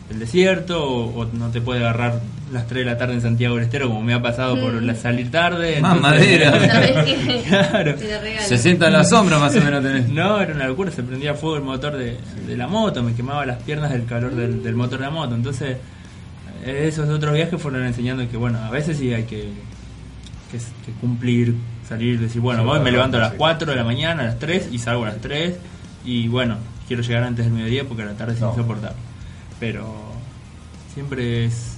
del 0.10 0.20
desierto 0.20 0.84
o, 0.84 1.22
o 1.22 1.26
no 1.34 1.50
te 1.50 1.62
puede 1.62 1.80
agarrar 1.80 2.20
las 2.52 2.68
3 2.68 2.86
de 2.86 2.92
la 2.92 2.98
tarde 2.98 3.14
en 3.16 3.22
Santiago 3.22 3.56
del 3.56 3.64
Estero 3.66 3.88
como 3.88 4.02
me 4.04 4.14
ha 4.14 4.22
pasado 4.22 4.60
por 4.60 4.74
la- 4.82 4.94
salir 4.96 5.32
tarde. 5.32 5.80
Más 5.82 5.96
entonces- 5.98 6.52
madera. 6.52 7.04
Claro. 7.48 7.96
Regalo. 7.98 8.48
60 8.48 8.88
en 8.88 8.94
la 8.94 9.04
sombra 9.04 9.40
más 9.40 9.56
o 9.56 9.62
menos 9.62 9.82
tenés. 9.84 10.10
No, 10.10 10.40
era 10.42 10.54
una 10.54 10.68
locura, 10.68 10.92
se 10.92 11.04
prendía 11.04 11.34
fuego 11.34 11.56
el 11.58 11.64
motor 11.64 11.96
de, 11.98 12.18
de 12.48 12.58
la 12.58 12.68
moto, 12.68 13.02
me 13.02 13.14
quemaba 13.14 13.46
las 13.46 13.62
piernas 13.64 13.92
del 13.92 14.06
calor 14.06 14.36
del, 14.36 14.62
del 14.64 14.76
motor 14.76 15.00
de 15.00 15.06
la 15.06 15.12
moto. 15.12 15.34
Entonces, 15.36 15.78
eh, 16.66 16.86
esos 16.88 17.10
otros 17.10 17.34
viajes 17.34 17.60
fueron 17.62 17.84
enseñando 17.86 18.28
que, 18.30 18.38
bueno, 18.38 18.60
a 18.60 18.70
veces 18.70 18.98
sí 18.98 19.14
hay 19.14 19.24
que, 19.24 19.50
que, 20.52 20.58
que 20.58 20.92
cumplir, 21.02 21.56
salir, 21.88 22.20
decir, 22.20 22.42
bueno, 22.42 22.62
Sí, 22.62 22.68
voy, 22.68 22.80
me 22.82 22.92
levanto 22.92 23.18
a 23.18 23.22
las 23.22 23.32
sí. 23.32 23.38
4 23.38 23.72
de 23.72 23.76
la 23.78 23.84
mañana, 23.84 24.24
a 24.24 24.26
las 24.26 24.40
3 24.40 24.70
y 24.72 24.78
salgo 24.80 25.04
a 25.06 25.08
las 25.10 25.18
3 25.22 25.56
y 26.06 26.28
bueno, 26.28 26.58
quiero 26.88 27.02
llegar 27.04 27.24
antes 27.24 27.46
del 27.46 27.54
mediodía 27.54 27.84
porque 27.86 28.04
a 28.04 28.06
la 28.06 28.14
tarde 28.14 28.34
es 28.34 28.42
No. 28.42 28.52
insoportable. 28.52 28.98
Pero 29.64 29.88
siempre 30.94 31.46
es, 31.46 31.78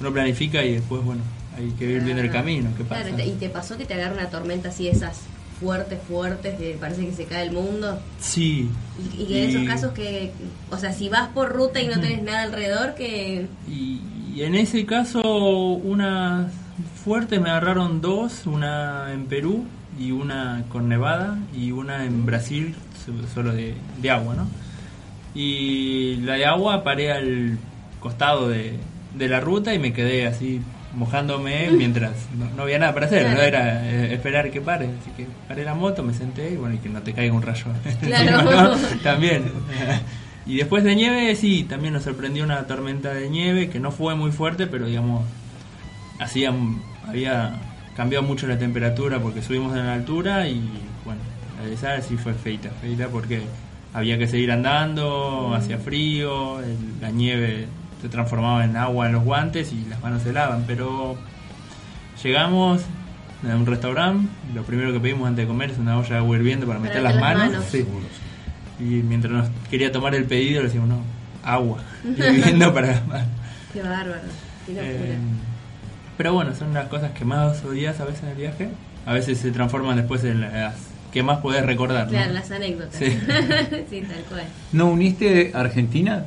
uno 0.00 0.12
planifica 0.12 0.64
y 0.64 0.74
después, 0.74 1.04
bueno, 1.04 1.22
hay 1.56 1.70
que 1.78 1.84
ir 1.84 2.02
viendo 2.02 2.22
el 2.22 2.30
camino, 2.32 2.70
¿qué 2.76 2.82
pasa? 2.84 3.04
Claro, 3.04 3.24
¿y 3.24 3.30
te 3.32 3.48
pasó 3.48 3.76
que 3.76 3.84
te 3.84 3.94
agarra 3.94 4.14
una 4.14 4.28
tormenta 4.28 4.70
así, 4.70 4.88
esas 4.88 5.20
fuertes, 5.60 6.00
fuertes, 6.08 6.58
que 6.58 6.76
parece 6.80 7.06
que 7.06 7.12
se 7.12 7.24
cae 7.26 7.46
el 7.46 7.52
mundo? 7.52 8.00
Sí. 8.20 8.68
Y, 9.16 9.22
y 9.22 9.26
que 9.26 9.44
en 9.44 9.50
esos 9.50 9.62
casos 9.68 9.92
que, 9.92 10.32
o 10.70 10.78
sea, 10.78 10.92
si 10.92 11.08
vas 11.08 11.28
por 11.28 11.52
ruta 11.52 11.80
y 11.80 11.86
no 11.86 12.00
tenés 12.00 12.22
nada 12.24 12.42
alrededor, 12.42 12.94
que... 12.96 13.46
Y, 13.68 14.00
y 14.34 14.42
en 14.42 14.56
ese 14.56 14.84
caso, 14.84 15.20
unas 15.22 16.50
fuertes 17.04 17.40
me 17.40 17.50
agarraron 17.50 18.00
dos, 18.00 18.46
una 18.46 19.12
en 19.12 19.26
Perú 19.26 19.64
y 20.00 20.10
una 20.10 20.64
con 20.70 20.88
Nevada 20.88 21.38
y 21.54 21.70
una 21.70 22.04
en 22.04 22.26
Brasil, 22.26 22.74
so- 23.06 23.12
solo 23.32 23.52
de, 23.52 23.74
de 24.00 24.10
agua, 24.10 24.34
¿no? 24.34 24.48
Y 25.34 26.16
la 26.22 26.34
de 26.34 26.44
agua 26.46 26.84
paré 26.84 27.12
al 27.12 27.58
costado 28.00 28.48
de, 28.48 28.74
de 29.16 29.28
la 29.28 29.40
ruta 29.40 29.72
y 29.74 29.78
me 29.78 29.92
quedé 29.92 30.26
así 30.26 30.60
mojándome 30.94 31.70
mientras 31.76 32.12
no, 32.36 32.46
no 32.54 32.62
había 32.64 32.78
nada 32.78 32.92
para 32.92 33.06
hacer, 33.06 33.22
Claro. 33.22 33.36
no 33.38 33.42
era 33.42 33.88
eh, 33.90 34.12
esperar 34.14 34.50
que 34.50 34.60
pare, 34.60 34.86
así 35.00 35.10
que 35.16 35.26
paré 35.48 35.64
la 35.64 35.74
moto, 35.74 36.02
me 36.02 36.12
senté 36.12 36.50
y 36.52 36.56
bueno, 36.56 36.74
y 36.74 36.78
que 36.78 36.88
no 36.90 37.00
te 37.02 37.12
caiga 37.14 37.32
un 37.32 37.42
rayo. 37.42 37.64
Claro. 38.00 38.40
encima, 38.40 38.62
¿no? 38.64 38.76
También. 39.02 39.44
Y 40.44 40.56
después 40.56 40.82
de 40.82 40.96
nieve, 40.96 41.36
sí, 41.36 41.62
también 41.62 41.94
nos 41.94 42.02
sorprendió 42.02 42.42
una 42.42 42.66
tormenta 42.66 43.14
de 43.14 43.30
nieve 43.30 43.70
que 43.70 43.78
no 43.78 43.92
fue 43.92 44.16
muy 44.16 44.32
fuerte, 44.32 44.66
pero 44.66 44.86
digamos, 44.86 45.24
hacía, 46.18 46.52
había 47.06 47.60
cambiado 47.96 48.24
mucho 48.24 48.48
la 48.48 48.58
temperatura 48.58 49.20
porque 49.20 49.40
subimos 49.40 49.76
en 49.76 49.86
la 49.86 49.94
altura 49.94 50.48
y 50.48 50.60
bueno, 51.04 51.20
la 51.60 51.68
de 51.68 51.74
esa 51.74 52.02
sí 52.02 52.16
fue 52.16 52.34
feita, 52.34 52.70
feita 52.80 53.06
porque 53.06 53.40
había 53.94 54.18
que 54.18 54.26
seguir 54.26 54.50
andando, 54.52 55.52
hacía 55.54 55.78
frío, 55.78 56.60
el- 56.60 56.76
la 57.00 57.10
nieve 57.10 57.66
se 58.00 58.08
transformaba 58.08 58.64
en 58.64 58.76
agua 58.76 59.06
en 59.06 59.12
los 59.12 59.24
guantes 59.24 59.72
y 59.72 59.84
las 59.88 60.00
manos 60.02 60.22
se 60.22 60.30
helaban, 60.30 60.64
pero 60.66 61.16
llegamos 62.22 62.82
a 63.50 63.54
un 63.56 63.66
restaurante, 63.66 64.28
lo 64.54 64.62
primero 64.62 64.92
que 64.92 65.00
pedimos 65.00 65.28
antes 65.28 65.44
de 65.44 65.48
comer 65.48 65.70
es 65.70 65.78
una 65.78 65.98
olla 65.98 66.08
de 66.10 66.16
agua 66.16 66.36
hirviendo 66.36 66.66
para 66.66 66.78
meter 66.78 67.02
las 67.02 67.16
manos. 67.16 67.48
manos. 67.48 67.64
Sí. 67.70 67.84
Y 68.80 68.84
mientras 69.02 69.32
nos 69.32 69.48
quería 69.70 69.92
tomar 69.92 70.14
el 70.14 70.24
pedido, 70.24 70.60
le 70.62 70.66
decíamos, 70.68 70.88
no, 70.90 71.02
agua, 71.44 71.78
hirviendo 72.04 72.72
para 72.72 72.88
las 72.88 73.06
manos. 73.06 73.28
Qué 73.72 73.82
bárbaro, 73.82 74.20
qué 74.66 74.72
locura. 74.72 74.90
Eh, 74.92 75.18
pero 76.16 76.34
bueno, 76.34 76.54
son 76.54 76.72
las 76.74 76.86
cosas 76.88 77.10
que 77.12 77.24
más 77.24 77.64
odias 77.64 77.98
a 78.00 78.04
veces 78.04 78.22
en 78.24 78.28
el 78.30 78.36
viaje. 78.36 78.68
A 79.06 79.12
veces 79.14 79.38
se 79.38 79.50
transforman 79.50 79.96
después 79.96 80.22
en 80.24 80.40
las 80.42 80.74
que 81.12 81.22
más 81.22 81.38
podés 81.38 81.64
recordar. 81.64 82.06
¿no? 82.06 82.10
claro, 82.12 82.32
las 82.32 82.50
anécdotas. 82.50 82.96
Sí. 82.96 83.06
Sí. 83.90 84.00
tal 84.02 84.22
cual. 84.28 84.44
¿No 84.72 84.86
uniste 84.86 85.52
Argentina? 85.54 86.24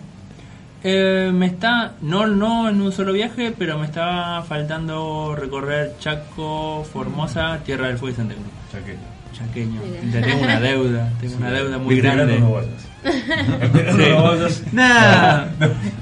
Eh, 0.84 1.32
me 1.34 1.48
está, 1.48 1.94
no, 2.02 2.28
no 2.28 2.70
en 2.70 2.80
un 2.80 2.92
solo 2.92 3.12
viaje, 3.12 3.52
pero 3.58 3.80
me 3.80 3.86
estaba 3.88 4.44
faltando 4.44 5.36
recorrer 5.36 5.96
Chaco, 6.00 6.86
Formosa, 6.94 7.60
Tierra 7.66 7.88
del 7.88 7.98
Fuego 7.98 8.14
y 8.14 8.18
Santa 8.18 8.36
Cruz. 8.36 8.46
Chaqueño. 8.72 9.00
Chaqueño. 9.34 9.82
Mira. 10.04 10.22
Tengo 10.22 10.44
una 10.44 10.60
deuda, 10.60 11.12
tengo 11.20 11.38
una 11.38 11.52
deuda 11.52 11.78
muy 11.80 12.00
grande. 12.00 12.40
no 12.40 12.52
vayas. 12.52 12.72
Sí. 13.04 14.04
no 14.10 14.24
vayas. 14.24 14.64
Nah, 14.72 15.46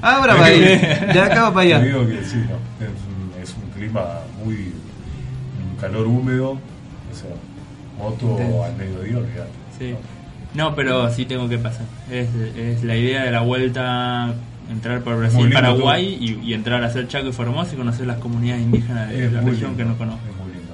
ahora 0.02 0.34
va. 0.34 0.48
De 0.50 1.20
acá 1.20 1.44
va 1.44 1.54
para 1.54 1.66
Te 1.66 1.74
allá. 1.74 1.84
digo 1.84 2.06
que 2.06 2.22
sí, 2.24 2.36
¿no? 2.36 2.84
es, 2.84 2.90
un, 3.08 3.42
es 3.42 3.54
un 3.56 3.70
clima 3.74 4.04
muy. 4.44 4.54
un 4.54 5.76
calor 5.80 6.06
húmedo. 6.06 6.50
O 6.52 7.14
sea, 7.16 7.30
moto 7.98 8.64
al 8.64 8.76
mediodía, 8.76 9.18
olvidate. 9.18 9.50
Sí. 9.78 9.94
No, 10.54 10.74
pero 10.74 11.10
sí 11.10 11.24
tengo 11.24 11.48
que 11.48 11.58
pasar. 11.58 11.86
Es, 12.10 12.28
es 12.56 12.84
la 12.84 12.96
idea 12.96 13.24
de 13.24 13.30
la 13.32 13.40
vuelta 13.40 14.32
entrar 14.70 15.00
por 15.02 15.18
Brasil, 15.18 15.50
Paraguay 15.52 16.16
y, 16.20 16.48
y 16.48 16.54
entrar 16.54 16.82
a 16.82 16.86
hacer 16.86 17.08
Chaco 17.08 17.28
y 17.28 17.32
Formosa 17.32 17.74
y 17.74 17.76
conocer 17.76 18.06
las 18.06 18.18
comunidades 18.18 18.62
indígenas 18.62 19.10
de 19.10 19.26
Es 19.26 19.32
la 19.32 19.40
región 19.40 19.70
lindo, 19.70 19.76
que 19.76 19.84
no 19.84 19.98
conozco. 19.98 20.20
Es 20.30 20.36
muy 20.36 20.54
lindo. 20.54 20.72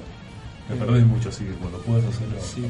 Me 0.69 0.75
perdés 0.75 1.05
mucho, 1.05 1.29
así 1.29 1.43
que 1.45 1.51
cuando 1.53 1.79
puedas 1.79 2.05
hacerlo. 2.05 2.35
Sí, 2.41 2.63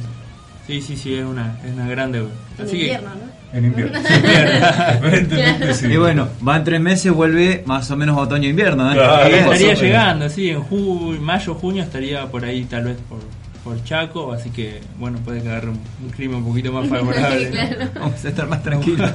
sí, 0.68 0.82
sí, 0.82 0.96
sí, 0.98 1.16
es 1.16 1.26
una, 1.26 1.58
es 1.66 1.74
una 1.74 1.88
grande. 1.90 2.20
En 2.20 2.66
Así 2.66 2.72
que, 2.78 2.84
invierno, 2.84 3.10
¿no? 3.10 3.58
En 3.58 3.66
invierno. 3.66 4.00
Sí. 5.74 5.88
Y 5.88 5.98
bueno, 5.98 6.28
van 6.40 6.64
tres 6.64 6.80
meses, 6.80 7.12
vuelve 7.12 7.64
más 7.66 7.92
o 7.92 7.98
menos 7.98 8.18
otoño-invierno. 8.18 8.90
¿eh? 8.92 8.96
Claro. 8.96 9.36
Estaría 9.36 9.74
llegando, 9.74 10.30
sí, 10.30 10.50
en 10.50 10.62
ju- 10.64 11.20
mayo, 11.20 11.56
junio 11.56 11.84
estaría 11.84 12.26
por 12.28 12.46
ahí 12.46 12.64
tal 12.66 12.86
vez 12.86 12.98
por, 13.10 13.20
por 13.63 13.84
Chaco, 13.84 14.32
así 14.34 14.50
que 14.50 14.82
bueno, 15.00 15.19
puede 15.19 15.41
que 15.41 15.50
agarre 15.50 15.69
un, 15.69 15.80
un 16.04 16.10
clima 16.10 16.38
un 16.38 16.45
poquito 16.45 16.71
más 16.71 16.88
favorable. 16.89 17.52
Vamos 17.95 18.26
a 18.26 18.30
estar 18.30 18.47
más 18.47 18.63
tranquilos. 18.63 19.12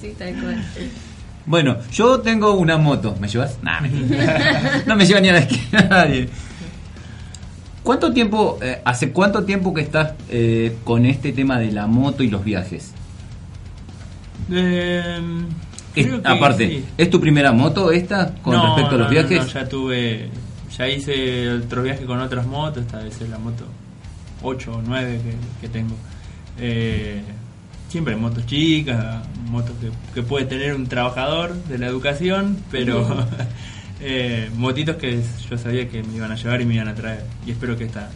sí, 0.00 0.14
tal 0.18 0.34
cual. 0.34 0.64
Bueno, 1.46 1.76
yo 1.92 2.20
tengo 2.20 2.54
una 2.54 2.76
moto. 2.78 3.16
¿Me 3.20 3.28
llevas? 3.28 3.58
Nah, 3.62 3.80
no 4.86 4.96
me 4.96 5.06
lleva 5.06 5.20
ni 5.20 5.28
a 5.28 5.32
la 5.34 5.38
esquina 5.40 5.82
nadie. 5.90 6.28
¿Cuánto 7.82 8.12
tiempo, 8.14 8.58
eh, 8.62 8.80
hace 8.84 9.10
cuánto 9.12 9.44
tiempo 9.44 9.74
que 9.74 9.82
estás 9.82 10.12
eh, 10.30 10.76
con 10.84 11.04
este 11.04 11.32
tema 11.32 11.58
de 11.58 11.70
la 11.70 11.86
moto 11.86 12.22
y 12.22 12.28
los 12.30 12.42
viajes? 12.42 12.92
Eh, 14.50 15.20
Es- 15.94 16.06
que 16.06 16.20
aparte, 16.24 16.68
sí. 16.68 16.84
¿es 16.98 17.10
tu 17.10 17.20
primera 17.20 17.52
moto 17.52 17.90
esta 17.92 18.34
con 18.42 18.54
No, 18.54 18.64
respecto 18.66 18.94
a 18.94 18.98
los 18.98 18.98
no, 18.98 19.04
no, 19.04 19.10
viajes? 19.10 19.38
no, 19.40 19.46
ya 19.60 19.68
tuve, 19.68 20.28
ya 20.76 20.88
hice 20.88 21.50
otros 21.52 21.84
viajes 21.84 22.06
con 22.06 22.20
otras 22.20 22.46
motos, 22.46 22.84
esta 22.84 22.98
vez 22.98 23.20
es 23.20 23.28
la 23.28 23.38
moto 23.38 23.64
8 24.42 24.72
o 24.72 24.82
9 24.82 25.20
que, 25.22 25.66
que 25.66 25.72
tengo. 25.72 25.94
Eh, 26.58 27.22
siempre 27.88 28.16
motos 28.16 28.44
chicas, 28.46 29.26
motos 29.46 29.76
que, 29.80 29.90
que 30.12 30.22
puede 30.22 30.46
tener 30.46 30.74
un 30.74 30.86
trabajador 30.86 31.54
de 31.54 31.78
la 31.78 31.86
educación, 31.86 32.58
pero 32.70 33.26
eh, 34.00 34.50
motitos 34.56 34.96
que 34.96 35.22
yo 35.48 35.58
sabía 35.58 35.88
que 35.88 36.02
me 36.02 36.16
iban 36.16 36.32
a 36.32 36.36
llevar 36.36 36.60
y 36.60 36.64
me 36.66 36.74
iban 36.74 36.88
a 36.88 36.94
traer. 36.94 37.24
Y 37.46 37.52
espero 37.52 37.76
que 37.76 37.84
esta 37.84 38.10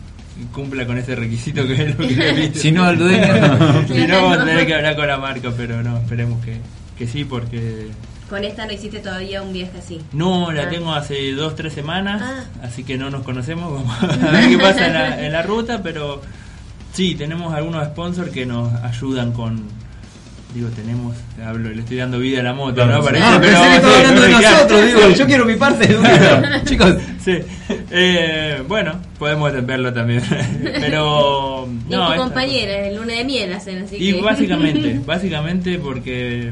cumpla 0.52 0.86
con 0.86 0.98
ese 0.98 1.14
requisito 1.14 1.66
que 1.66 1.74
es 1.74 1.98
lo 1.98 2.06
que. 2.06 2.52
Si 2.54 2.70
no, 2.72 2.84
al 2.84 2.98
dueño. 2.98 3.86
si 3.88 4.06
no, 4.06 4.22
vamos 4.22 4.38
a 4.38 4.44
tener 4.44 4.66
que 4.66 4.74
hablar 4.74 4.96
con 4.96 5.06
la 5.06 5.18
marca, 5.18 5.52
pero 5.56 5.82
no, 5.82 5.98
esperemos 5.98 6.44
que, 6.44 6.56
que 6.96 7.06
sí, 7.06 7.24
porque 7.24 7.88
Con 8.28 8.44
esta 8.44 8.66
no 8.66 8.72
hiciste 8.72 8.98
todavía 8.98 9.40
un 9.42 9.52
viaje 9.52 9.72
así. 9.78 10.00
no, 10.12 10.52
la 10.52 10.64
Ah. 10.64 10.68
tengo 10.68 10.92
hace 10.92 11.32
dos, 11.32 11.54
tres 11.56 11.72
semanas, 11.72 12.20
Ah. 12.22 12.44
así 12.62 12.84
que 12.84 12.98
no 12.98 13.08
nos 13.10 13.22
conocemos. 13.22 13.72
Vamos 13.72 13.96
a 14.22 14.30
ver 14.30 14.48
qué 14.50 14.58
pasa 14.58 14.86
en 14.86 14.92
la, 14.94 15.26
en 15.26 15.32
la 15.32 15.42
ruta, 15.42 15.82
pero 15.82 16.20
sí, 16.92 17.14
tenemos 17.14 17.54
algunos 17.54 17.86
sponsors 17.86 18.30
que 18.30 18.44
nos 18.46 18.72
ayudan 18.84 19.32
con. 19.32 19.62
Digo, 20.54 20.68
tenemos, 20.70 21.14
hablo, 21.46 21.68
le 21.68 21.80
estoy 21.80 21.98
dando 21.98 22.18
vida 22.18 22.40
a 22.40 22.42
la 22.42 22.54
moto, 22.54 22.76
Claro, 22.76 22.98
¿no? 22.98 23.04
Parece, 23.04 23.22
Ah, 23.24 23.38
pero 23.40 23.52
sí, 23.58 23.88
hablando 23.96 24.22
de 24.22 24.28
nosotros, 24.30 24.86
digo, 24.86 25.10
yo 25.10 25.26
quiero 25.26 25.44
mi 25.44 25.56
parte 25.56 25.86
de. 25.86 26.60
Chicos, 26.64 26.94
Sí, 27.22 27.38
eh, 27.90 28.62
bueno, 28.66 28.98
podemos 29.18 29.52
verlo 29.66 29.92
también. 29.92 30.22
Pero. 30.80 31.68
Y 31.88 31.92
no, 31.92 32.06
tu 32.06 32.12
esta- 32.12 32.16
compañera, 32.24 32.86
el 32.88 32.96
luna 32.96 33.12
de 33.12 33.24
miel 33.24 33.52
hacen, 33.52 33.82
así 33.82 33.96
Y 33.96 34.14
que... 34.14 34.22
básicamente, 34.22 35.00
básicamente 35.04 35.78
porque 35.78 36.50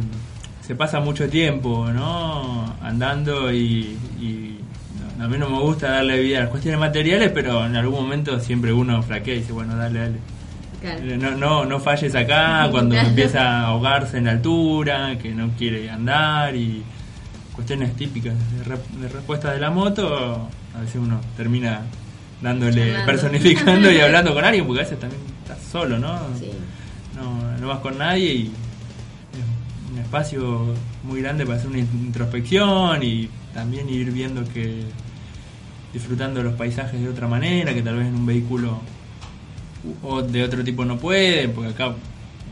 se 0.66 0.74
pasa 0.74 1.00
mucho 1.00 1.28
tiempo, 1.28 1.88
¿no? 1.92 2.74
Andando 2.82 3.52
y, 3.52 3.96
y 4.20 4.58
no, 5.18 5.24
a 5.24 5.28
mí 5.28 5.38
no 5.38 5.48
me 5.48 5.60
gusta 5.60 5.90
darle 5.90 6.20
vida 6.20 6.38
a 6.38 6.40
las 6.42 6.50
cuestiones 6.50 6.80
materiales, 6.80 7.30
pero 7.32 7.64
en 7.64 7.76
algún 7.76 8.00
momento 8.02 8.40
siempre 8.40 8.72
uno 8.72 9.02
flaquea 9.02 9.34
y 9.34 9.38
dice, 9.38 9.52
bueno, 9.52 9.76
dale, 9.76 9.98
dale. 10.00 10.16
Claro. 10.80 11.00
Eh, 11.04 11.16
No, 11.16 11.30
no, 11.32 11.64
no 11.64 11.80
falles 11.80 12.14
acá 12.14 12.68
cuando 12.72 12.96
empieza 12.96 13.42
a 13.42 13.66
ahogarse 13.68 14.18
en 14.18 14.24
la 14.24 14.32
altura, 14.32 15.16
que 15.18 15.30
no 15.34 15.50
quiere 15.56 15.88
andar 15.90 16.54
y 16.56 16.82
cuestiones 17.54 17.94
típicas 17.96 18.34
de, 18.58 18.64
re- 18.64 19.00
de 19.00 19.08
respuesta 19.08 19.52
de 19.52 19.60
la 19.60 19.70
moto, 19.70 20.48
a 20.76 20.80
veces 20.80 20.96
uno 20.96 21.20
termina 21.36 21.80
dándole, 22.42 22.92
personificando 23.06 23.90
y 23.90 24.00
hablando 24.00 24.34
con 24.34 24.44
alguien, 24.44 24.66
porque 24.66 24.80
a 24.80 24.84
veces 24.84 24.98
también 25.00 25.22
estás 25.42 25.58
solo, 25.70 25.98
¿no? 25.98 26.18
Sí. 26.38 26.50
no, 27.16 27.56
no 27.58 27.68
vas 27.68 27.78
con 27.78 27.96
nadie 27.96 28.32
y 28.34 28.52
un 29.96 30.02
espacio 30.02 30.74
muy 31.04 31.22
grande 31.22 31.46
para 31.46 31.56
hacer 31.58 31.70
una 31.70 31.78
introspección 31.78 33.02
y 33.02 33.30
también 33.54 33.88
ir 33.88 34.10
viendo 34.12 34.44
que 34.52 34.82
disfrutando 35.92 36.40
de 36.40 36.44
los 36.44 36.54
paisajes 36.54 37.00
de 37.00 37.08
otra 37.08 37.26
manera, 37.26 37.72
que 37.72 37.80
tal 37.80 37.96
vez 37.96 38.06
en 38.06 38.14
un 38.14 38.26
vehículo 38.26 38.78
o 40.02 40.20
de 40.20 40.44
otro 40.44 40.62
tipo 40.62 40.84
no 40.84 40.98
puede, 40.98 41.48
porque 41.48 41.70
acá, 41.70 41.94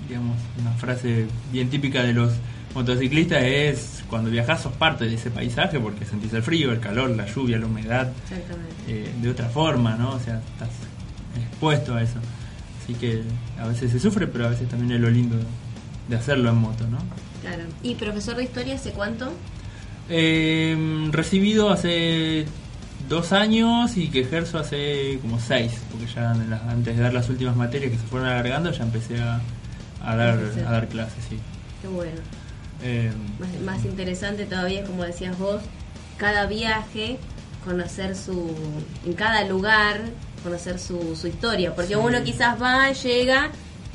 digamos, 0.08 0.38
una 0.58 0.70
frase 0.72 1.26
bien 1.52 1.68
típica 1.68 2.02
de 2.02 2.14
los 2.14 2.32
motociclistas 2.74 3.42
es 3.42 4.04
cuando 4.08 4.30
viajas 4.30 4.62
sos 4.62 4.72
parte 4.72 5.04
de 5.04 5.14
ese 5.14 5.30
paisaje 5.30 5.78
porque 5.78 6.06
sentís 6.06 6.32
el 6.32 6.42
frío, 6.42 6.72
el 6.72 6.80
calor, 6.80 7.10
la 7.10 7.26
lluvia, 7.26 7.58
la 7.58 7.66
humedad, 7.66 8.10
eh, 8.88 9.12
de 9.20 9.28
otra 9.28 9.50
forma, 9.50 9.96
¿no? 9.96 10.12
O 10.12 10.20
sea, 10.20 10.40
estás 10.52 10.70
expuesto 11.36 11.94
a 11.94 12.02
eso. 12.02 12.18
Así 12.82 12.94
que 12.94 13.22
a 13.60 13.66
veces 13.66 13.90
se 13.90 14.00
sufre, 14.00 14.26
pero 14.26 14.46
a 14.46 14.50
veces 14.50 14.66
también 14.66 14.92
es 14.92 15.00
lo 15.00 15.10
lindo 15.10 15.36
de 16.08 16.16
hacerlo 16.16 16.50
en 16.50 16.56
moto, 16.56 16.86
¿no? 16.88 16.98
Claro. 17.40 17.64
¿Y 17.82 17.94
profesor 17.94 18.36
de 18.36 18.44
historia 18.44 18.74
hace 18.74 18.90
cuánto? 18.92 19.32
Eh, 20.08 21.08
recibido 21.10 21.70
hace 21.70 22.46
dos 23.08 23.32
años 23.32 23.96
y 23.96 24.08
que 24.08 24.20
ejerzo 24.20 24.58
hace 24.58 25.18
como 25.20 25.38
seis, 25.40 25.72
porque 25.90 26.06
ya 26.12 26.30
antes 26.30 26.96
de 26.96 27.02
dar 27.02 27.12
las 27.14 27.28
últimas 27.28 27.56
materias 27.56 27.90
que 27.92 27.98
se 27.98 28.04
fueron 28.04 28.28
alargando 28.28 28.70
ya 28.70 28.82
empecé 28.84 29.20
a, 29.20 29.40
a 30.02 30.16
dar, 30.16 30.38
a 30.66 30.70
dar 30.70 30.88
clases, 30.88 31.24
sí. 31.28 31.38
Qué 31.82 31.88
bueno. 31.88 32.20
Eh, 32.82 33.10
Más, 33.38 33.76
más 33.76 33.84
interesante 33.84 34.44
todavía, 34.46 34.84
como 34.84 35.04
decías 35.04 35.38
vos, 35.38 35.62
cada 36.16 36.46
viaje, 36.46 37.18
conocer 37.64 38.14
su. 38.16 38.54
en 39.06 39.12
cada 39.14 39.44
lugar, 39.44 40.00
conocer 40.42 40.78
su, 40.78 41.16
su 41.16 41.26
historia. 41.28 41.74
Porque 41.74 41.96
uno 41.96 42.22
quizás 42.22 42.60
va, 42.60 42.90
llega, 42.92 43.50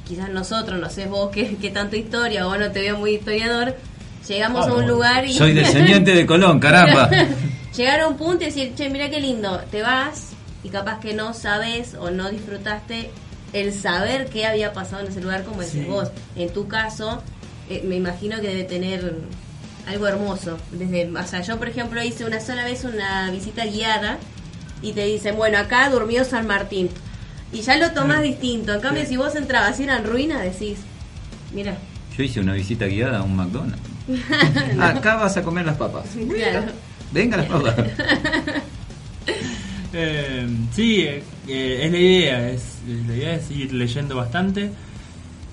quizás 0.09 0.29
nosotros, 0.29 0.79
no 0.79 0.89
sé 0.89 1.05
vos 1.05 1.29
qué, 1.31 1.55
qué 1.61 1.69
tanto 1.69 1.95
historia, 1.95 2.45
o 2.47 2.57
no 2.57 2.71
te 2.71 2.81
veo 2.81 2.97
muy 2.97 3.11
historiador, 3.15 3.75
llegamos 4.27 4.65
Ah, 4.65 4.69
a 4.69 4.73
un 4.73 4.75
bueno. 4.79 4.93
lugar 4.95 5.23
y. 5.25 5.33
soy 5.33 5.53
descendiente 5.53 6.13
de 6.13 6.25
Colón, 6.25 6.59
caramba. 6.59 7.09
Llegar 7.77 8.01
a 8.01 8.07
un 8.07 8.17
punto 8.17 8.43
y 8.43 8.47
decir, 8.47 8.73
che, 8.75 8.89
mira 8.89 9.09
qué 9.09 9.21
lindo, 9.21 9.61
te 9.71 9.81
vas 9.83 10.31
y 10.63 10.69
capaz 10.69 10.99
que 10.99 11.13
no 11.13 11.33
sabes 11.33 11.93
o 11.93 12.09
no 12.11 12.29
disfrutaste 12.29 13.11
el 13.53 13.71
saber 13.73 14.25
qué 14.27 14.45
había 14.45 14.73
pasado 14.73 15.03
en 15.03 15.11
ese 15.11 15.21
lugar, 15.21 15.43
como 15.43 15.61
decís 15.61 15.83
Sí. 15.83 15.87
vos. 15.87 16.09
En 16.35 16.51
tu 16.51 16.67
caso, 16.67 17.21
eh, 17.69 17.83
me 17.87 17.95
imagino 17.95 18.35
que 18.41 18.47
debe 18.47 18.63
tener 18.63 19.13
algo 19.87 20.07
hermoso. 20.07 20.57
Desde, 20.71 21.09
o 21.15 21.23
sea, 21.27 21.41
yo 21.41 21.57
por 21.57 21.69
ejemplo 21.69 22.03
hice 22.03 22.25
una 22.25 22.39
sola 22.41 22.65
vez 22.65 22.83
una 22.83 23.29
visita 23.31 23.65
guiada 23.65 24.17
y 24.81 24.91
te 24.93 25.05
dicen, 25.05 25.35
bueno, 25.37 25.57
acá 25.59 25.89
durmió 25.89 26.23
San 26.25 26.45
Martín. 26.47 26.89
Y 27.51 27.61
ya 27.61 27.77
lo 27.77 27.91
tomás 27.91 28.21
distinto. 28.21 28.73
En 28.73 28.81
cambio, 28.81 29.05
si 29.05 29.17
vos 29.17 29.35
entrabas 29.35 29.79
y 29.79 29.83
eran 29.83 30.03
ruinas, 30.05 30.43
decís, 30.43 30.79
mira, 31.53 31.77
Yo 32.17 32.23
hice 32.23 32.39
una 32.39 32.53
visita 32.53 32.85
guiada 32.85 33.19
a 33.19 33.23
un 33.23 33.35
McDonald's. 33.35 33.81
Acá 34.79 35.15
vas 35.15 35.37
a 35.37 35.43
comer 35.43 35.65
las 35.65 35.77
papas. 35.77 36.05
claro. 36.35 36.71
Venga 37.11 37.37
las 37.37 37.45
papas. 37.47 37.75
Eh, 39.91 40.47
sí, 40.75 41.01
eh, 41.01 41.23
eh, 41.47 41.79
es 41.83 41.91
la 41.91 41.97
idea, 41.97 42.49
es, 42.51 42.61
la 43.07 43.15
idea 43.15 43.33
es 43.33 43.49
ir 43.49 43.73
leyendo 43.73 44.15
bastante. 44.15 44.69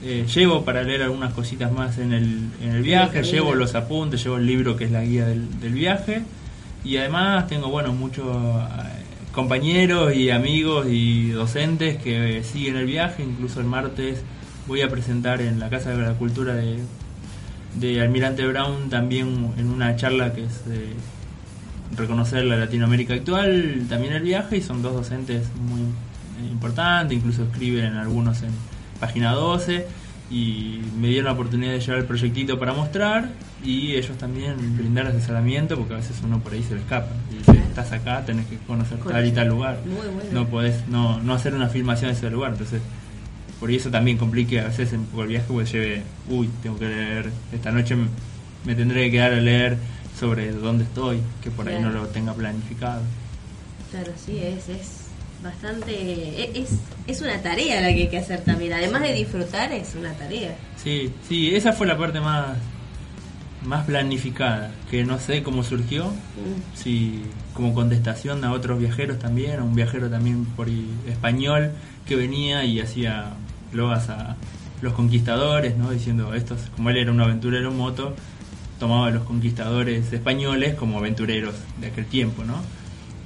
Eh, 0.03 0.27
llevo 0.33 0.63
para 0.63 0.83
leer 0.83 1.03
algunas 1.03 1.33
cositas 1.33 1.73
más 1.73 1.97
en 1.97 2.13
el, 2.13 2.51
en 2.63 2.73
el 2.73 2.83
viaje, 2.83 3.25
Sí, 3.25 3.31
llevo 3.33 3.55
los 3.55 3.75
apuntes, 3.75 4.23
llevo 4.23 4.37
el 4.37 4.45
libro 4.47 4.77
que 4.77 4.85
es 4.85 4.91
la 4.91 5.03
guía 5.03 5.25
del, 5.27 5.59
del 5.59 5.73
viaje 5.73 6.21
y 6.85 6.99
además 6.99 7.47
tengo 7.47 7.69
bueno 7.71 7.95
muchos 7.95 8.27
eh, 8.37 9.05
compañeros 9.37 10.17
y 10.17 10.31
amigos 10.31 10.87
y 10.89 11.29
docentes 11.29 11.99
que 12.03 12.43
siguen 12.43 12.77
el 12.77 12.87
viaje, 12.87 13.23
incluso 13.23 13.61
el 13.61 13.67
martes 13.67 14.23
voy 14.67 14.81
a 14.81 14.89
presentar 14.89 15.43
en 15.43 15.61
la 15.61 15.69
Casa 15.69 15.91
de 15.91 15.99
la 15.99 16.15
Cultura 16.15 16.55
de, 16.55 16.79
de 17.75 18.01
Almirante 18.01 18.47
Brown 18.47 18.89
también 18.89 19.53
en 19.59 19.69
una 19.69 19.95
charla 19.95 20.33
que 20.33 20.45
es 20.45 20.67
de 20.67 20.95
reconocer 21.95 22.47
la 22.47 22.57
Latinoamérica 22.57 23.13
actual, 23.13 23.85
también 23.91 24.15
el 24.15 24.23
viaje, 24.23 24.57
y 24.57 24.63
son 24.63 24.81
dos 24.81 24.95
docentes 24.95 25.49
muy 25.61 25.83
eh, 25.83 26.51
importantes, 26.51 27.19
incluso 27.19 27.43
escriben 27.43 27.95
algunos 27.95 28.41
en 28.41 28.53
página 29.01 29.33
12, 29.33 29.87
y 30.31 30.81
me 30.99 31.09
dieron 31.09 31.27
la 31.27 31.33
oportunidad 31.33 31.73
de 31.73 31.81
llevar 31.81 31.99
el 32.01 32.05
proyectito 32.07 32.59
para 32.59 32.73
mostrar, 32.73 33.31
y 33.65 33.95
ellos 33.95 34.17
también 34.19 34.77
brindar 34.77 35.07
asesoramiento, 35.07 35.77
porque 35.77 35.95
a 35.95 35.97
veces 35.99 36.17
uno 36.25 36.41
por 36.41 36.53
ahí 36.53 36.63
se 36.63 36.75
le 36.75 36.81
escapa, 36.81 37.13
y 37.31 37.39
dice, 37.39 37.53
estás 37.69 37.93
acá, 37.93 38.25
tenés 38.25 38.47
que 38.47 38.57
conocer 38.59 38.99
tal 38.99 39.27
y 39.27 39.33
tal 39.33 39.49
lugar, 39.49 39.79
Muy 39.85 40.07
bueno. 40.09 40.31
no 40.33 40.49
podés 40.49 40.87
no, 40.89 41.21
no 41.21 41.35
hacer 41.35 41.55
una 41.55 41.69
filmación 41.69 42.11
de 42.11 42.17
ese 42.17 42.31
lugar, 42.31 42.53
entonces 42.53 42.83
por 43.61 43.71
eso 43.71 43.91
también 43.91 44.19
complique 44.19 44.61
a 44.61 44.65
veces 44.65 44.91
poco 45.11 45.23
el 45.23 45.29
viaje 45.29 45.47
porque 45.49 45.71
lleve, 45.71 46.03
uy, 46.29 46.51
tengo 46.63 46.79
que 46.79 46.89
leer, 46.89 47.31
esta 47.53 47.71
noche 47.71 47.97
me, 48.65 48.75
tendré 48.75 49.05
que 49.05 49.13
quedar 49.13 49.33
a 49.33 49.41
leer 49.41 49.79
sobre 50.19 50.51
dónde 50.53 50.85
estoy, 50.85 51.21
que 51.43 51.51
por 51.51 51.69
ahí 51.69 51.81
no 51.81 51.91
lo 51.91 52.07
tenga 52.09 52.35
planificado. 52.35 53.03
Claro, 53.91 54.13
sí, 54.17 54.39
es, 54.39 54.69
es 54.69 55.06
bastante... 55.43 55.93
e- 55.93 56.53
Es, 56.55 56.71
es 57.07 57.21
una 57.21 57.41
tarea 57.43 57.81
la 57.81 57.89
que 57.89 58.03
hay 58.03 58.09
que 58.09 58.19
hacer 58.19 58.41
también. 58.41 58.73
Además 58.73 59.03
de 59.03 59.13
disfrutar, 59.13 59.73
es 59.73 59.95
una 59.95 60.13
tarea. 60.15 60.55
Sí, 60.83 61.13
sí, 61.29 61.55
esa 61.55 61.73
fue 61.73 61.87
la 61.87 61.97
parte 61.97 62.21
más 62.21 62.57
más 63.65 63.85
planificada, 63.85 64.71
que 64.91 65.05
no 65.05 65.19
sé 65.19 65.43
cómo 65.43 65.65
surgió, 65.65 66.13
si 66.75 67.23
como 67.53 67.75
contestación 67.75 68.45
a 68.45 68.53
otros 68.53 68.79
viajeros 68.79 69.19
también, 69.19 69.59
a 69.59 69.65
un 69.65 69.75
viajero 69.75 70.09
también 70.09 70.45
por 70.45 70.69
español 71.09 71.73
que 72.07 72.15
venía 72.15 72.65
y 72.65 72.79
hacía 72.81 73.33
logas 73.73 74.09
a 74.09 74.37
los 74.83 74.93
conquistadores, 74.93 75.77
¿no? 75.77 75.91
Diciendo, 75.91 76.33
estos, 76.35 76.61
como 76.77 76.91
él 76.91 76.99
era 76.99 77.11
un 77.11 77.21
aventurero 77.21 77.71
en 77.71 77.77
moto, 77.77 78.15
tomaba 78.79 79.09
a 79.09 79.11
los 79.11 79.25
conquistadores 79.25 80.13
españoles 80.13 80.77
como 80.77 80.99
aventureros 80.99 81.55
de 81.81 81.89
aquel 81.89 82.07
tiempo, 82.07 82.45
¿no? 82.45 82.55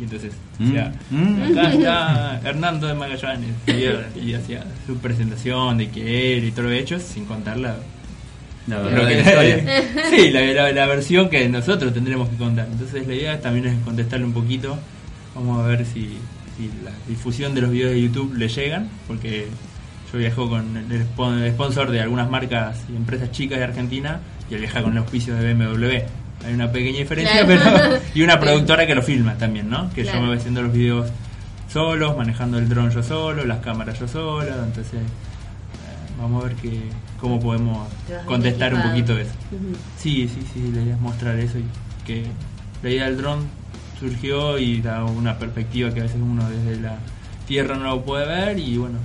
Y 0.01 0.05
entonces 0.05 0.33
Mm. 0.59 1.43
acá 1.53 1.73
está 1.73 2.41
Hernando 2.45 2.87
de 2.87 2.95
Magallanes, 2.95 3.51
y, 3.67 4.21
y 4.31 4.35
hacía 4.35 4.65
su 4.87 4.97
presentación 4.97 5.77
de 5.79 5.91
que 5.91 6.37
él 6.39 6.45
y 6.45 6.53
todo 6.53 6.63
lo 6.65 6.71
hecho, 6.73 6.99
sin 6.99 7.25
contar 7.27 7.59
la, 7.59 7.77
verdad 8.67 9.09
que- 9.09 9.23
la 10.33 10.63
sí, 10.65 10.73
la, 10.75 10.87
versión 10.87 11.29
que 11.29 11.49
nosotros 11.49 11.93
tendremos 11.93 12.29
que 12.29 12.37
contar. 12.37 12.67
Entonces 12.71 13.07
la 13.07 13.15
idea 13.15 13.41
también 13.41 13.67
es 13.67 13.75
contestarle 13.85 14.25
un 14.27 14.33
poquito. 14.33 14.79
Vamos 15.35 15.63
a 15.63 15.67
ver 15.67 15.85
si, 15.85 16.17
si 16.57 16.71
la 16.85 16.93
difusión 17.09 17.55
de 17.55 17.61
los 17.63 17.71
videos 17.71 17.93
de 17.93 18.03
YouTube 18.03 18.35
le 18.37 18.49
llegan, 18.49 18.89
porque 19.07 19.49
yo 20.13 20.19
viajo 20.19 20.49
con 20.49 20.77
el 20.77 21.53
sponsor 21.53 21.91
de 21.91 22.01
algunas 22.01 22.29
marcas 22.31 22.79
y 22.93 22.97
empresas 22.97 23.31
chicas 23.33 23.59
de 23.59 23.65
Argentina 23.65 24.21
y 24.51 24.55
él 24.55 24.61
viaja 24.61 24.83
con 24.83 24.93
el 24.93 24.99
auspicio 24.99 25.35
de 25.37 25.55
BMW. 25.55 26.05
Hay 26.44 26.55
una 26.55 26.70
pequeña 26.72 26.98
diferencia, 26.98 27.44
Claro. 27.44 27.61
pero 27.64 27.98
y 28.14 28.22
una 28.22 28.40
productora 28.40 28.87
que 28.87 28.94
lo 28.94 29.03
filma 29.03 29.35
también, 29.37 29.68
¿no? 29.68 29.90
Que 29.90 30.05
yo 30.05 30.20
me 30.20 30.29
voy 30.29 30.37
haciendo 30.38 30.62
los 30.62 30.72
videos 30.72 31.11
solos, 31.72 32.16
manejando 32.16 32.59
el 32.59 32.68
dron 32.68 32.90
yo 32.90 33.03
solo, 33.03 33.44
las 33.44 33.59
cámaras 33.59 33.98
yo 34.00 34.09
solo, 34.09 34.48
entonces 34.48 34.94
eh, 34.94 36.18
vamos 36.20 36.42
a 36.44 36.48
ver 36.48 36.57
que, 36.57 36.81
cómo 37.20 37.38
podemos 37.40 37.88
contestar 38.26 38.74
un 38.74 38.83
poquito 38.83 39.16
eso. 39.18 39.31
Sí, 39.98 40.29
sí, 40.29 40.40
sí, 40.53 40.72
la 40.74 40.83
idea 40.83 40.94
es 40.94 41.00
mostrar 41.00 41.38
eso 41.38 41.59
y 41.59 41.64
que 42.07 42.24
la 42.83 42.90
idea 42.90 43.05
del 43.05 43.18
dron 43.18 43.40
surgió 44.00 44.59
y 44.59 44.81
da 44.81 45.05
una 45.05 45.38
perspectiva 45.38 45.92
que 45.92 46.00
a 46.00 46.05
veces 46.05 46.18
uno 46.22 46.48
desde 46.48 46.81
la 46.81 46.96
tierra 47.46 47.76
no 47.76 47.85
lo 47.85 48.03
puede 48.03 48.26
ver 48.26 48.59
y 48.59 48.79
bueno, 48.79 48.98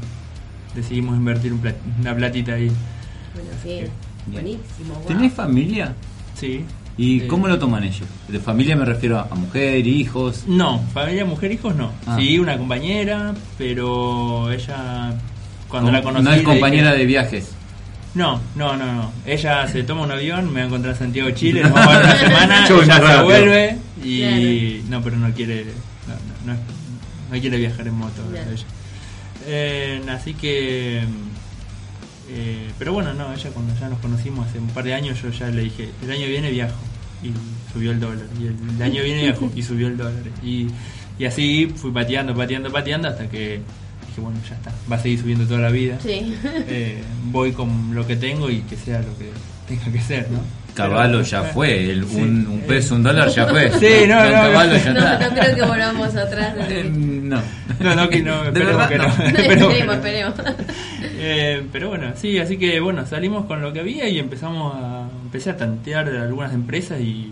decidimos 0.73 1.15
invertir 1.17 1.51
un 1.53 1.61
plat- 1.61 1.75
una 1.99 2.15
platita 2.15 2.53
ahí. 2.53 2.71
Bueno, 3.33 3.49
que, 3.61 3.89
Buenísimo. 4.31 4.93
wow. 4.95 5.07
¿Tenés 5.07 5.33
familia? 5.33 5.93
Sí. 6.39 6.63
¿Y 6.97 7.21
Eh, 7.21 7.27
cómo 7.27 7.47
lo 7.47 7.59
toman 7.59 7.83
ellos? 7.83 8.07
De 8.27 8.39
familia 8.39 8.75
me 8.75 8.85
refiero 8.85 9.19
a 9.19 9.35
mujer, 9.35 9.85
hijos. 9.85 10.45
No, 10.47 10.79
familia, 10.93 11.25
mujer, 11.25 11.51
hijos 11.51 11.75
no. 11.75 11.91
Ah. 12.07 12.15
Sí, 12.17 12.39
una 12.39 12.57
compañera, 12.57 13.33
pero 13.57 14.49
ella 14.51 15.13
cuando 15.67 15.87
Com- 15.87 15.93
la 15.95 16.01
conocí 16.01 16.23
no 16.23 16.31
es 16.33 16.41
compañera 16.43 16.91
dije- 16.91 16.99
de 16.99 17.05
viajes. 17.05 17.51
No, 18.13 18.39
no, 18.55 18.77
no, 18.77 18.85
no. 18.93 19.11
Ella 19.25 19.67
se 19.67 19.83
toma 19.83 20.03
un 20.03 20.11
avión, 20.11 20.45
me 20.47 20.59
va 20.59 20.61
a 20.61 20.67
encontrar 20.67 20.93
en 20.93 20.99
Santiago 20.99 21.27
de 21.27 21.35
Chile, 21.35 21.61
nos 21.63 21.73
vamos 21.73 21.87
a 21.95 21.97
ver 21.97 22.05
una 22.05 22.15
semana, 22.17 22.69
Yo 22.69 22.81
ella 22.81 22.93
se 22.95 23.01
rápido. 23.01 23.23
vuelve 23.25 23.77
y 24.03 24.81
no, 24.89 25.01
pero 25.01 25.17
no 25.17 25.33
quiere, 25.33 25.65
no, 26.07 26.13
no, 26.13 26.45
no 26.45 26.53
es- 26.53 26.59
no 27.33 27.41
quiere 27.41 27.57
viajar 27.57 27.87
en 27.89 27.93
moto. 27.95 28.21
Ella. 28.33 28.63
Eh, 29.47 30.01
así 30.09 30.33
que, 30.33 31.01
eh, 32.29 32.69
pero 32.79 32.93
bueno, 32.93 33.13
no, 33.13 33.33
ella 33.33 33.49
cuando 33.51 33.73
ya 33.79 33.89
nos 33.89 33.99
conocimos 33.99 34.47
hace 34.47 34.59
un 34.59 34.67
par 34.67 34.83
de 34.83 34.93
años, 34.93 35.21
yo 35.21 35.29
ya 35.29 35.47
le 35.49 35.63
dije, 35.63 35.89
el 36.03 36.11
año 36.11 36.27
viene 36.27 36.51
viajo 36.51 36.75
y 37.23 37.31
subió 37.73 37.91
el 37.91 37.99
dólar, 37.99 38.25
y 38.39 38.47
el, 38.47 38.55
el 38.75 38.81
año 38.81 39.03
viene 39.03 39.21
viajo. 39.23 39.51
Y 39.55 39.63
subió 39.63 39.87
el 39.87 39.97
dólar. 39.97 40.23
Y, 40.43 40.67
y 41.17 41.25
así 41.25 41.71
fui 41.75 41.91
pateando, 41.91 42.35
pateando, 42.35 42.71
pateando 42.71 43.07
hasta 43.07 43.29
que 43.29 43.61
dije, 44.07 44.21
bueno, 44.21 44.39
ya 44.49 44.55
está, 44.55 44.73
va 44.91 44.95
a 44.97 44.99
seguir 44.99 45.19
subiendo 45.19 45.45
toda 45.45 45.59
la 45.61 45.69
vida. 45.69 45.97
Sí. 46.01 46.35
eh, 46.43 47.03
voy 47.25 47.51
con 47.51 47.93
lo 47.95 48.05
que 48.05 48.15
tengo 48.15 48.49
y 48.49 48.59
que 48.61 48.75
sea 48.75 48.99
lo 48.99 49.17
que 49.17 49.29
tenga 49.67 49.91
que 49.91 50.01
ser, 50.01 50.29
¿no? 50.31 50.39
Caballo 50.75 51.21
ya 51.21 51.41
fue, 51.43 51.89
el- 51.89 52.05
Sí. 52.05 52.17
un, 52.21 52.47
un 52.47 52.59
peso, 52.61 52.95
un 52.95 53.03
dólar 53.03 53.29
ya 53.29 53.47
fue. 53.47 53.71
Sí, 53.79 54.07
no, 54.07 54.23
no, 54.23 54.31
caballo 54.31 54.73
no. 54.73 54.77
ya 54.77 54.93
No, 54.93 54.99
está. 54.99 55.29
no 55.29 55.35
creo 55.35 55.55
que 55.55 55.61
volvamos 55.63 56.15
atrás. 56.15 56.53
Eh, 56.69 56.91
no. 56.93 57.41
No, 57.79 57.95
no, 57.95 58.09
que 58.09 58.21
no, 58.21 58.41
¿De 58.43 58.47
esperemos 58.49 58.77
verdad? 58.77 58.89
que 58.89 58.97
no. 58.97 59.07
No. 59.07 59.25
Esperemos 59.25 59.73
que 59.73 59.83
no. 59.85 59.93
esperemos, 59.93 60.33
esperemos. 60.39 60.65
Eh, 61.17 61.63
pero 61.71 61.89
bueno, 61.89 62.11
sí, 62.15 62.37
así 62.39 62.57
que 62.57 62.79
bueno, 62.79 63.05
salimos 63.05 63.45
con 63.45 63.61
lo 63.61 63.73
que 63.73 63.79
había 63.79 64.07
y 64.07 64.19
empezamos 64.19 64.75
a 64.75 65.07
empecé 65.23 65.49
a 65.51 65.57
tantear 65.57 66.11
de 66.11 66.19
algunas 66.19 66.53
empresas 66.53 66.99
y 66.99 67.31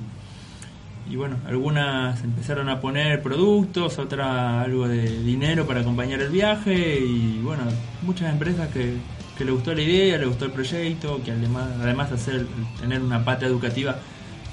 y 1.09 1.17
bueno, 1.17 1.35
algunas 1.47 2.23
empezaron 2.23 2.69
a 2.69 2.79
poner 2.79 3.21
productos, 3.21 3.99
otras 3.99 4.63
algo 4.65 4.87
de 4.87 5.01
dinero 5.21 5.67
para 5.67 5.81
acompañar 5.81 6.21
el 6.21 6.29
viaje 6.29 6.97
y 7.05 7.39
bueno, 7.43 7.63
muchas 8.03 8.31
empresas 8.31 8.69
que, 8.69 8.93
que 9.37 9.45
le 9.45 9.51
gustó 9.51 9.73
la 9.73 9.81
idea, 9.81 10.17
le 10.17 10.25
gustó 10.25 10.45
el 10.45 10.51
proyecto, 10.51 11.21
que 11.23 11.31
además, 11.31 11.69
además 11.81 12.11
hacer 12.11 12.45
tener 12.79 13.01
una 13.01 13.23
pata 13.25 13.45
educativa 13.45 13.97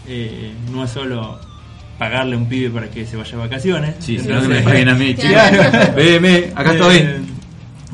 eh, 0.07 0.53
no 0.73 0.85
es 0.85 0.91
solo 0.91 1.39
pagarle 1.99 2.35
a 2.35 2.39
un 2.39 2.49
pibe 2.49 2.71
para 2.71 2.91
que 2.91 3.05
se 3.07 3.17
vaya 3.17 3.31
de 3.33 3.37
vacaciones. 3.37 3.95
Sí, 3.99 4.19
sino 4.19 4.41
que 4.41 4.49
me 4.49 4.61
paguen 4.63 4.89
a 4.89 4.95
mí. 4.97 5.15
Claro. 5.15 5.93
Veme, 5.95 6.51
acá 6.55 6.73
Eh, 6.73 6.75
estoy. 6.75 7.27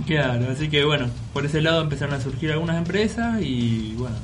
Claro, 0.07 0.47
así 0.53 0.69
que 0.69 0.85
bueno, 0.85 1.07
por 1.33 1.45
ese 1.47 1.61
lado 1.61 1.83
empezaron 1.83 2.15
a 2.15 2.21
surgir 2.21 2.53
algunas 2.53 2.77
empresas 2.77 3.43
y 3.43 3.95
bueno, 3.97 4.15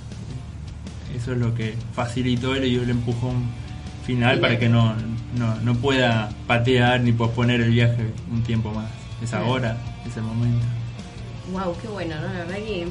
eso 1.17 1.33
es 1.33 1.39
lo 1.39 1.55
que 1.55 1.75
facilitó 1.95 2.55
él 2.55 2.65
y 2.67 2.71
dio 2.71 2.83
el 2.83 2.91
empujón 2.91 3.47
final 4.07 4.39
para 4.39 4.59
que 4.59 4.69
no, 4.69 4.95
no, 5.37 5.57
no 5.63 5.75
pueda 5.77 6.31
patear 6.47 7.01
ni 7.01 7.13
posponer 7.13 7.61
el 7.61 7.71
viaje 7.71 8.07
un 8.31 8.43
tiempo 8.43 8.73
más. 8.73 8.87
Es 9.23 9.33
ahora, 9.35 9.77
es 10.07 10.17
el 10.17 10.23
momento. 10.23 10.65
Wow, 11.51 11.75
qué 11.81 11.89
bueno, 11.89 12.15
¿no? 12.21 12.27
La 12.33 12.41
verdad 12.41 12.57
que. 12.57 12.87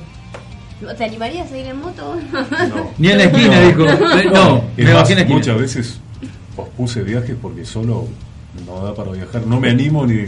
¿No 0.81 0.95
¿Te 0.95 1.05
animarías 1.05 1.51
a 1.51 1.57
ir 1.57 1.67
en 1.67 1.77
moto? 1.79 2.15
No. 2.31 2.91
Ni 2.97 3.09
en 3.09 3.17
la 3.19 3.23
esquina, 3.25 3.61
No. 3.61 3.67
dijo. 3.67 3.85
Eh, 3.85 4.29
No, 4.33 4.63
Es 4.75 4.85
me 4.85 4.93
más, 4.93 4.93
bajé 5.03 5.13
en 5.13 5.15
la 5.17 5.21
esquina. 5.21 5.37
muchas 5.37 5.57
veces 5.59 5.99
pospuse 6.55 7.03
viajes 7.03 7.35
porque 7.41 7.63
solo 7.65 8.07
no 8.65 8.81
da 8.83 8.93
para 8.95 9.11
viajar. 9.11 9.45
No 9.45 9.59
me 9.59 9.69
animo 9.69 10.05
ni 10.07 10.25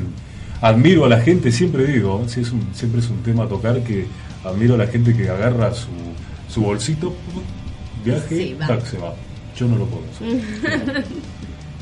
admiro 0.62 1.06
a 1.06 1.10
la 1.10 1.20
gente, 1.22 1.52
siempre 1.52 1.86
digo, 1.88 2.22
¿eh? 2.24 2.30
Sí, 2.30 2.42
es 2.42 2.52
un- 2.52 2.70
siempre 2.74 3.00
es 3.02 3.10
un 3.10 3.22
tema 3.24 3.44
a 3.44 3.48
tocar 3.48 3.82
que 3.84 4.06
admiro 4.46 4.76
a 4.76 4.78
la 4.78 4.88
gente 4.88 5.16
que 5.16 5.28
agarra 5.30 5.74
su, 5.74 5.88
su 6.48 6.62
bolsito, 6.62 7.14
viaje, 8.06 8.28
Sí, 8.38 8.54
va. 8.60 8.68
tac, 8.68 8.86
se 8.86 8.98
va. 9.00 9.14
Yo 9.58 9.68
no 9.68 9.76
lo 9.78 9.86
puedo 9.86 10.04
hacer. 10.14 11.04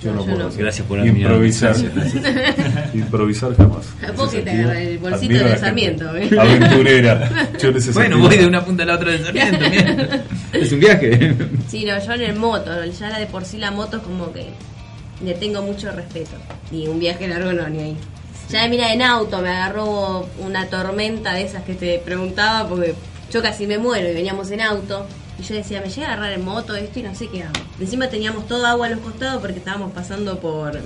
Yo 0.03 0.11
no, 0.13 0.19
yo 0.25 0.25
puedo 0.33 0.49
no. 0.49 0.55
Gracias 0.55 0.87
por 0.87 1.05
improvisar. 1.05 1.75
Gracias, 1.79 2.93
Improvisar 2.95 3.55
jamás. 3.55 3.85
Vos 4.17 4.29
que 4.31 4.41
te 4.41 4.51
el 4.51 4.97
bolsito 4.97 5.25
admiro 5.25 5.43
de 5.45 5.49
la 5.51 5.57
Sarmiento. 5.57 6.15
¿eh? 6.17 6.29
Aventurera. 6.39 7.29
Yo 7.59 7.71
Bueno, 7.71 7.81
sentido- 7.81 8.19
voy 8.19 8.37
de 8.37 8.47
una 8.47 8.65
punta 8.65 8.83
a 8.83 8.85
la 8.87 8.95
otra 8.95 9.11
del 9.11 9.23
Sarmiento. 9.23 9.69
mira. 9.69 10.23
Es 10.53 10.71
un 10.71 10.79
viaje. 10.79 11.35
Sí, 11.69 11.85
no, 11.85 12.03
yo 12.03 12.13
en 12.13 12.21
el 12.21 12.35
moto, 12.35 12.71
ya 12.83 13.09
la 13.09 13.19
de 13.19 13.25
por 13.27 13.45
sí 13.45 13.57
la 13.57 13.71
moto 13.71 13.97
es 13.97 14.03
como 14.03 14.33
que 14.33 14.47
le 15.23 15.33
tengo 15.35 15.61
mucho 15.61 15.91
respeto. 15.91 16.31
Y 16.71 16.87
un 16.87 16.99
viaje 16.99 17.27
largo 17.27 17.53
no, 17.53 17.69
ni 17.69 17.79
ahí. 17.79 17.97
Ya 18.49 18.67
mira, 18.67 18.91
en 18.91 19.01
auto 19.01 19.41
me 19.41 19.49
agarró 19.49 20.27
una 20.39 20.65
tormenta 20.67 21.33
de 21.35 21.43
esas 21.43 21.63
que 21.63 21.73
te 21.75 21.99
preguntaba 21.99 22.67
porque 22.67 22.95
yo 23.31 23.41
casi 23.41 23.65
me 23.65 23.77
muero 23.77 24.09
y 24.09 24.13
veníamos 24.13 24.51
en 24.51 24.59
auto. 24.61 25.05
Y 25.41 25.43
yo 25.43 25.55
decía, 25.55 25.81
me 25.81 25.89
llega 25.89 26.09
a 26.09 26.13
agarrar 26.13 26.33
en 26.33 26.45
moto 26.45 26.75
esto 26.75 26.99
y 26.99 27.01
no 27.01 27.15
sé 27.15 27.27
qué 27.27 27.41
hago. 27.41 27.53
Encima 27.79 28.07
teníamos 28.09 28.47
todo 28.47 28.63
agua 28.67 28.85
a 28.85 28.89
los 28.91 28.99
costados 28.99 29.41
porque 29.41 29.57
estábamos 29.57 29.91
pasando 29.91 30.39
por, 30.39 30.79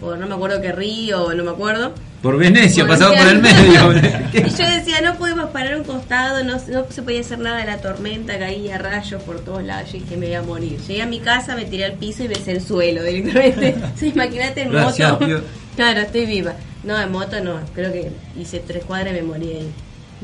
por 0.00 0.16
no 0.18 0.28
me 0.28 0.36
acuerdo 0.36 0.60
qué 0.60 0.70
río, 0.70 1.34
no 1.34 1.42
me 1.42 1.50
acuerdo. 1.50 1.92
Por 2.22 2.38
Venecia, 2.38 2.84
Por 2.84 2.92
pasaba 2.92 3.16
por 3.16 3.26
el 3.26 3.42
medio. 3.42 3.92
Y 4.34 4.50
yo 4.50 4.70
decía, 4.70 5.00
no 5.02 5.16
podemos 5.16 5.50
parar 5.50 5.76
un 5.76 5.82
costado, 5.82 6.44
no, 6.44 6.52
no 6.52 6.86
se 6.90 7.02
podía 7.02 7.22
hacer 7.22 7.40
nada 7.40 7.58
de 7.58 7.64
la 7.64 7.78
tormenta, 7.78 8.38
caía 8.38 8.78
rayos 8.78 9.20
por 9.24 9.40
todos 9.40 9.64
lados, 9.64 9.90
yo 9.90 9.98
dije, 9.98 10.16
me 10.16 10.26
voy 10.26 10.34
a 10.36 10.42
morir. 10.42 10.78
Llegué 10.86 11.02
a 11.02 11.06
mi 11.06 11.18
casa, 11.18 11.56
me 11.56 11.64
tiré 11.64 11.84
al 11.84 11.94
piso 11.94 12.22
y 12.22 12.28
besé 12.28 12.52
el 12.52 12.62
suelo 12.62 13.02
directamente. 13.02 13.74
Sí, 13.96 14.12
imagínate 14.14 14.62
en 14.62 14.70
Gracias, 14.70 15.10
moto. 15.10 15.26
Claro, 15.74 16.02
estoy 16.02 16.26
viva. 16.26 16.54
No, 16.84 17.00
en 17.00 17.10
moto 17.10 17.42
no, 17.42 17.58
creo 17.74 17.92
que 17.92 18.12
hice 18.38 18.60
tres 18.64 18.84
cuadras 18.84 19.10
y 19.10 19.14
me 19.14 19.22
morí 19.22 19.48
ahí. 19.50 19.70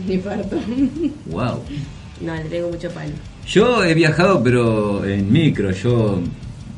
Mi 0.06 0.18
parto. 0.18 0.56
Wow. 1.26 1.64
No, 2.20 2.34
le 2.34 2.44
tengo 2.44 2.68
mucho 2.68 2.88
palo. 2.90 3.14
Yo 3.48 3.82
he 3.84 3.94
viajado, 3.94 4.42
pero 4.42 5.04
en 5.04 5.32
micro. 5.32 5.70
Yo, 5.70 6.20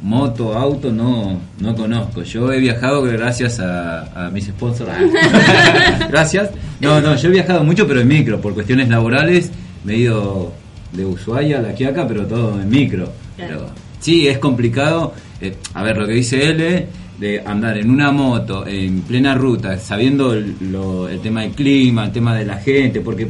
moto, 0.03 0.55
auto, 0.55 0.93
no, 0.93 1.41
no 1.59 1.75
conozco. 1.75 2.23
Yo 2.23 2.53
he 2.53 2.61
viajado 2.61 3.03
gracias 3.03 3.59
a, 3.61 4.27
a 4.27 4.31
mis 4.31 4.47
sponsors. 4.47 4.91
gracias. 6.11 6.51
No, 6.81 7.01
no, 7.01 7.17
yo 7.17 7.29
he 7.29 7.33
viajado 7.33 7.65
mucho, 7.65 7.87
pero 7.87 8.01
en 8.01 8.09
micro. 8.09 8.41
Por 8.41 8.55
cuestiones 8.55 8.89
laborales 8.89 9.51
me 9.85 9.95
he 9.95 9.99
ido 9.99 10.53
de 10.93 11.05
Ushuaia 11.05 11.59
a 11.59 11.63
La 11.63 11.75
Quiaca, 11.75 12.07
pero 12.07 12.27
todo 12.27 12.61
en 12.61 12.69
micro. 12.69 13.11
Pero 13.37 13.67
sí, 13.99 14.29
es 14.29 14.39
complicado. 14.39 15.13
Eh, 15.41 15.57
a 15.75 15.83
ver, 15.83 15.97
lo 15.97 16.07
que 16.07 16.13
dice 16.13 16.45
él, 16.51 16.87
de 17.19 17.43
andar 17.45 17.77
en 17.79 17.91
una 17.91 18.13
moto 18.13 18.67
en 18.67 19.03
plena 19.03 19.35
ruta, 19.35 19.77
sabiendo 19.79 20.33
el, 20.35 20.55
lo- 20.71 21.09
el 21.09 21.21
tema 21.21 21.43
del 21.43 21.51
clima, 21.51 22.05
el 22.07 22.13
tema 22.13 22.35
de 22.37 22.45
la 22.47 22.57
gente, 22.57 23.01
porque 23.01 23.27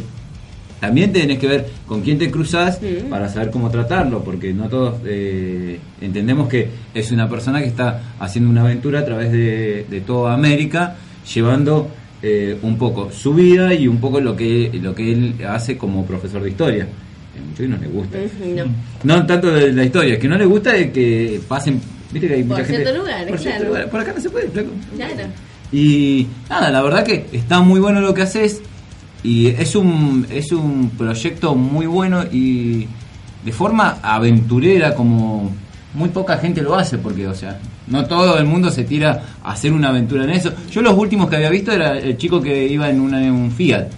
también 0.80 1.12
tenés 1.12 1.38
que 1.38 1.46
ver 1.46 1.66
con 1.86 2.00
quién 2.02 2.18
te 2.18 2.30
cruzas 2.30 2.78
Sí. 2.80 2.98
para 3.08 3.28
saber 3.28 3.50
cómo 3.50 3.70
tratarlo, 3.70 4.24
porque 4.24 4.52
no 4.54 4.68
todos 4.68 4.96
eh, 5.04 5.78
entendemos 6.00 6.48
que 6.48 6.68
es 6.94 7.10
una 7.12 7.28
persona 7.28 7.60
que 7.60 7.66
está 7.68 8.14
haciendo 8.18 8.50
una 8.50 8.62
aventura 8.62 9.00
a 9.00 9.04
través 9.04 9.30
de, 9.30 9.86
de 9.88 10.00
toda 10.00 10.32
América, 10.34 10.96
llevando 11.34 11.88
eh, 12.22 12.56
un 12.62 12.76
poco 12.78 13.10
su 13.12 13.34
vida 13.34 13.72
y 13.74 13.86
un 13.88 13.98
poco 13.98 14.20
lo 14.20 14.34
que, 14.36 14.70
lo 14.82 14.94
que 14.94 15.12
él 15.12 15.34
hace 15.48 15.76
como 15.78 16.04
profesor 16.06 16.42
de 16.42 16.50
historia. 16.50 16.86
Muchos 17.48 17.68
no 17.68 17.76
les 17.78 17.90
gusta. 17.92 18.18
No. 18.56 18.64
No 19.04 19.26
tanto 19.26 19.50
de 19.50 19.72
la 19.72 19.84
historia, 19.84 20.18
que 20.18 20.28
no 20.28 20.36
les 20.36 20.46
gusta 20.48 20.72
de 20.72 20.90
que 20.92 21.40
pasen. 21.48 21.80
Viste 22.12 22.28
que 22.28 22.34
hay 22.34 22.42
Por 22.42 22.58
mucha 22.58 22.64
gente. 22.66 22.82
ciertos 22.82 22.98
lugares, 22.98 23.28
por 23.30 23.38
claro. 23.40 23.64
lugares. 23.66 23.88
Por 23.88 24.00
acá 24.00 24.12
no 24.14 24.20
se 24.20 24.30
puede, 24.30 24.48
flaco. 24.48 24.68
Claro. 24.96 25.14
Y 25.72 26.26
nada, 26.50 26.70
la 26.70 26.82
verdad 26.82 27.04
que 27.04 27.26
está 27.32 27.60
muy 27.60 27.80
bueno 27.80 28.00
lo 28.00 28.12
que 28.12 28.22
haces 28.22 28.60
y 29.22 29.48
es 29.48 29.74
un 29.76 30.26
es 30.30 30.52
un 30.52 30.90
proyecto 30.96 31.54
muy 31.54 31.86
bueno 31.86 32.24
y 32.30 32.86
de 33.44 33.52
forma 33.52 33.98
aventurera 34.02 34.94
como 34.94 35.50
muy 35.94 36.08
poca 36.10 36.38
gente 36.38 36.62
lo 36.62 36.74
hace 36.74 36.98
porque 36.98 37.26
o 37.26 37.34
sea, 37.34 37.58
no 37.86 38.06
todo 38.06 38.38
el 38.38 38.46
mundo 38.46 38.70
se 38.70 38.84
tira 38.84 39.22
a 39.42 39.52
hacer 39.52 39.72
una 39.72 39.88
aventura 39.88 40.24
en 40.24 40.30
eso. 40.30 40.52
Yo 40.70 40.82
los 40.82 40.96
últimos 40.96 41.28
que 41.28 41.36
había 41.36 41.50
visto 41.50 41.72
era 41.72 41.98
el 41.98 42.16
chico 42.16 42.40
que 42.40 42.66
iba 42.66 42.88
en, 42.88 43.00
una, 43.00 43.22
en 43.22 43.32
un 43.32 43.50
Fiat. 43.50 43.88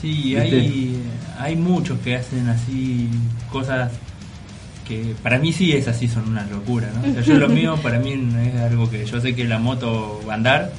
Sí, 0.00 0.34
¿Viste? 0.34 0.40
hay, 0.40 1.02
hay 1.38 1.56
muchos 1.56 1.98
que 2.00 2.16
hacen 2.16 2.48
así 2.48 3.08
cosas 3.50 3.90
que 4.86 5.14
para 5.22 5.38
mí 5.38 5.52
sí 5.52 5.72
es 5.72 5.88
así, 5.88 6.08
son 6.08 6.28
una 6.28 6.46
locura, 6.46 6.90
¿no? 6.94 7.08
O 7.08 7.12
sea, 7.12 7.22
yo 7.22 7.34
lo 7.34 7.48
mío 7.60 7.76
para 7.82 7.98
mí 7.98 8.14
no 8.14 8.38
es 8.38 8.54
algo 8.56 8.88
que 8.88 9.04
yo 9.04 9.20
sé 9.20 9.34
que 9.34 9.44
la 9.44 9.58
moto 9.58 10.20
va 10.26 10.34
a 10.34 10.36
andar 10.36 10.72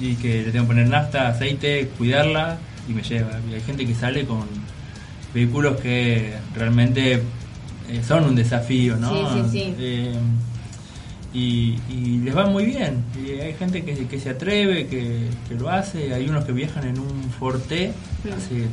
y 0.00 0.14
que 0.14 0.42
le 0.42 0.52
tengo 0.52 0.64
que 0.64 0.68
poner 0.68 0.88
nafta, 0.88 1.28
aceite, 1.28 1.90
cuidarla 1.98 2.58
y 2.88 2.92
me 2.92 3.02
lleva. 3.02 3.30
Y 3.50 3.54
hay 3.54 3.60
gente 3.60 3.86
que 3.86 3.94
sale 3.94 4.24
con 4.26 4.46
vehículos 5.34 5.80
que 5.80 6.34
realmente 6.54 7.14
eh, 7.88 8.02
son 8.06 8.24
un 8.24 8.34
desafío, 8.34 8.96
¿no? 8.96 9.10
Sí, 9.10 9.24
sí, 9.34 9.48
sí. 9.52 9.74
Eh, 9.78 10.14
y, 11.34 11.78
y 11.90 12.18
les 12.24 12.34
va 12.36 12.46
muy 12.46 12.64
bien. 12.64 13.04
Y 13.22 13.40
hay 13.40 13.52
gente 13.54 13.84
que, 13.84 14.06
que 14.06 14.18
se 14.20 14.30
atreve, 14.30 14.86
que, 14.86 15.28
que 15.48 15.54
lo 15.54 15.68
hace. 15.70 16.14
Hay 16.14 16.28
unos 16.28 16.44
que 16.44 16.52
viajan 16.52 16.84
en 16.86 16.98
un 16.98 17.30
Forte, 17.38 17.92
hace 18.34 18.66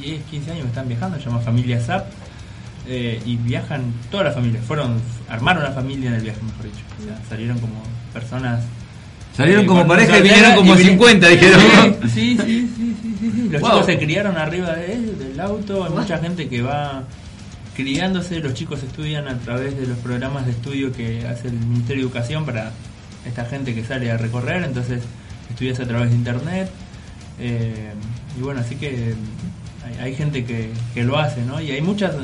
10, 0.00 0.22
15 0.30 0.52
años 0.52 0.66
están 0.66 0.88
viajando, 0.88 1.18
se 1.18 1.24
llama 1.26 1.40
Familia 1.40 1.80
Zap. 1.80 2.06
eh, 2.88 3.20
y 3.26 3.36
viajan 3.36 3.92
toda 4.10 4.24
la 4.24 4.32
familia. 4.32 4.60
Fueron, 4.62 5.00
armaron 5.28 5.64
una 5.64 5.72
familia 5.72 6.08
en 6.10 6.14
el 6.14 6.22
viaje, 6.22 6.40
mejor 6.42 6.64
dicho. 6.64 6.84
O 7.00 7.04
sea, 7.04 7.20
salieron 7.28 7.58
como 7.58 7.82
personas. 8.14 8.64
Salieron 9.36 9.64
eh, 9.64 9.66
como 9.66 9.86
pareja 9.86 10.18
y 10.18 10.22
vinieron 10.22 10.54
como 10.54 10.74
y 10.74 10.78
vin- 10.78 10.86
50, 10.90 11.28
dijeron. 11.28 11.60
Sí, 12.04 12.08
sí, 12.10 12.36
sí, 12.38 12.68
sí, 12.76 12.96
sí, 13.02 13.16
sí, 13.20 13.30
sí. 13.34 13.48
Los 13.50 13.60
Wow. 13.60 13.70
chicos 13.72 13.86
se 13.86 13.98
criaron 13.98 14.36
arriba 14.38 14.72
de 14.72 14.92
él, 14.94 15.18
del 15.18 15.40
auto. 15.40 15.84
Hay 15.84 15.90
mucha 15.92 16.18
gente 16.18 16.48
que 16.48 16.62
va 16.62 17.04
criándose. 17.74 18.40
Los 18.40 18.54
chicos 18.54 18.82
estudian 18.82 19.28
a 19.28 19.38
través 19.38 19.76
de 19.78 19.86
los 19.86 19.98
programas 19.98 20.46
de 20.46 20.52
estudio 20.52 20.92
que 20.92 21.26
hace 21.26 21.48
el 21.48 21.54
Ministerio 21.54 22.02
de 22.04 22.08
Educación 22.08 22.44
para 22.46 22.72
esta 23.26 23.44
gente 23.44 23.74
que 23.74 23.84
sale 23.84 24.10
a 24.10 24.16
recorrer. 24.16 24.62
Entonces, 24.64 25.02
estudias 25.50 25.78
a 25.80 25.86
través 25.86 26.10
de 26.10 26.16
internet. 26.16 26.70
Eh, 27.38 27.90
y 28.38 28.42
bueno, 28.42 28.60
así 28.60 28.76
que 28.76 29.14
hay, 29.84 30.04
hay 30.06 30.14
gente 30.14 30.44
que, 30.44 30.70
que 30.94 31.04
lo 31.04 31.18
hace, 31.18 31.42
¿no? 31.42 31.60
Y 31.60 31.70
hay 31.70 31.82
muchas. 31.82 32.14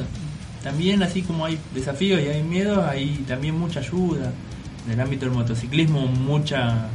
También, 0.62 1.02
así 1.02 1.22
como 1.22 1.44
hay 1.44 1.58
desafíos 1.74 2.20
y 2.24 2.28
hay 2.28 2.42
miedos, 2.42 2.78
hay 2.88 3.24
también 3.28 3.58
mucha 3.58 3.80
ayuda. 3.80 4.32
En 4.86 4.92
el 4.92 5.00
ámbito 5.00 5.26
del 5.26 5.34
motociclismo, 5.34 6.06
mucha 6.06 6.86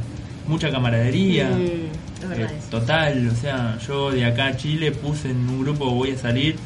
mucha 0.48 0.70
camaradería. 0.70 1.50
Mm, 1.50 2.32
Eh, 2.34 2.48
total, 2.68 3.28
o 3.28 3.34
sea, 3.36 3.78
yo 3.86 4.10
de 4.10 4.24
acá 4.24 4.46
a 4.48 4.56
Chile 4.56 4.90
puse 4.90 5.30
en 5.30 5.48
un 5.48 5.60
grupo 5.62 5.88
voy 5.90 6.10
a 6.10 6.18
salir 6.18 6.56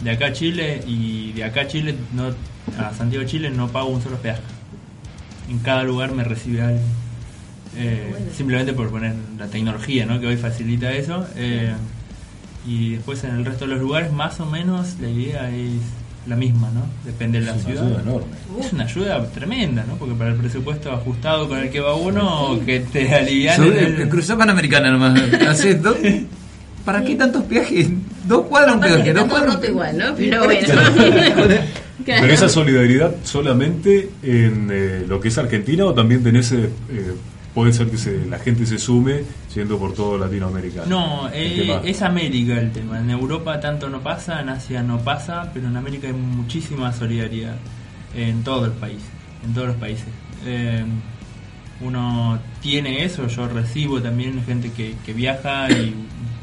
de 0.00 0.10
acá 0.10 0.26
a 0.26 0.32
Chile 0.32 0.82
y 0.84 1.30
de 1.32 1.44
acá 1.44 1.60
a 1.62 1.66
Chile 1.68 1.94
no 2.12 2.34
a 2.76 2.92
Santiago 2.92 3.24
Chile 3.24 3.50
no 3.50 3.68
pago 3.68 3.86
un 3.88 4.02
solo 4.02 4.16
peaje. 4.16 4.42
En 5.48 5.60
cada 5.60 5.84
lugar 5.84 6.10
me 6.12 6.24
recibe 6.24 6.60
alguien. 6.62 6.82
Eh, 7.76 8.08
Bueno. 8.10 8.26
Simplemente 8.36 8.72
por 8.72 8.90
poner 8.90 9.14
la 9.38 9.46
tecnología, 9.46 10.06
¿no? 10.06 10.18
Que 10.18 10.26
hoy 10.26 10.36
facilita 10.36 10.90
eso. 10.92 11.24
Eh, 11.36 11.72
y 12.66 12.94
después 12.94 13.22
en 13.22 13.36
el 13.36 13.44
resto 13.44 13.64
de 13.66 13.72
los 13.74 13.80
lugares 13.80 14.12
más 14.12 14.40
o 14.40 14.46
menos 14.46 14.96
la 15.00 15.08
idea 15.08 15.50
es 15.50 15.70
la 16.26 16.36
misma, 16.36 16.70
¿no? 16.72 16.82
Depende 17.04 17.40
de 17.40 17.46
la 17.46 17.52
Es 17.54 17.64
una 17.64 17.74
ciudad. 17.74 17.86
ayuda 17.86 18.02
enorme. 18.02 18.26
Es 18.60 18.72
una 18.72 18.84
ayuda 18.84 19.26
tremenda, 19.30 19.84
¿no? 19.86 19.94
Porque 19.96 20.14
para 20.14 20.30
el 20.30 20.36
presupuesto 20.36 20.90
ajustado 20.92 21.48
con 21.48 21.58
el 21.58 21.70
que 21.70 21.80
va 21.80 21.94
uno, 21.94 22.58
que 22.66 22.80
te 22.80 23.14
alivian 23.14 23.56
Sobre- 23.56 23.86
el 24.02 24.08
cruzó 24.08 24.36
Panamericana 24.36 24.90
nomás. 24.90 25.20
Haces 25.48 25.80
dos- 25.82 25.96
¿Para 26.84 27.02
qué 27.04 27.16
tantos 27.16 27.48
viajes? 27.48 27.88
Dos 28.26 28.46
cuadras 28.46 28.74
un 28.76 28.78
Aparte 28.84 28.96
peaje, 29.04 29.10
está 29.10 29.24
dos 29.36 29.46
roto 29.54 29.66
igual, 29.66 29.98
¿no? 29.98 30.14
Pero 30.16 30.44
bueno. 30.44 30.60
Claro. 32.04 32.20
Pero 32.22 32.34
esa 32.34 32.48
solidaridad 32.48 33.14
solamente 33.24 34.10
en 34.22 34.68
eh, 34.70 35.04
lo 35.08 35.18
que 35.18 35.26
es 35.28 35.38
Argentina 35.38 35.86
o 35.86 35.92
también 35.94 36.22
tenés, 36.22 36.52
eh, 36.52 36.68
eh, 36.90 37.12
puede 37.56 37.72
ser 37.72 37.90
que 37.90 37.96
se- 37.96 38.26
la 38.26 38.38
gente 38.38 38.66
se 38.66 38.78
sume 38.78 39.22
yendo 39.54 39.78
por 39.78 39.94
todo 39.94 40.18
Latinoamérica. 40.18 40.82
No, 40.86 41.30
eh, 41.32 41.80
es 41.84 42.02
América 42.02 42.52
el 42.60 42.70
tema. 42.70 42.98
En 43.00 43.08
Europa 43.10 43.58
tanto 43.58 43.88
no 43.88 44.02
pasa, 44.02 44.42
en 44.42 44.50
Asia 44.50 44.82
no 44.82 44.98
pasa, 44.98 45.50
pero 45.54 45.66
en 45.68 45.74
América 45.78 46.06
hay 46.06 46.12
muchísima 46.12 46.92
solidaridad 46.92 47.56
en 48.14 48.44
todo 48.44 48.66
el 48.66 48.72
país, 48.72 48.98
en 49.42 49.54
todos 49.54 49.68
los 49.68 49.76
países. 49.76 50.04
Eh, 50.44 50.84
uno 51.80 52.38
tiene 52.60 53.04
eso, 53.04 53.26
yo 53.26 53.48
recibo 53.48 54.02
también 54.02 54.44
gente 54.44 54.70
que, 54.72 54.94
que 55.06 55.14
viaja 55.14 55.70
y 55.70 55.94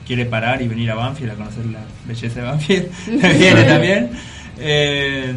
quiere 0.08 0.26
parar 0.26 0.64
y 0.64 0.68
venir 0.68 0.90
a 0.90 0.96
Banfield 0.96 1.34
a 1.34 1.36
conocer 1.36 1.66
la 1.68 1.82
belleza 2.08 2.40
de 2.40 2.46
Banfield. 2.48 2.88
Viene 3.38 3.64
también. 3.66 4.10
Eh, 4.58 5.32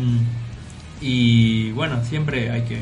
y 1.02 1.70
bueno, 1.72 2.02
siempre 2.02 2.50
hay 2.50 2.62
que 2.62 2.78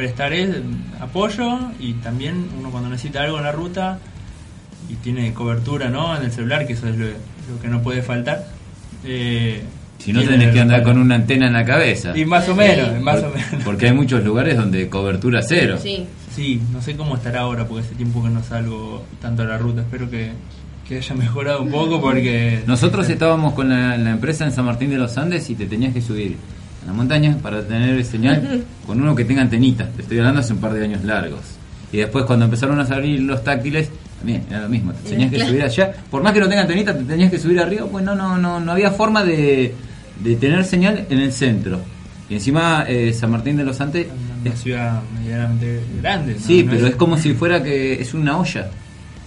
prestar 0.00 0.32
el 0.32 0.62
apoyo 0.98 1.58
y 1.78 1.92
también 1.94 2.48
uno 2.58 2.70
cuando 2.70 2.88
necesita 2.88 3.20
algo 3.22 3.36
en 3.36 3.44
la 3.44 3.52
ruta 3.52 3.98
y 4.88 4.94
tiene 4.94 5.34
cobertura 5.34 5.90
¿no? 5.90 6.16
en 6.16 6.22
el 6.24 6.32
celular, 6.32 6.66
que 6.66 6.72
eso 6.72 6.88
es 6.88 6.96
lo, 6.96 7.04
lo 7.06 7.60
que 7.60 7.68
no 7.68 7.82
puede 7.82 8.00
faltar. 8.00 8.46
eh, 9.04 9.62
Si 9.98 10.10
no 10.14 10.22
tenés 10.22 10.54
que 10.54 10.60
andar 10.60 10.82
con 10.82 10.96
una 10.96 11.16
antena 11.16 11.48
en 11.48 11.52
la 11.52 11.66
cabeza. 11.66 12.16
Y 12.16 12.24
más 12.24 12.48
o 12.48 12.54
menos, 12.56 12.98
más 13.02 13.22
o 13.22 13.28
menos. 13.28 13.62
Porque 13.62 13.88
hay 13.88 13.92
muchos 13.92 14.24
lugares 14.24 14.56
donde 14.56 14.88
cobertura 14.88 15.42
cero. 15.46 15.76
Sí. 15.82 16.06
Sí, 16.34 16.62
no 16.72 16.80
sé 16.80 16.96
cómo 16.96 17.16
estará 17.16 17.40
ahora, 17.40 17.66
porque 17.68 17.84
hace 17.84 17.94
tiempo 17.96 18.22
que 18.22 18.30
no 18.30 18.42
salgo 18.42 19.04
tanto 19.20 19.42
a 19.42 19.44
la 19.46 19.58
ruta. 19.58 19.82
Espero 19.82 20.08
que, 20.08 20.30
que 20.88 20.96
haya 20.96 21.14
mejorado 21.14 21.60
un 21.60 21.70
poco, 21.70 22.00
porque. 22.00 22.62
Nosotros 22.66 23.06
estábamos 23.10 23.52
con 23.52 23.68
la, 23.68 23.98
la 23.98 24.10
empresa 24.12 24.46
en 24.46 24.52
San 24.52 24.64
Martín 24.64 24.88
de 24.90 24.96
los 24.96 25.18
Andes 25.18 25.50
y 25.50 25.56
te 25.56 25.66
tenías 25.66 25.92
que 25.92 26.00
subir 26.00 26.36
a 26.82 26.86
la 26.86 26.92
montaña 26.92 27.36
para 27.42 27.62
tener 27.62 28.04
señal 28.04 28.64
con 28.86 29.00
uno 29.00 29.14
que 29.14 29.24
tenga 29.24 29.42
antenita. 29.42 29.88
Te 29.94 30.02
estoy 30.02 30.18
hablando 30.18 30.40
hace 30.40 30.52
un 30.52 30.60
par 30.60 30.72
de 30.72 30.84
años 30.84 31.04
largos. 31.04 31.40
Y 31.92 31.98
después 31.98 32.24
cuando 32.24 32.44
empezaron 32.46 32.78
a 32.80 32.86
salir 32.86 33.20
los 33.20 33.42
táctiles, 33.42 33.88
también 34.18 34.44
era 34.48 34.62
lo 34.62 34.68
mismo. 34.68 34.92
Te 34.92 35.10
tenías 35.10 35.30
que 35.30 35.36
Claro. 35.36 35.50
subir 35.50 35.62
allá. 35.64 35.92
Por 36.10 36.22
más 36.22 36.32
que 36.32 36.40
no 36.40 36.48
tenga 36.48 36.62
antenita, 36.62 36.96
te 36.96 37.04
tenías 37.04 37.30
que 37.30 37.38
subir 37.38 37.58
arriba, 37.60 37.86
pues 37.90 38.04
no, 38.04 38.14
no, 38.14 38.38
no, 38.38 38.60
no 38.60 38.72
había 38.72 38.90
forma 38.92 39.24
de, 39.24 39.74
de 40.22 40.36
tener 40.36 40.64
señal 40.64 41.06
en 41.10 41.18
el 41.20 41.32
centro. 41.32 41.80
Y 42.28 42.34
encima 42.34 42.84
eh, 42.86 43.12
San 43.12 43.32
Martín 43.32 43.56
de 43.56 43.64
los 43.64 43.80
Andes 43.80 44.06
Una 44.44 44.54
ciudad 44.54 45.02
medianamente 45.20 45.80
grande. 46.00 46.34
¿no? 46.34 46.40
Sí, 46.40 46.62
No 46.62 46.70
pero 46.70 46.86
es 46.86 46.94
como 46.94 47.18
si 47.18 47.34
fuera 47.34 47.62
que 47.62 48.00
es 48.00 48.14
una 48.14 48.38
olla. 48.38 48.70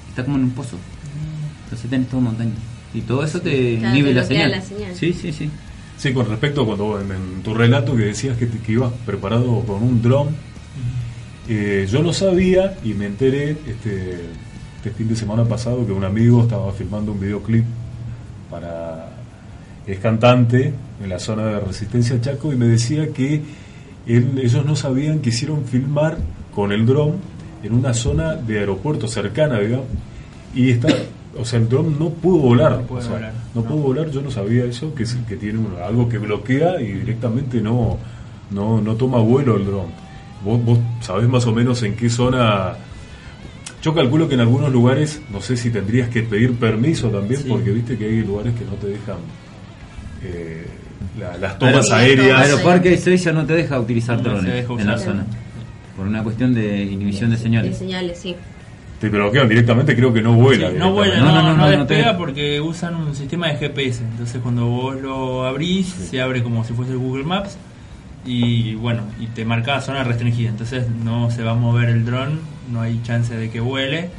Está 0.10 0.24
como 0.24 0.38
en 0.38 0.44
un 0.46 0.52
pozo. 0.52 0.78
Entonces 1.66 1.90
tenés 1.90 2.08
todo 2.08 2.22
montaña. 2.22 2.52
Y 2.94 3.02
todo 3.02 3.24
eso 3.26 3.42
te 3.42 3.78
Claro, 3.80 4.12
la 4.12 4.24
señal. 4.24 4.52
la 4.52 4.62
señal. 4.62 4.96
Sí, 4.96 5.12
sí, 5.12 5.34
sí. 5.34 5.50
Sí, 6.04 6.12
con 6.12 6.28
respecto 6.28 6.64
a 6.64 6.66
cuando 6.66 7.00
en, 7.00 7.42
tu 7.44 7.54
relato 7.54 7.96
que 7.96 8.04
decías 8.04 8.38
que, 8.38 8.50
ibas 8.68 8.92
preparado 9.06 9.62
con 9.62 9.82
un 9.82 10.02
dron, 10.02 10.36
eh, 11.48 11.88
yo 11.90 12.04
no 12.04 12.12
sabía 12.12 12.78
y 12.84 12.94
me 12.94 13.06
enteré 13.06 13.52
este, 13.52 14.20
este 14.76 14.92
fin 14.92 15.08
de 15.08 15.16
semana 15.16 15.46
pasado 15.46 15.86
que 15.86 15.94
un 15.94 16.04
amigo 16.04 16.42
estaba 16.42 16.74
filmando 16.74 17.14
un 17.14 17.22
videoclip 17.22 17.64
para 18.52 19.16
es 19.88 19.98
cantante 20.00 20.74
en 21.02 21.10
la 21.10 21.20
zona 21.20 21.46
de 21.46 21.62
Resistencia 21.62 22.20
Chaco 22.20 22.52
y 22.52 22.58
me 22.58 22.66
decía 22.66 23.08
que 23.14 23.42
ellos 24.06 24.66
no 24.66 24.76
sabían 24.76 25.20
que 25.20 25.30
hicieron 25.30 25.64
filmar 25.64 26.18
con 26.54 26.74
el 26.74 26.86
dron 26.86 27.14
en 27.64 27.72
una 27.72 27.94
zona 27.94 28.36
de 28.36 28.60
aeropuerto 28.60 29.08
cercana, 29.08 29.58
digamos, 29.58 29.86
y 30.54 30.72
está, 30.72 30.90
o 31.38 31.46
sea, 31.46 31.60
el 31.60 31.68
dron 31.70 31.98
no 32.00 32.10
pudo 32.10 32.38
volar, 32.40 32.72
No 32.74 32.82
puede 32.84 33.02
o 33.02 33.04
sea, 33.04 33.14
volar, 33.16 33.34
no 33.56 33.62
no. 33.62 33.68
pudo 33.68 33.78
volar, 33.80 34.10
yo 34.12 34.22
no 34.22 34.30
sabía 34.32 34.66
eso, 34.66 34.94
que, 34.96 35.04
es- 35.04 35.18
que 35.28 35.36
tiene 35.36 35.60
algo 35.86 36.08
que 36.10 36.18
bloquea 36.18 36.80
y 36.82 36.92
directamente 36.92 37.60
no, 37.62 37.98
no, 38.52 38.82
no 38.82 38.96
toma 38.96 39.18
vuelo 39.20 39.58
el 39.58 39.66
dron. 39.66 39.88
¿Vos, 40.44 40.64
vos 40.64 40.80
sabés 41.02 41.28
más 41.30 41.46
o 41.48 41.52
menos 41.54 41.82
en 41.84 41.96
qué 41.96 42.10
zona... 42.10 42.74
Yo 43.82 43.94
calculo 43.94 44.28
que 44.30 44.36
en 44.36 44.42
algunos 44.42 44.72
lugares, 44.72 45.22
no 45.32 45.42
sé 45.42 45.58
si 45.58 45.70
tendrías 45.70 46.08
que 46.10 46.24
pedir 46.24 46.54
permiso 46.56 47.10
también, 47.10 47.42
Sí. 47.42 47.50
porque 47.50 47.72
viste 47.72 47.98
que 47.98 48.06
hay 48.06 48.22
lugares 48.22 48.54
que 48.56 48.64
no 48.66 48.72
te 48.74 48.88
dejan 48.88 49.18
eh, 50.24 50.66
la- 51.20 51.38
las 51.38 51.60
tomas 51.60 51.92
aéreas. 51.92 52.42
Aeroparque 52.42 52.98
6 52.98 53.24
ya 53.24 53.32
no 53.34 53.46
te 53.46 53.54
deja 53.54 53.80
utilizar 53.80 54.18
No 54.18 54.24
drones 54.24 54.54
deja 54.54 54.74
en 54.82 54.88
la 54.88 54.98
zona. 54.98 55.26
Por 55.98 56.08
una 56.08 56.24
cuestión 56.24 56.54
de 56.54 56.84
inhibición 56.84 57.30
de 57.30 57.36
De 57.38 57.42
señales. 57.44 57.78
señales, 57.78 58.18
sí. 58.20 58.36
Te 59.10 59.18
bloquean 59.18 59.50
directamente, 59.50 59.96
creo 59.96 60.14
que 60.14 60.22
no 60.22 60.34
vuela. 60.34 60.70
Sí, 60.70 60.76
no 60.78 60.92
vuela, 60.94 61.18
no, 61.20 61.26
No, 61.26 61.32
no, 61.34 61.42
no, 61.42 61.58
no, 61.58 61.58
no 61.58 61.86
te- 61.86 61.94
despega 61.96 62.18
porque 62.18 62.62
usan 62.62 62.96
un 62.96 63.14
sistema 63.16 63.48
de 63.50 63.56
GPS. 63.58 64.02
Entonces 64.04 64.42
cuando 64.42 64.66
vos 64.68 65.00
lo 65.02 65.46
abrís, 65.46 65.88
se 65.88 66.22
abre 66.22 66.42
como 66.42 66.64
si 66.64 66.74
fuese 66.74 66.94
el 66.94 66.98
Google 67.00 67.24
Maps 67.26 67.58
y 68.26 68.76
bueno, 68.76 69.04
y 69.20 69.28
te 69.28 69.44
marca 69.44 69.82
zona 69.82 70.04
restringida. 70.06 70.50
Entonces 70.50 70.88
no 70.90 71.30
se 71.32 71.44
va 71.44 71.52
a 71.52 71.56
mover 71.56 71.90
el 71.90 72.06
dron, 72.06 72.40
no 72.72 72.80
hay 72.82 73.02
chance 73.04 73.36
de 73.36 73.50
que 73.50 73.60
vuele. 73.60 74.10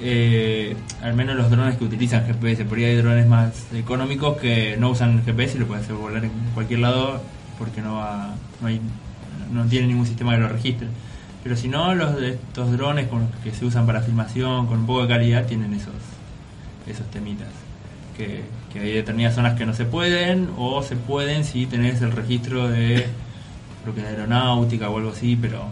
eh, 0.00 0.76
al 1.02 1.14
menos 1.14 1.36
los 1.36 1.50
drones 1.50 1.76
que 1.76 1.84
utilizan 1.84 2.24
GPS, 2.26 2.64
por 2.64 2.78
ahí 2.78 2.84
hay 2.84 2.96
drones 2.96 3.26
más 3.26 3.66
económicos 3.74 4.36
que 4.38 4.76
no 4.78 4.90
usan 4.90 5.24
GPS 5.24 5.56
y 5.56 5.60
lo 5.60 5.66
pueden 5.66 5.84
hacer 5.84 5.94
volar 5.96 6.24
en 6.24 6.30
cualquier 6.54 6.80
lado 6.80 7.20
porque 7.58 7.80
no 7.80 7.96
va, 7.96 8.34
no 8.60 8.66
hay, 8.68 8.80
no 9.52 9.64
tiene 9.66 9.86
ningún 9.88 10.06
sistema 10.06 10.34
que 10.34 10.40
lo 10.40 10.48
registre. 10.48 10.88
Pero 11.44 11.56
si 11.56 11.68
no, 11.68 11.94
los 11.94 12.18
de 12.20 12.30
estos 12.30 12.72
drones 12.72 13.06
con 13.08 13.20
los 13.20 13.30
que 13.44 13.52
se 13.52 13.64
usan 13.64 13.86
para 13.86 14.00
filmación 14.00 14.66
con 14.66 14.80
un 14.80 14.86
poco 14.86 15.02
de 15.02 15.08
calidad 15.08 15.44
tienen 15.46 15.72
esos, 15.74 15.92
esos 16.88 17.08
temitas. 17.10 17.48
Que, 18.16 18.42
que 18.72 18.80
hay 18.80 18.92
determinadas 18.92 19.34
zonas 19.36 19.54
que 19.56 19.66
no 19.66 19.74
se 19.74 19.84
pueden 19.84 20.48
o 20.56 20.82
se 20.82 20.96
pueden 20.96 21.44
si 21.44 21.66
tenés 21.66 22.00
el 22.02 22.10
registro 22.12 22.68
de 22.68 23.06
creo 23.82 23.94
que 23.94 24.00
de 24.02 24.08
aeronáutica 24.08 24.88
o 24.88 24.96
algo 24.98 25.10
así, 25.10 25.36
pero 25.40 25.66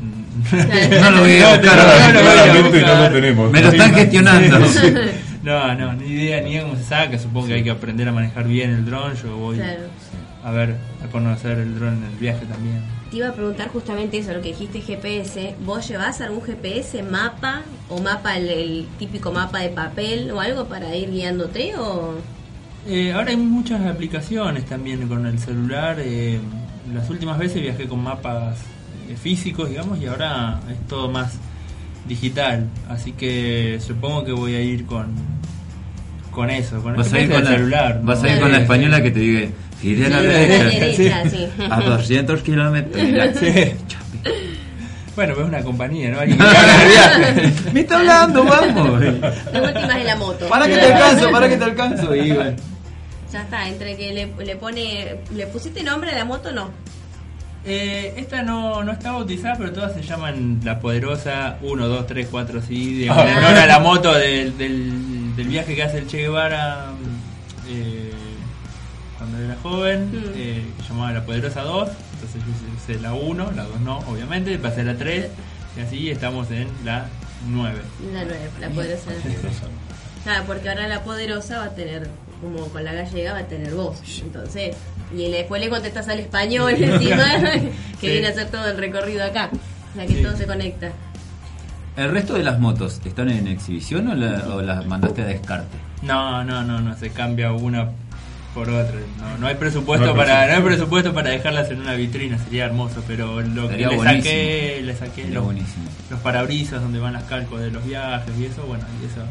No 1.00 1.10
lo 1.10 1.20
voy 1.20 1.38
a 1.40 1.56
buscar 1.56 1.76
no 2.14 3.02
lo 3.08 3.10
tenemos. 3.12 3.50
Me 3.50 3.60
lo 3.62 3.68
están 3.68 3.94
gestionando. 3.94 4.58
No, 5.42 5.74
no, 5.74 5.94
ni 5.94 6.04
idea 6.04 6.42
ni 6.42 6.50
idea 6.50 6.64
cómo 6.64 6.76
se 6.76 6.84
saca. 6.84 7.18
Supongo 7.18 7.46
que 7.46 7.54
hay 7.54 7.64
que 7.64 7.70
aprender 7.70 8.06
a 8.06 8.12
manejar 8.12 8.46
bien 8.46 8.70
el 8.72 8.84
dron. 8.84 9.14
Yo 9.16 9.34
voy 9.38 9.56
Claro. 9.56 9.84
a 10.44 10.50
ver, 10.50 10.76
a 11.02 11.10
conocer 11.10 11.58
el 11.58 11.78
dron 11.78 11.96
en 11.96 12.04
el 12.04 12.16
viaje 12.18 12.44
también. 12.44 12.82
Te 13.10 13.16
iba 13.16 13.28
a 13.28 13.32
preguntar 13.32 13.68
justamente 13.70 14.18
eso, 14.18 14.32
lo 14.32 14.40
que 14.40 14.48
dijiste 14.50 14.80
GPS. 14.80 15.56
¿Vos 15.64 15.88
llevás 15.88 16.20
algún 16.20 16.42
GPS, 16.42 17.02
mapa 17.02 17.62
o 17.88 18.00
mapa, 18.00 18.36
el, 18.36 18.48
el 18.48 18.86
típico 18.98 19.32
mapa 19.32 19.58
de 19.60 19.70
papel 19.70 20.30
o 20.30 20.40
algo 20.40 20.66
para 20.66 20.94
ir 20.94 21.10
guiándote 21.10 21.74
o...? 21.76 22.14
Eh, 22.86 23.12
ahora 23.12 23.30
hay 23.30 23.36
muchas 23.36 23.84
aplicaciones 23.86 24.64
también 24.66 25.06
con 25.08 25.26
el 25.26 25.38
celular. 25.38 25.96
eh, 26.00 26.38
las 26.94 27.10
últimas 27.10 27.38
veces 27.38 27.60
viajé 27.62 27.86
con 27.88 28.00
mapas 28.02 28.58
eh, 29.08 29.16
físicos, 29.16 29.68
digamos, 29.68 30.00
y 30.00 30.06
ahora 30.06 30.60
es 30.70 30.86
todo 30.86 31.10
más 31.10 31.34
digital. 32.06 32.68
Así 32.88 33.12
que 33.12 33.78
supongo 33.84 34.24
que 34.24 34.32
voy 34.32 34.54
a 34.54 34.60
ir 34.62 34.86
con 34.86 35.08
con 36.30 36.48
eso, 36.48 36.80
con 36.80 36.92
el 36.92 36.98
Vas 36.98 37.12
a 37.12 37.20
ir 37.20 37.28
con 37.28 37.42
del 37.42 37.44
la, 37.44 37.50
celular. 37.50 38.00
vas 38.04 38.22
¿no? 38.22 38.28
a 38.28 38.32
ir 38.32 38.40
con 38.40 38.52
la 38.52 38.58
Sí, 38.58 38.62
española 38.62 39.02
que 39.02 39.10
te 39.10 39.18
diga, 39.20 39.48
gire 39.80 40.06
a 40.06 40.08
la 40.10 40.22
derecha. 40.22 41.30
sí. 41.30 41.48
A 41.70 41.80
200 41.80 42.42
kilómetros. 42.42 43.02
Sí. 43.38 43.72
Bueno, 45.16 45.34
pues 45.34 45.46
es 45.46 45.52
una 45.52 45.62
compañía, 45.62 46.10
¿no? 46.10 46.20
Alguien 46.20 46.38
que. 46.38 47.70
Me 47.72 47.80
está 47.80 47.98
hablando, 47.98 48.44
vamos. 48.44 49.00
La 49.52 49.62
última 49.62 49.98
es 49.98 50.04
la 50.06 50.16
moto. 50.16 50.48
Para 50.48 50.66
que 50.66 50.76
te 50.76 50.92
alcanzo, 50.92 51.30
para 51.30 51.48
que 51.48 51.56
te 51.56 51.64
alcanzo. 51.64 52.14
Y 52.14 52.32
bueno. 52.32 52.56
Ya 53.32 53.42
está, 53.42 53.68
entre 53.68 53.96
que 53.96 54.12
le, 54.12 54.44
le 54.44 54.56
pone... 54.56 55.16
¿Le 55.34 55.46
pusiste 55.46 55.84
nombre 55.84 56.10
a 56.10 56.14
la 56.16 56.24
moto 56.24 56.50
no? 56.50 56.70
Eh, 57.64 58.14
esta 58.16 58.42
no, 58.42 58.82
no 58.82 58.92
está 58.92 59.12
bautizada, 59.12 59.56
pero 59.56 59.72
todas 59.72 59.92
se 59.92 60.02
llaman 60.02 60.60
La 60.64 60.80
Poderosa 60.80 61.58
1, 61.62 61.86
2, 61.86 62.06
3, 62.06 62.28
4, 62.30 62.62
sí, 62.62 63.00
de 63.00 63.04
en 63.06 63.10
honor 63.12 63.58
a 63.58 63.66
la 63.66 63.78
moto 63.78 64.14
del, 64.14 64.56
del, 64.56 65.36
del 65.36 65.46
viaje 65.46 65.76
que 65.76 65.82
hace 65.82 65.98
el 65.98 66.06
Che 66.06 66.18
Guevara 66.18 66.86
eh, 67.68 67.99
cuando 69.20 69.38
era 69.38 69.56
joven, 69.62 70.10
Mm. 70.10 70.16
eh, 70.34 70.64
que 70.78 70.82
llamaba 70.88 71.12
La 71.12 71.24
Poderosa 71.24 71.60
2, 71.62 71.88
entonces 72.14 72.42
yo 72.42 72.94
hice 72.94 73.00
la 73.00 73.12
1, 73.14 73.52
la 73.54 73.64
2 73.64 73.80
no, 73.80 73.98
obviamente, 74.08 74.58
pasé 74.58 74.80
a 74.80 74.84
la 74.84 74.96
3, 74.96 75.26
y 75.76 75.80
así 75.80 76.10
estamos 76.10 76.50
en 76.50 76.66
la 76.84 77.06
9. 77.48 77.78
La 78.12 78.24
nueve, 78.24 78.38
la 78.60 78.68
poderosa. 78.70 79.10
Claro, 80.24 80.44
porque 80.46 80.68
ahora 80.68 80.88
la 80.88 81.02
poderosa 81.02 81.58
va 81.58 81.64
a 81.64 81.74
tener, 81.74 82.08
como 82.40 82.66
con 82.68 82.82
la 82.84 82.92
gallega, 82.92 83.32
va 83.34 83.38
a 83.40 83.46
tener 83.46 83.74
voz. 83.74 84.00
Entonces, 84.22 84.76
y 85.16 85.30
después 85.30 85.60
le 85.62 85.70
contestas 85.70 86.08
al 86.08 86.18
español 86.20 86.74
encima, 86.78 87.24
que 88.00 88.06
Sí. 88.06 88.06
viene 88.08 88.26
a 88.26 88.30
hacer 88.30 88.50
todo 88.50 88.66
el 88.68 88.76
recorrido 88.76 89.24
acá. 89.24 89.50
O 89.92 89.94
sea 89.96 90.06
que 90.06 90.14
Sí. 90.16 90.22
todo 90.22 90.36
se 90.36 90.46
conecta. 90.46 90.90
¿El 91.96 92.10
resto 92.10 92.34
de 92.34 92.42
las 92.44 92.58
motos 92.60 93.00
están 93.04 93.28
en 93.30 93.48
exhibición 93.48 94.08
o, 94.08 94.14
la- 94.14 94.48
o 94.54 94.62
las 94.62 94.86
mandaste 94.86 95.22
a 95.22 95.26
descarte? 95.26 95.76
No, 96.02 96.44
no, 96.44 96.62
no, 96.62 96.80
no, 96.80 96.96
se 96.96 97.10
cambia 97.10 97.52
una 97.52 97.90
por 98.54 98.68
otra. 98.68 98.94
No, 99.18 99.38
no 99.38 99.46
hay 99.46 99.54
presupuesto 99.54 100.06
No 100.06 100.12
hay 100.12 100.16
para, 100.16 100.46
no 100.46 100.54
hay 100.54 100.62
presupuesto. 100.62 101.14
para 101.14 101.30
dejarlas 101.30 101.70
en 101.70 101.80
una 101.80 101.94
vitrina, 101.94 102.38
sería 102.38 102.66
hermoso, 102.66 103.02
pero 103.06 103.40
lo 103.40 103.68
que 103.68 103.76
le 103.76 103.86
buenísimo. 103.86 104.04
saqué, 104.04 104.82
le 104.82 104.96
saqué 104.96 105.28
los, 105.28 105.46
los 106.10 106.20
parabrisas 106.20 106.82
donde 106.82 106.98
van 106.98 107.12
las 107.12 107.24
calcos 107.24 107.60
de 107.60 107.70
los 107.70 107.84
viajes 107.84 108.32
y 108.38 108.46
eso, 108.46 108.62
bueno, 108.64 108.84
y 109.00 109.06
eso 109.06 109.22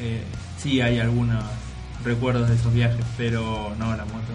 eh, 0.00 0.22
sí 0.58 0.80
hay 0.80 0.98
algunos 0.98 1.42
recuerdos 2.04 2.48
de 2.48 2.56
esos 2.56 2.72
viajes, 2.72 3.04
pero 3.16 3.74
no, 3.78 3.96
la 3.96 4.04
moto 4.04 4.32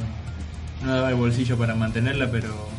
no 0.84 0.94
daba 0.94 1.10
el 1.10 1.16
bolsillo 1.16 1.58
para 1.58 1.76
mantenerla, 1.76 2.30
pero 2.32 2.70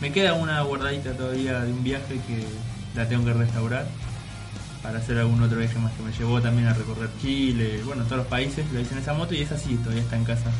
me 0.00 0.12
queda 0.12 0.34
una 0.34 0.60
guardadita 0.62 1.12
todavía 1.12 1.60
de 1.60 1.72
un 1.72 1.82
viaje 1.82 2.20
que 2.26 2.44
la 2.94 3.08
tengo 3.08 3.24
que 3.24 3.32
restaurar 3.32 3.86
para 4.82 4.98
hacer 4.98 5.18
algún 5.18 5.42
otro 5.42 5.58
viaje 5.58 5.78
más 5.78 5.92
que 5.94 6.02
me 6.02 6.12
llevó 6.12 6.40
también 6.40 6.68
a 6.68 6.74
recorrer 6.74 7.08
Chile, 7.20 7.80
bueno, 7.84 8.04
todos 8.04 8.18
los 8.18 8.26
países 8.26 8.70
lo 8.72 8.80
hice 8.80 8.94
en 8.94 9.00
esa 9.00 9.14
moto 9.14 9.34
y 9.34 9.40
esa 9.40 9.58
sí, 9.58 9.76
todavía 9.76 10.02
está 10.02 10.16
en 10.16 10.24
casa, 10.24 10.50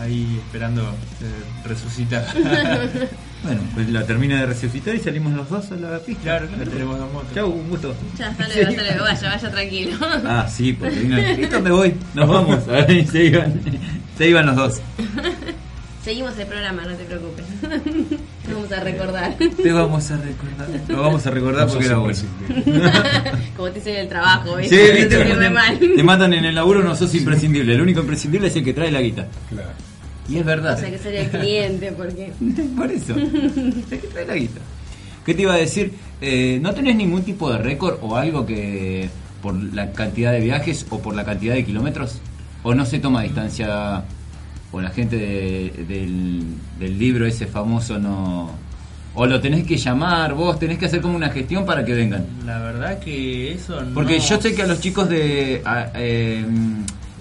ahí 0.00 0.40
esperando 0.44 0.82
ser 1.18 1.70
resucitada. 1.70 2.32
Bueno, 3.42 3.60
pues 3.74 3.88
la 3.90 4.04
termina 4.04 4.40
de 4.40 4.46
resucitar 4.46 4.94
y 4.94 4.98
salimos 4.98 5.32
los 5.34 5.48
dos 5.48 5.70
a 5.70 5.76
la 5.76 6.00
pista. 6.00 6.22
claro, 6.22 6.48
ya 6.58 6.64
tenemos 6.64 6.98
dos 6.98 7.12
motos. 7.12 7.32
Chau, 7.32 7.48
un 7.48 7.68
gusto. 7.68 7.94
Ya, 8.18 8.28
hasta 8.28 8.48
luego, 8.48 8.70
hasta 8.70 8.82
luego. 8.82 9.04
Vaya, 9.04 9.28
vaya 9.28 9.50
tranquilo. 9.50 9.96
Ah, 10.26 10.48
sí, 10.48 10.72
porque 10.72 10.96
vino 10.96 11.20
¿Y 11.20 11.46
dónde 11.46 11.70
voy? 11.70 11.94
Nos 12.14 12.28
vamos. 12.28 12.66
Ahí 12.66 13.06
se 13.06 13.24
iban, 13.26 13.60
se 14.18 14.28
iban 14.28 14.46
los 14.46 14.56
dos. 14.56 14.80
Seguimos 16.06 16.38
el 16.38 16.46
programa, 16.46 16.84
no 16.84 16.94
te 16.94 17.02
preocupes. 17.02 17.44
Te 18.46 18.54
vamos 18.54 18.70
a 18.70 18.78
recordar. 18.78 19.34
Te 19.34 19.72
vamos 19.72 20.08
a 20.12 20.16
recordar. 20.16 20.68
Lo 20.86 21.02
vamos 21.02 21.26
a 21.26 21.30
recordar 21.32 21.66
porque 21.66 21.86
era 21.86 21.98
bueno. 21.98 22.16
Como 23.56 23.70
te 23.70 23.80
dicen 23.80 23.94
en 23.96 24.00
el 24.02 24.08
trabajo, 24.08 24.54
Sí, 24.54 24.60
¿viste? 24.60 24.92
viste, 24.92 25.08
Te 25.08 25.34
re 25.34 25.50
mal. 25.50 25.76
te, 25.80 25.88
te 25.88 26.02
matan 26.04 26.32
en 26.34 26.44
el 26.44 26.54
laburo, 26.54 26.84
no 26.84 26.94
sos 26.94 27.12
imprescindible. 27.12 27.74
El 27.74 27.80
único 27.80 28.02
imprescindible 28.02 28.46
es 28.46 28.54
el 28.54 28.62
que 28.62 28.72
trae 28.72 28.92
la 28.92 29.00
guita. 29.00 29.26
Claro. 29.50 29.70
Y 30.28 30.36
es 30.38 30.44
verdad. 30.44 30.74
O 30.74 30.78
sea 30.80 30.90
que 30.92 30.98
sería 30.98 31.22
el 31.22 31.30
cliente, 31.30 31.90
porque... 31.90 32.32
Por 32.76 32.88
eso. 32.92 33.16
El 33.16 33.84
que 33.88 34.06
trae 34.06 34.26
la 34.26 34.36
guita. 34.36 34.60
¿Qué 35.24 35.34
te 35.34 35.42
iba 35.42 35.54
a 35.54 35.58
decir? 35.58 35.92
Eh, 36.20 36.60
¿No 36.62 36.72
tenés 36.72 36.94
ningún 36.94 37.24
tipo 37.24 37.50
de 37.50 37.58
récord 37.58 37.98
o 38.00 38.14
algo 38.14 38.46
que 38.46 39.10
por 39.42 39.60
la 39.74 39.90
cantidad 39.90 40.30
de 40.30 40.38
viajes 40.38 40.86
o 40.88 41.00
por 41.00 41.16
la 41.16 41.24
cantidad 41.24 41.54
de 41.54 41.64
kilómetros? 41.64 42.20
¿O 42.62 42.76
no 42.76 42.86
se 42.86 43.00
toma 43.00 43.22
distancia 43.22 44.04
o 44.76 44.80
la 44.82 44.90
gente 44.90 45.16
de- 45.16 45.84
del, 45.88 46.44
del 46.78 46.98
libro 46.98 47.26
ese 47.26 47.46
famoso 47.46 47.98
no... 47.98 48.50
O 49.18 49.24
lo 49.24 49.40
tenés 49.40 49.64
que 49.66 49.78
llamar 49.78 50.34
vos, 50.34 50.58
tenés 50.58 50.76
que 50.76 50.84
hacer 50.84 51.00
como 51.00 51.16
una 51.16 51.30
gestión 51.30 51.64
para 51.64 51.82
que 51.86 51.94
vengan? 51.94 52.26
La 52.44 52.58
verdad 52.58 52.98
que 52.98 53.52
eso 53.54 53.80
no... 53.82 53.94
Porque 53.94 54.18
yo 54.20 54.38
sé 54.40 54.54
que 54.54 54.62
a 54.62 54.66
los 54.66 54.78
chicos 54.80 55.08
de 55.08 55.62
a- 55.64 55.90
eh, 55.94 56.44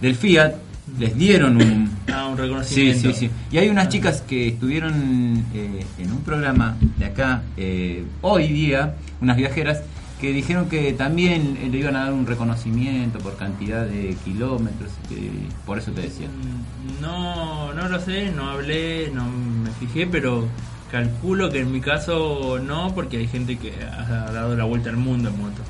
del 0.01 0.15
Fiat 0.15 0.51
les 0.99 1.17
dieron 1.17 1.55
un... 1.55 1.95
Ah, 2.15 2.27
un 2.27 2.35
Sí, 2.37 2.41
reconocimiento. 2.43 3.13
sí, 3.13 3.13
sí. 3.13 3.29
Y 3.51 3.57
hay 3.57 3.67
unas 3.69 3.89
chicas 3.89 4.21
que 4.21 4.47
estuvieron 4.49 5.43
eh, 5.53 5.85
en 5.97 6.11
un 6.11 6.21
programa 6.21 6.75
de 6.97 7.05
acá 7.05 7.41
eh, 7.57 8.03
hoy 8.21 8.47
día, 8.47 8.95
unas 9.21 9.35
viajeras, 9.37 9.81
que 10.19 10.31
dijeron 10.31 10.69
que 10.69 10.93
también 10.93 11.57
eh, 11.61 11.67
le 11.69 11.77
iban 11.79 11.95
a 11.95 12.05
dar 12.05 12.13
un 12.13 12.25
reconocimiento 12.25 13.19
por 13.19 13.35
cantidad 13.37 13.85
de 13.85 14.15
kilómetros, 14.23 14.91
que 15.09 15.29
por 15.65 15.77
eso 15.77 15.91
te 15.91 16.01
decía. 16.01 16.27
Mm, 16.27 17.01
No, 17.01 17.73
no 17.73 17.89
lo 17.89 17.99
sé, 17.99 18.31
no 18.31 18.49
hablé, 18.49 19.11
no 19.13 19.25
me 19.29 19.69
fijé, 19.71 20.07
pero 20.07 20.47
calculo 20.91 21.49
que 21.49 21.59
en 21.61 21.71
mi 21.71 21.81
caso 21.81 22.59
no, 22.63 22.93
porque 22.95 23.17
hay 23.17 23.27
gente 23.27 23.57
que 23.57 23.73
ha 23.83 24.31
dado 24.31 24.55
la 24.55 24.63
vuelta 24.63 24.89
al 24.89 24.97
mundo 24.97 25.29
en 25.29 25.37
moto. 25.37 25.61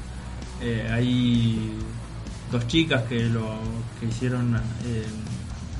Eh, 0.62 0.88
hay 0.92 1.72
dos 2.52 2.68
chicas 2.68 3.04
que 3.10 3.22
lo 3.24 3.58
que 4.00 4.06
hicieron 4.08 4.56
eh, 4.86 5.06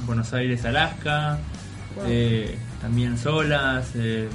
Buenos 0.06 0.34
Aires, 0.34 0.66
Alaska, 0.66 1.40
Wow. 1.96 2.06
eh, 2.10 2.58
también 2.82 3.18
solas, 3.18 3.92
eh, 3.96 4.28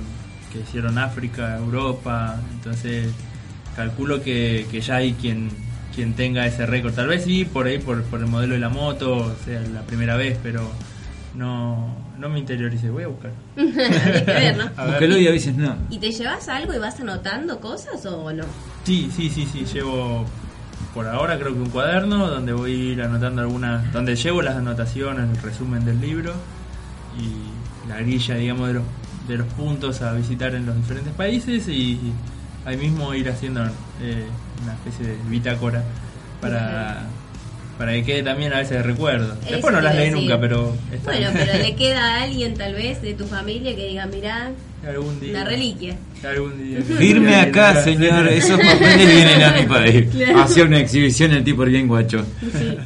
que 0.50 0.60
hicieron 0.60 0.96
África, 0.96 1.58
Europa, 1.58 2.40
entonces 2.54 3.08
calculo 3.80 4.22
que, 4.22 4.66
que 4.70 4.80
ya 4.80 4.96
hay 4.96 5.14
quien 5.14 5.50
quien 5.94 6.14
tenga 6.14 6.46
ese 6.46 6.66
récord. 6.66 6.94
Tal 6.94 7.08
vez 7.08 7.24
sí, 7.24 7.44
por 7.44 7.66
ahí, 7.66 7.78
por, 7.78 8.02
por 8.04 8.20
el 8.20 8.26
modelo 8.26 8.54
de 8.54 8.60
la 8.60 8.68
moto, 8.68 9.16
o 9.16 9.34
sea, 9.44 9.60
la 9.60 9.82
primera 9.82 10.16
vez, 10.16 10.38
pero 10.42 10.70
no, 11.34 11.96
no 12.18 12.28
me 12.28 12.38
interioricé. 12.38 12.90
Voy 12.90 13.04
a 13.04 13.08
buscar. 13.08 13.32
Hay 13.56 13.72
que 13.72 14.32
ver, 14.32 14.56
¿no? 14.56 14.70
A 14.76 14.84
ver. 14.86 15.10
Y 15.10 15.26
avises, 15.26 15.56
no. 15.56 15.76
¿Y 15.90 15.98
te 15.98 16.12
llevas 16.12 16.48
algo 16.48 16.74
y 16.74 16.78
vas 16.78 17.00
anotando 17.00 17.60
cosas 17.60 18.04
o 18.06 18.32
no? 18.32 18.44
Sí, 18.84 19.10
sí, 19.14 19.28
sí, 19.30 19.46
sí, 19.50 19.64
llevo 19.72 20.26
por 20.94 21.06
ahora 21.06 21.38
creo 21.38 21.54
que 21.54 21.60
un 21.60 21.70
cuaderno 21.70 22.28
donde 22.28 22.52
voy 22.52 22.72
a 22.72 22.92
ir 22.92 23.02
anotando 23.02 23.42
algunas, 23.42 23.92
donde 23.92 24.16
llevo 24.16 24.42
las 24.42 24.56
anotaciones, 24.56 25.30
el 25.30 25.40
resumen 25.40 25.84
del 25.84 26.00
libro 26.00 26.32
y 27.16 27.88
la 27.88 27.98
grilla, 27.98 28.34
digamos, 28.34 28.68
de 28.68 28.74
los, 28.74 28.82
de 29.28 29.38
los 29.38 29.46
puntos 29.52 30.02
a 30.02 30.12
visitar 30.14 30.54
en 30.54 30.66
los 30.66 30.74
diferentes 30.76 31.12
países 31.14 31.68
y 31.68 32.12
ahí 32.64 32.76
mismo 32.76 33.14
ir 33.14 33.28
haciendo 33.28 33.64
eh, 34.02 34.24
una 34.62 34.72
especie 34.74 35.06
de 35.06 35.16
bitácora 35.28 35.82
para, 36.40 37.06
para 37.78 37.92
que 37.92 38.04
quede 38.04 38.22
también 38.22 38.52
a 38.52 38.58
veces 38.58 38.78
de 38.78 38.82
recuerdo. 38.82 39.34
Eso 39.42 39.50
Después 39.52 39.74
no 39.74 39.80
las 39.80 39.94
leí 39.94 40.10
decir. 40.10 40.20
nunca, 40.22 40.40
pero 40.40 40.74
está 40.92 41.10
Bueno, 41.12 41.28
pero 41.32 41.52
le 41.62 41.74
queda 41.76 42.16
a 42.16 42.22
alguien 42.24 42.54
tal 42.54 42.74
vez 42.74 43.02
de 43.02 43.14
tu 43.14 43.26
familia 43.26 43.74
que 43.74 43.88
diga, 43.88 44.06
mirá, 44.06 44.50
algún 44.86 45.20
día. 45.20 45.30
una 45.32 45.44
reliquia. 45.44 45.96
Algún 46.24 46.62
día. 46.62 46.80
Firme 46.82 47.36
acá, 47.36 47.82
señor. 47.82 48.28
Esos 48.32 48.58
papeles 48.58 49.06
vienen 49.14 49.42
a 49.42 49.68
para 49.68 49.88
ir. 49.88 50.08
Claro. 50.10 50.40
Hacia 50.42 50.64
una 50.64 50.78
exhibición 50.78 51.32
el 51.32 51.44
tipo 51.44 51.64
bien 51.64 51.88
guacho. 51.88 52.24
Sí. 52.40 52.76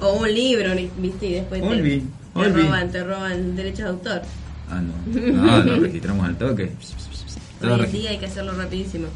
O 0.00 0.12
un 0.12 0.32
libro, 0.32 0.70
viste, 0.98 1.26
y 1.26 1.32
después 1.34 1.60
te, 1.60 1.66
Olvi, 1.66 2.04
te 2.34 2.48
roban, 2.50 2.90
te 2.92 3.02
roban 3.04 3.56
derechos 3.56 3.78
de 3.80 3.88
autor. 3.88 4.22
Ah, 4.70 4.80
no. 4.80 5.32
No, 5.32 5.58
lo 5.64 5.80
registramos 5.80 6.26
al 6.26 6.36
toque. 6.36 6.70
Todo 7.60 7.74
Hoy 7.74 7.84
en 7.86 7.92
día 7.92 8.10
hay 8.10 8.18
que 8.18 8.26
hacerlo 8.26 8.52
rapidísimo. 8.52 9.06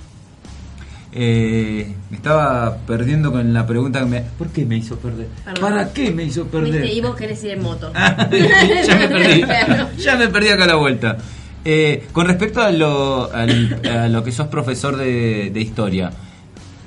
Eh, 1.15 1.95
me 2.11 2.17
estaba 2.17 2.79
perdiendo 2.87 3.31
con 3.31 3.53
la 3.53 3.67
pregunta 3.67 4.01
que 4.01 4.07
me... 4.07 4.21
¿Por 4.23 4.49
qué 4.49 4.65
me 4.65 4.79
hizo 4.79 4.97
perder? 4.99 5.27
Perdón. 5.45 5.61
¿Para 5.61 5.93
qué 5.93 6.11
me 6.11 6.25
hizo 6.25 6.47
perder? 6.47 6.73
Viste, 6.83 6.93
y 6.95 7.01
vos 7.03 7.15
querés 7.17 7.45
ir 7.45 7.51
en 7.51 7.63
moto. 7.63 7.93
ya 8.87 8.97
me 8.99 9.09
perdí. 9.09 9.45
Ya 9.99 10.17
me 10.17 10.29
perdí 10.29 10.49
acá 10.49 10.67
la 10.67 10.77
vuelta. 10.77 11.19
Eh, 11.65 12.07
con 12.13 12.27
respecto 12.27 12.63
a 12.63 12.71
lo, 12.73 13.31
al- 13.33 13.81
a 13.89 14.09
lo 14.09 14.25
que 14.25 14.33
sos 14.33 14.49
profesor 14.49 14.97
de, 14.97 15.51
de 15.53 15.61
historia, 15.61 16.11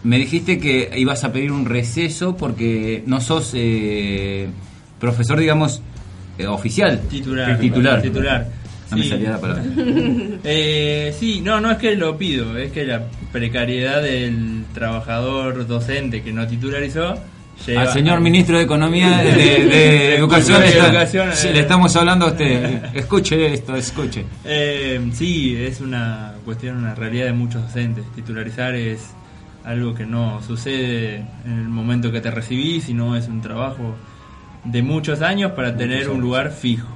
me 0.03 0.17
dijiste 0.17 0.59
que 0.59 0.91
ibas 0.97 1.23
a 1.23 1.31
pedir 1.31 1.51
un 1.51 1.65
receso 1.65 2.35
porque 2.35 3.03
no 3.05 3.21
sos 3.21 3.51
eh, 3.53 4.47
profesor, 4.99 5.39
digamos, 5.39 5.81
eh, 6.39 6.47
oficial. 6.47 6.99
Titular. 7.09 7.59
Titular. 7.59 8.01
Titular. 8.01 8.47
No 8.91 8.97
me 8.97 9.03
Sí. 9.03 9.09
salía 9.09 9.31
la 9.31 9.41
palabra. 9.41 9.63
Eh, 10.43 11.13
sí, 11.19 11.41
no, 11.41 11.59
no 11.59 11.71
es 11.71 11.77
que 11.77 11.95
lo 11.95 12.17
pido, 12.17 12.55
es 12.57 12.71
que 12.71 12.85
la 12.85 13.03
precariedad 13.31 14.01
del 14.01 14.63
trabajador 14.73 15.65
docente 15.65 16.21
que 16.21 16.31
no 16.31 16.45
titularizó 16.47 17.15
lleva 17.65 17.81
Al 17.83 17.87
señor 17.93 18.19
ministro 18.21 18.57
de 18.57 18.63
Economía, 18.65 19.17
de, 19.23 19.31
de 19.33 20.15
Educación, 20.17 20.61
De 20.61 20.69
Educación, 20.77 21.29
eh. 21.29 21.51
le 21.53 21.59
estamos 21.61 21.95
hablando 21.95 22.25
a 22.25 22.29
usted. 22.29 22.83
Escuche 22.93 23.53
esto, 23.53 23.75
escuche. 23.75 24.25
Eh, 24.43 24.99
sí, 25.13 25.55
es 25.57 25.81
una 25.81 26.33
cuestión, 26.43 26.77
una 26.77 26.93
realidad 26.93 27.25
de 27.25 27.33
muchos 27.33 27.63
docentes. 27.63 28.05
Titularizar 28.13 28.75
es 28.75 29.09
algo 29.63 29.95
que 29.95 30.05
no 30.05 30.41
sucede 30.45 31.25
en 31.45 31.53
el 31.59 31.69
momento 31.69 32.11
que 32.11 32.21
te 32.21 32.29
recibís, 32.29 32.83
sino 32.83 33.15
es 33.15 33.27
un 33.27 33.41
trabajo 33.41 33.95
de 34.63 34.81
muchos 34.83 35.21
años 35.21 35.53
para 35.53 35.75
tener 35.75 36.09
un 36.09 36.21
lugar 36.21 36.51
fijo. 36.51 36.87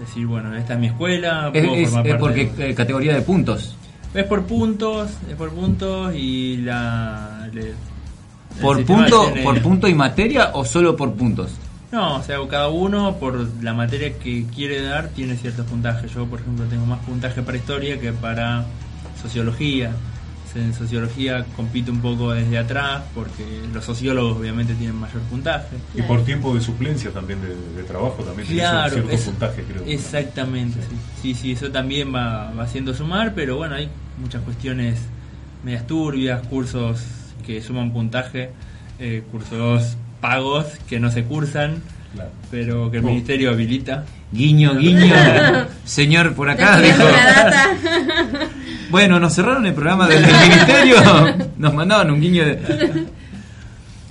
Decir, 0.00 0.26
bueno, 0.26 0.54
esta 0.56 0.74
es 0.74 0.78
mi 0.80 0.86
escuela, 0.88 1.50
Es, 1.52 1.62
puedo 1.64 1.74
es- 1.76 1.88
formar 1.90 2.06
es 2.06 2.12
parte 2.12 2.20
porque 2.20 2.46
de- 2.62 2.70
eh, 2.70 2.74
categoría 2.74 3.14
de 3.14 3.22
puntos. 3.22 3.76
Es 4.14 4.24
por 4.24 4.44
puntos, 4.44 5.10
es 5.30 5.36
por 5.36 5.50
puntos 5.50 6.14
y 6.14 6.56
la... 6.58 7.48
le- 7.52 7.74
¿Por 8.60 8.84
punto, 8.84 9.32
¿Por 9.44 9.62
punto 9.62 9.86
y 9.88 9.94
materia 9.94 10.50
o 10.54 10.64
solo 10.64 10.96
por 10.96 11.12
puntos? 11.14 11.52
No, 11.92 12.16
o 12.16 12.22
sea, 12.22 12.38
cada 12.48 12.68
uno 12.68 13.16
por 13.16 13.46
la 13.62 13.72
materia 13.74 14.12
que 14.18 14.44
quiere 14.54 14.82
dar 14.82 15.08
tiene 15.08 15.36
ciertos 15.36 15.66
puntajes. 15.66 16.12
Yo, 16.12 16.26
por 16.26 16.40
ejemplo, 16.40 16.64
tengo 16.66 16.84
más 16.86 16.98
puntaje 17.00 17.42
para 17.42 17.56
historia 17.56 17.98
que 18.00 18.12
para 18.12 18.64
sociología. 19.22 19.92
En 20.56 20.74
sociología 20.74 21.44
compite 21.54 21.90
un 21.92 22.00
poco 22.00 22.32
desde 22.32 22.58
atrás 22.58 23.02
porque 23.14 23.44
los 23.72 23.84
sociólogos 23.84 24.38
obviamente 24.38 24.74
tienen 24.74 24.96
mayor 24.96 25.20
puntaje. 25.22 25.76
Y 25.94 26.02
por 26.02 26.24
tiempo 26.24 26.54
de 26.54 26.60
suplencia 26.60 27.10
también 27.12 27.40
de, 27.40 27.54
de 27.80 27.86
trabajo 27.86 28.22
también 28.24 28.48
Claro, 28.48 28.92
cierto 28.94 29.10
es- 29.12 29.20
puntaje, 29.22 29.62
creo. 29.62 29.84
exactamente, 29.86 30.80
sí. 30.82 30.96
sí, 31.22 31.34
sí, 31.34 31.52
eso 31.52 31.70
también 31.70 32.12
va, 32.14 32.50
va 32.52 32.64
haciendo 32.64 32.94
sumar, 32.94 33.32
pero 33.34 33.56
bueno, 33.58 33.76
hay 33.76 33.88
muchas 34.20 34.42
cuestiones 34.42 34.98
medias 35.62 35.86
turbias, 35.86 36.44
cursos 36.48 37.00
que 37.46 37.62
suman 37.62 37.92
puntaje, 37.92 38.50
eh, 38.98 39.22
cursos 39.30 39.96
pagos 40.20 40.66
que 40.88 40.98
no 40.98 41.10
se 41.12 41.22
cursan, 41.24 41.82
Claro. 42.12 42.30
pero 42.50 42.90
que 42.90 42.96
el 42.98 43.04
Oh. 43.04 43.08
ministerio 43.08 43.50
habilita. 43.50 44.04
Guiño, 44.32 44.74
guiño. 44.76 45.14
Señor 45.84 46.34
por 46.34 46.50
acá 46.50 46.80
dijo. 46.80 47.02
Bueno, 48.90 49.20
nos 49.20 49.34
cerraron 49.34 49.66
el 49.66 49.74
programa 49.74 50.08
del, 50.08 50.22
del 50.24 50.34
ministerio. 50.48 50.96
Nos 51.58 51.74
mandaban 51.74 52.10
un 52.10 52.20
guiño 52.20 52.44
de. 52.44 53.06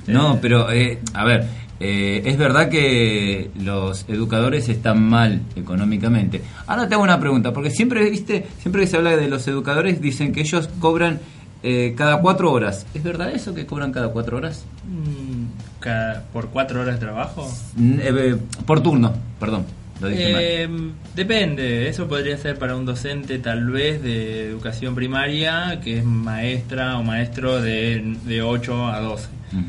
No, 0.08 0.40
pero, 0.42 0.72
eh, 0.72 1.00
a 1.14 1.24
ver, 1.24 1.46
eh, 1.80 2.22
es 2.26 2.38
verdad 2.38 2.70
que 2.70 3.52
los 3.60 4.06
educadores 4.08 4.68
están 4.70 5.02
mal 5.04 5.42
económicamente. 5.56 6.42
Ahora 6.66 6.88
te 6.88 6.96
hago 6.96 7.04
una 7.04 7.20
pregunta, 7.20 7.54
porque 7.54 7.70
siempre, 7.70 8.10
viste, 8.10 8.48
siempre 8.62 8.82
que 8.82 8.88
se 8.88 8.98
habla 8.98 9.16
de 9.16 9.28
los 9.28 9.48
educadores, 9.48 10.02
dicen 10.02 10.32
que 10.34 10.42
ellos 10.42 10.70
cobran 10.80 11.20
eh, 11.62 11.94
cada 11.98 12.22
cuatro 12.22 12.52
horas. 12.52 12.86
¿Es 12.94 13.04
verdad 13.04 13.32
eso 13.32 13.54
que 13.54 13.66
cobran 13.66 13.92
cada 13.92 14.08
cuatro 14.10 14.38
horas? 14.38 14.64
Mm, 14.88 15.80
cada- 15.80 16.24
¿Por 16.34 16.48
cuatro 16.48 16.82
horas 16.82 16.96
de 16.96 17.00
trabajo? 17.06 17.48
Mm, 17.76 17.94
eh, 18.00 18.02
eh, 18.08 18.36
por 18.66 18.82
turno, 18.82 19.14
perdón, 19.40 19.66
lo 20.00 20.08
dije 20.08 20.32
mal. 20.34 20.42
Eh, 20.42 20.70
depende, 21.16 21.88
eso 21.90 22.08
podría 22.08 22.38
ser 22.38 22.58
para 22.58 22.76
un 22.76 22.86
docente 22.86 23.40
tal 23.40 23.70
vez 23.70 24.02
de 24.02 24.48
educación 24.48 24.96
primaria 24.96 25.80
que 25.84 26.00
es 26.00 26.06
maestra 26.06 26.98
o 26.98 27.04
maestro 27.04 27.62
de, 27.62 28.16
de 28.26 28.42
8 28.42 28.88
a 28.88 29.00
12. 29.00 29.28
Ujú. 29.54 29.62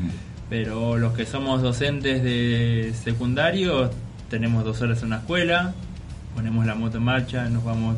Pero 0.49 0.97
los 0.97 1.13
que 1.13 1.25
somos 1.25 1.61
docentes 1.61 2.23
de 2.23 2.93
secundario 3.03 3.89
tenemos 4.29 4.63
dos 4.63 4.81
horas 4.81 4.99
en 5.01 5.07
una 5.07 5.17
escuela, 5.17 5.73
ponemos 6.35 6.65
la 6.65 6.75
moto 6.75 6.97
en 6.97 7.03
marcha, 7.03 7.49
nos 7.49 7.63
vamos 7.63 7.97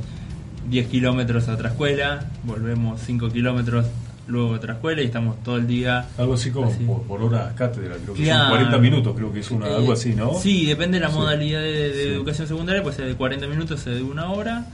10 0.70 0.88
kilómetros 0.88 1.48
a 1.48 1.54
otra 1.54 1.70
escuela, 1.70 2.26
volvemos 2.44 3.02
5 3.02 3.30
kilómetros 3.30 3.86
luego 4.28 4.50
otra 4.52 4.74
escuela 4.76 5.02
y 5.02 5.06
estamos 5.06 5.44
todo 5.44 5.58
el 5.58 5.68
día... 5.68 6.06
Algo 6.18 6.36
así 6.36 6.50
como 6.52 6.68
Así. 6.70 6.84
Por, 6.86 7.04
por 7.04 7.22
hora 7.24 7.54
cátedra, 7.56 7.96
creo 8.02 8.14
que 8.14 8.24
Claro. 8.24 8.40
son 8.42 8.50
40 8.52 8.78
minutos, 8.78 9.16
creo 9.16 9.34
que 9.34 9.40
es 9.42 9.52
una, 9.52 9.68
Eh, 9.68 9.76
algo 9.76 9.92
así, 9.94 10.14
¿no? 10.14 10.34
Sí, 10.36 10.66
depende 10.66 11.00
de 11.00 11.06
la 11.06 11.12
Sí. 11.12 11.16
modalidad 11.18 11.62
de, 11.62 11.90
de 11.94 12.04
Sí. 12.04 12.10
educación 12.10 12.48
secundaria, 12.48 12.82
puede 12.84 12.96
ser 12.96 13.06
de 13.08 13.16
40 13.16 13.48
minutos, 13.48 13.80
sea 13.82 13.94
de 13.94 14.02
una 14.04 14.32
hora, 14.32 14.66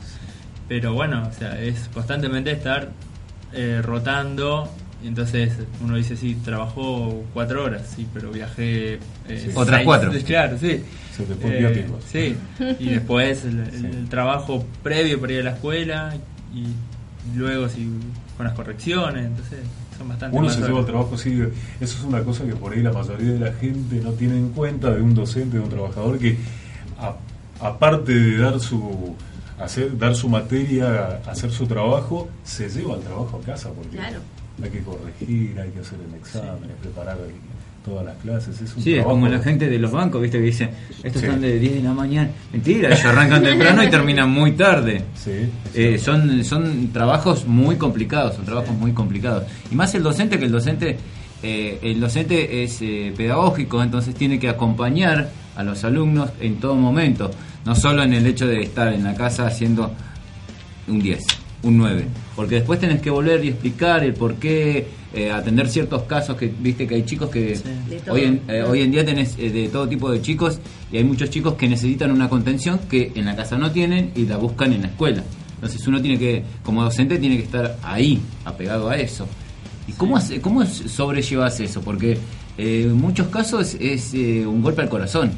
pero 0.68 0.94
bueno, 0.94 1.28
o 1.28 1.34
sea, 1.38 1.60
es 1.62 1.90
constantemente 1.94 2.52
estar 2.52 2.90
eh, 3.54 3.82
rotando, 3.84 4.70
y 5.04 5.08
entonces 5.08 5.54
uno 5.82 5.96
dice, 5.96 6.16
sí, 6.16 6.38
trabajó 6.46 7.24
cuatro 7.34 7.64
horas, 7.64 7.92
sí, 7.96 8.06
pero 8.14 8.30
viajé... 8.32 8.94
eh, 8.96 9.00
Sí. 9.28 9.50
Otras 9.56 9.84
cuatro. 9.84 10.12
Claro, 10.26 10.58
sí. 10.60 10.84
Se 11.16 11.24
te 11.24 11.34
fue 11.36 11.58
viático. 11.58 12.00
Sí, 12.08 12.36
y 12.80 12.86
después 12.90 13.44
el, 13.46 13.60
el- 13.62 13.86
el 13.86 14.10
trabajo 14.10 14.64
previo 14.84 15.20
para 15.20 15.34
ir 15.34 15.40
a 15.40 15.44
la 15.46 15.52
escuela 15.52 16.16
y 16.54 17.38
luego 17.38 17.68
si 17.68 17.90
con 18.40 18.46
las 18.46 18.56
correcciones, 18.56 19.26
entonces 19.26 19.60
son 19.98 20.08
bastante 20.08 20.38
Uno 20.38 20.50
se 20.50 20.62
lleva 20.62 20.80
el 20.80 20.86
trabajo 20.86 21.16
así, 21.16 21.42
eso 21.42 21.52
es 21.98 22.04
una 22.06 22.24
cosa 22.24 22.46
que 22.46 22.56
por 22.56 22.72
ahí 22.72 22.82
la 22.82 22.94
mayoría 22.94 23.34
de 23.34 23.40
la 23.40 23.52
gente 23.52 23.98
no 24.00 24.12
tiene 24.14 24.38
en 24.38 24.52
cuenta 24.52 24.92
de 24.92 25.02
un 25.02 25.14
docente, 25.14 25.58
de 25.58 25.64
un 25.64 25.70
trabajador 25.70 26.18
que 26.18 26.38
a- 26.98 27.18
aparte 27.60 28.14
de 28.14 28.38
dar 28.38 28.58
su 28.62 29.14
hacer 29.60 29.98
dar 29.98 30.16
su 30.16 30.30
materia, 30.30 31.20
hacer 31.28 31.52
su 31.52 31.68
trabajo, 31.68 32.30
se 32.46 32.70
lleva 32.70 32.96
el 32.96 33.02
trabajo 33.02 33.42
a 33.44 33.46
casa 33.46 33.72
porque 33.76 33.98
Claro. 33.98 34.20
hay 34.64 34.70
que 34.70 34.80
corregir, 34.84 35.60
hay 35.60 35.72
que 35.72 35.80
hacer 35.82 36.00
el 36.08 36.16
examen, 36.16 36.70
preparar 36.82 37.18
el- 37.18 37.34
todas 37.90 38.06
las 38.06 38.18
clases, 38.18 38.62
es 38.62 38.76
un 38.76 38.84
Sí, 38.84 38.94
es 38.94 39.04
como 39.04 39.28
la 39.28 39.40
gente 39.40 39.68
de 39.68 39.80
los 39.80 39.92
bancos, 39.92 40.22
viste, 40.22 40.38
que 40.38 40.44
dicen, 40.46 40.70
estos 41.04 41.22
Sí. 41.22 41.28
están 41.28 41.42
de 41.42 41.60
10 41.60 41.74
de 41.76 41.82
la 41.84 41.94
mañana. 41.94 42.30
Mentira, 42.54 42.90
ellos 42.90 43.04
arrancan 43.06 43.44
temprano 43.44 43.84
y 43.84 43.90
terminan 43.90 44.30
muy 44.30 44.52
tarde. 44.54 45.04
Sí, 45.16 45.32
Eh, 45.74 45.98
son, 45.98 46.44
son 46.44 46.90
trabajos 46.94 47.46
muy 47.48 47.76
complicados, 47.78 48.36
son 48.36 48.46
trabajos 48.46 48.76
muy 48.76 48.94
complicados. 48.94 49.44
Y 49.72 49.76
más 49.76 49.94
el 49.96 50.04
docente, 50.04 50.38
que 50.40 50.46
el 50.46 50.52
docente, 50.52 50.98
eh, 51.44 51.80
el 51.82 52.00
docente 52.00 52.64
es 52.64 52.82
eh, 52.82 53.14
pedagógico, 53.18 53.82
entonces 53.84 54.14
tiene 54.16 54.40
que 54.40 54.50
acompañar 54.50 55.30
a 55.56 55.64
los 55.64 55.84
alumnos 55.84 56.30
en 56.40 56.56
todo 56.60 56.76
momento, 56.76 57.32
no 57.66 57.76
solo 57.76 58.04
en 58.04 58.14
el 58.14 58.26
hecho 58.28 58.48
de 58.48 58.62
estar 58.62 58.94
en 58.94 59.04
la 59.04 59.14
casa 59.16 59.48
haciendo 59.48 59.92
un 60.88 61.00
10, 61.02 61.22
un 61.64 61.78
9, 61.78 62.06
porque 62.36 62.56
después 62.56 62.80
tenés 62.80 63.02
que 63.02 63.10
volver 63.10 63.44
y 63.44 63.50
explicar 63.50 64.04
el 64.04 64.14
por 64.14 64.36
qué, 64.36 64.88
eh, 65.14 65.32
atender 65.32 65.68
ciertos 65.70 66.04
casos 66.04 66.38
que 66.38 66.48
viste 66.60 66.88
que 66.88 66.96
hay 66.96 67.04
chicos 67.04 67.30
que 67.30 67.56
Sí. 67.56 67.64
Hoy 68.10 68.22
en, 68.24 68.42
eh, 68.48 68.62
hoy 68.64 68.82
en 68.82 68.92
día 68.92 69.04
tenés 69.06 69.36
eh, 69.40 69.50
de 69.50 69.68
todo 69.68 69.88
tipo 69.88 70.10
de 70.12 70.22
chicos 70.22 70.60
y 70.92 70.98
hay 70.98 71.04
muchos 71.04 71.30
chicos 71.30 71.56
que 71.56 71.68
necesitan 71.68 72.12
una 72.12 72.30
contención 72.30 72.80
que 72.90 73.12
en 73.16 73.26
la 73.26 73.36
casa 73.36 73.58
no 73.58 73.72
tienen 73.72 74.12
y 74.16 74.26
la 74.26 74.38
buscan 74.38 74.72
en 74.74 74.84
la 74.84 74.88
escuela. 74.88 75.24
Entonces 75.56 75.86
uno 75.88 76.02
tiene 76.02 76.18
que, 76.18 76.44
como 76.64 76.84
docente, 76.84 77.18
tiene 77.18 77.36
que 77.38 77.44
estar 77.44 77.78
ahí, 77.84 78.22
apegado 78.46 78.88
a 78.90 78.96
eso. 78.98 79.28
¿Y 79.88 79.92
cómo, 79.94 80.16
hace- 80.16 80.40
cómo 80.40 80.66
sobrellevas 80.66 81.60
eso? 81.60 81.82
Porque 81.82 82.18
eh, 82.58 82.84
en 82.86 82.94
muchos 82.96 83.28
casos 83.28 83.76
es 83.80 84.14
eh, 84.14 84.46
un 84.48 84.62
golpe 84.62 84.84
al 84.84 84.90
corazón. 84.90 85.32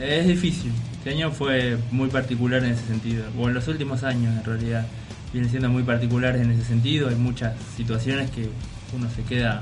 Es 0.00 0.26
difícil. 0.26 0.70
Este 1.04 1.16
año 1.16 1.32
fue 1.32 1.76
muy 1.90 2.08
particular 2.08 2.64
en 2.64 2.70
ese 2.70 2.86
sentido. 2.86 3.24
O 3.38 3.46
en 3.46 3.52
los 3.52 3.68
últimos 3.68 4.02
años, 4.04 4.38
en 4.38 4.42
realidad, 4.42 4.86
vienen 5.34 5.50
siendo 5.50 5.68
muy 5.68 5.82
particulares 5.82 6.40
en 6.40 6.50
ese 6.50 6.64
sentido. 6.64 7.10
Hay 7.10 7.14
muchas 7.14 7.52
situaciones 7.76 8.30
que 8.30 8.48
uno 8.96 9.10
se 9.14 9.22
queda 9.22 9.60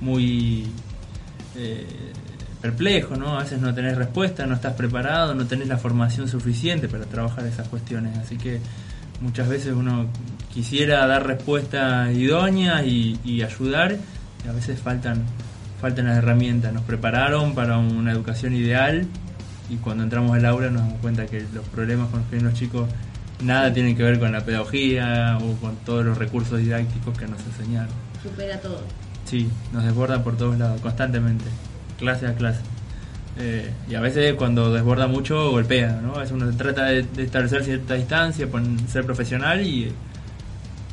muy 0.00 0.68
eh, 1.54 1.86
perplejo, 2.62 3.14
¿no? 3.16 3.38
A 3.38 3.42
veces 3.42 3.60
no 3.60 3.74
tenés 3.74 3.98
respuesta, 3.98 4.46
no 4.46 4.54
estás 4.54 4.72
preparado, 4.72 5.34
no 5.34 5.44
tenés 5.44 5.68
la 5.68 5.76
formación 5.76 6.28
suficiente 6.28 6.88
para 6.88 7.04
trabajar 7.04 7.44
esas 7.44 7.68
cuestiones. 7.68 8.16
Así 8.16 8.38
que 8.38 8.58
muchas 9.20 9.50
veces 9.50 9.74
uno 9.74 10.06
quisiera 10.50 11.06
dar 11.06 11.26
respuesta 11.26 12.10
idónea 12.10 12.82
y, 12.86 13.18
y 13.22 13.42
ayudar, 13.42 13.98
y 14.46 14.48
a 14.48 14.52
veces 14.52 14.80
faltan 14.80 15.26
faltan 15.78 16.06
las 16.06 16.16
herramientas. 16.16 16.72
Nos 16.72 16.84
prepararon 16.84 17.54
para 17.54 17.76
una 17.76 18.12
educación 18.12 18.54
ideal 18.54 19.06
y 19.70 19.76
cuando 19.76 20.02
entramos 20.04 20.36
al 20.36 20.44
aula 20.46 20.70
nos 20.70 20.82
damos 20.82 21.00
cuenta 21.00 21.26
que 21.26 21.44
los 21.54 21.64
problemas 21.68 22.08
con 22.08 22.20
los 22.20 22.28
que 22.28 22.36
vienen 22.36 22.50
los 22.50 22.58
chicos 22.58 22.88
nada 23.42 23.72
tienen 23.72 23.96
que 23.96 24.02
ver 24.02 24.18
con 24.18 24.32
la 24.32 24.44
pedagogía 24.44 25.38
o 25.40 25.54
con 25.56 25.76
todos 25.86 26.04
los 26.04 26.18
recursos 26.18 26.58
didácticos 26.58 27.16
que 27.16 27.26
nos 27.26 27.40
enseñaron. 27.46 27.88
Supera 28.22 28.60
todo. 28.60 28.82
Sí, 29.24 29.48
nos 29.72 29.84
desbordan 29.84 30.22
por 30.22 30.36
todos 30.36 30.58
lados, 30.58 30.80
constantemente, 30.80 31.44
clase 31.98 32.26
a 32.26 32.34
clase. 32.34 32.60
Eh, 33.38 33.70
y 33.88 33.94
a 33.94 34.00
veces 34.00 34.34
cuando 34.34 34.72
desborda 34.72 35.06
mucho 35.06 35.50
golpea, 35.52 36.00
¿no? 36.02 36.14
A 36.16 36.18
veces 36.18 36.32
uno 36.32 36.50
trata 36.56 36.84
de, 36.86 37.04
de 37.04 37.22
establecer 37.22 37.64
cierta 37.64 37.94
distancia, 37.94 38.46
pon- 38.50 38.78
ser 38.88 39.04
profesional 39.06 39.64
y... 39.64 39.84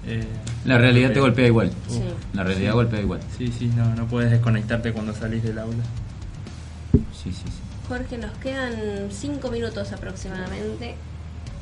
eh, 0.06 0.24
La 0.64 0.78
realidad 0.78 1.12
te 1.12 1.20
golpea 1.20 1.48
igual. 1.48 1.72
Sí. 1.90 2.02
La 2.34 2.44
realidad 2.44 2.74
golpea 2.74 3.02
igual. 3.02 3.20
Sí, 3.38 3.52
sí, 3.58 3.70
no, 3.76 3.94
no 3.96 4.06
puedes 4.06 4.30
desconectarte 4.32 4.94
cuando 4.94 5.14
salís 5.14 5.44
del 5.44 5.58
aula. 5.58 5.84
Sí, 7.12 7.32
sí, 7.32 7.44
sí. 7.46 7.52
Jorge, 7.88 8.18
nos 8.18 8.32
quedan 8.40 8.74
cinco 9.12 9.50
minutos 9.50 9.92
aproximadamente. 9.94 10.96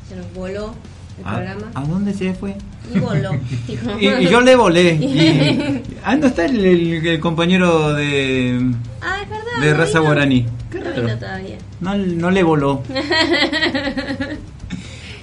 Se 0.10 0.16
nos 0.16 0.34
voló 0.34 0.74
el 1.20 1.26
¿A, 1.26 1.34
programa. 1.36 1.72
¿A 1.76 1.82
dónde 1.86 2.14
se 2.14 2.34
fue? 2.34 2.56
Y 2.94 3.00
voló. 3.00 3.32
Y, 4.00 4.08
y 4.08 4.28
yo 4.28 4.42
le 4.42 4.56
volé. 4.56 4.94
Y- 5.02 5.84
ah, 6.04 6.16
no 6.16 6.28
está 6.28 6.46
el, 6.46 6.64
el- 6.66 7.06
el 7.08 7.20
compañero 7.20 7.94
de, 7.94 8.72
Ah, 9.02 9.20
es 9.24 9.30
verdad. 9.30 9.62
de 9.62 9.72
no 9.72 9.78
raza 9.78 10.00
vino. 10.00 10.04
guaraní. 10.06 10.46
Qué 10.72 10.80
No 10.80 10.84
raro. 10.86 11.02
vino 11.04 11.18
todavía. 11.18 11.58
No, 11.82 11.96
no 11.96 12.32
le 12.32 12.44
voló. 12.44 12.82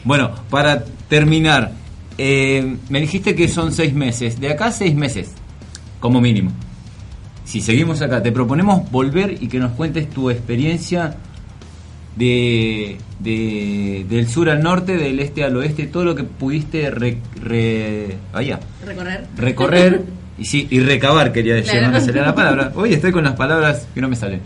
Bueno, 0.05 0.33
para 0.51 0.85
terminar, 1.09 1.71
eh, 2.19 2.77
me 2.89 3.01
dijiste 3.01 3.37
que 3.37 3.47
son 3.47 3.71
seis 3.73 3.95
meses. 3.95 4.41
De 4.41 4.51
acá 4.51 4.73
seis 4.73 4.97
meses, 4.97 5.31
como 6.01 6.21
mínimo. 6.21 6.51
Si 7.45 7.61
seguimos 7.61 8.01
acá, 8.03 8.23
te 8.23 8.33
proponemos 8.33 8.91
volver 8.91 9.37
y 9.41 9.49
que 9.49 9.59
nos 9.59 9.73
cuentes 9.73 10.09
tu 10.11 10.31
experiencia 10.31 11.15
de, 12.17 12.99
de- 13.21 14.07
del 14.09 14.29
sur 14.29 14.49
al 14.51 14.63
norte, 14.63 14.97
del 14.97 15.19
este 15.21 15.45
al 15.45 15.57
oeste, 15.57 15.87
todo 15.87 16.05
lo 16.05 16.15
que 16.15 16.25
pudiste 16.25 16.91
re, 16.91 17.19
re- 17.43 18.17
vaya, 18.33 18.61
Recorrer. 18.87 19.27
recorrer 19.37 20.03
y 20.39 20.45
sí 20.45 20.67
y 20.71 20.81
recabar 20.81 21.33
quería 21.33 21.55
decir 21.55 21.73
Claro. 21.73 21.87
no 21.89 21.93
me 21.93 22.01
salía 22.01 22.23
la 22.23 22.35
palabra 22.35 22.73
hoy 22.75 22.95
estoy 22.95 23.13
con 23.13 23.25
las 23.25 23.35
palabras 23.35 23.87
que 23.95 24.01
no 24.01 24.09
me 24.09 24.17
salen 24.17 24.41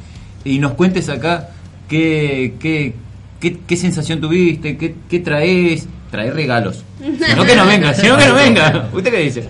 y 0.45 0.59
nos 0.59 0.73
cuentes 0.73 1.09
acá 1.09 1.51
qué 1.89 2.55
qué, 2.59 2.95
qué, 3.41 3.59
qué 3.67 3.77
sensación 3.77 4.21
tuviste 4.21 4.77
qué, 4.77 4.95
qué 5.09 5.19
traes 5.21 5.89
traer 6.11 6.35
regalos 6.35 6.85
no 7.37 7.45
que 7.45 7.57
no 7.57 7.67
venga 7.67 7.95
sino 7.95 8.17
que 8.17 8.27
no 8.27 8.35
venga 8.35 8.89
usted 8.93 9.11
qué 9.11 9.19
dice 9.19 9.49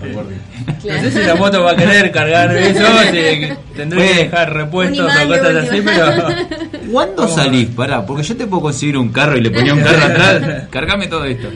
No 0.83 1.01
sé 1.01 1.11
si 1.11 1.19
la 1.19 1.35
moto 1.35 1.63
va 1.63 1.71
a 1.71 1.75
querer 1.75 2.11
cargar 2.11 2.55
eso, 2.57 2.85
si 3.11 3.75
tendré 3.75 4.07
que 4.07 4.13
dejar 4.23 4.53
repuestos 4.53 5.05
o 5.05 5.27
cosas 5.27 5.55
así, 5.55 5.81
pero... 5.81 6.05
¿Cuándo 6.91 7.23
Vamos 7.23 7.35
salís? 7.35 7.67
Pará, 7.69 8.05
porque 8.05 8.23
yo 8.23 8.35
te 8.35 8.47
puedo 8.47 8.63
conseguir 8.63 8.97
un 8.97 9.09
carro 9.09 9.37
y 9.37 9.41
le 9.41 9.51
ponía 9.51 9.73
un 9.73 9.81
carro 9.81 10.05
atrás. 10.05 10.67
Cargame 10.69 11.07
todo 11.07 11.25
esto. 11.25 11.49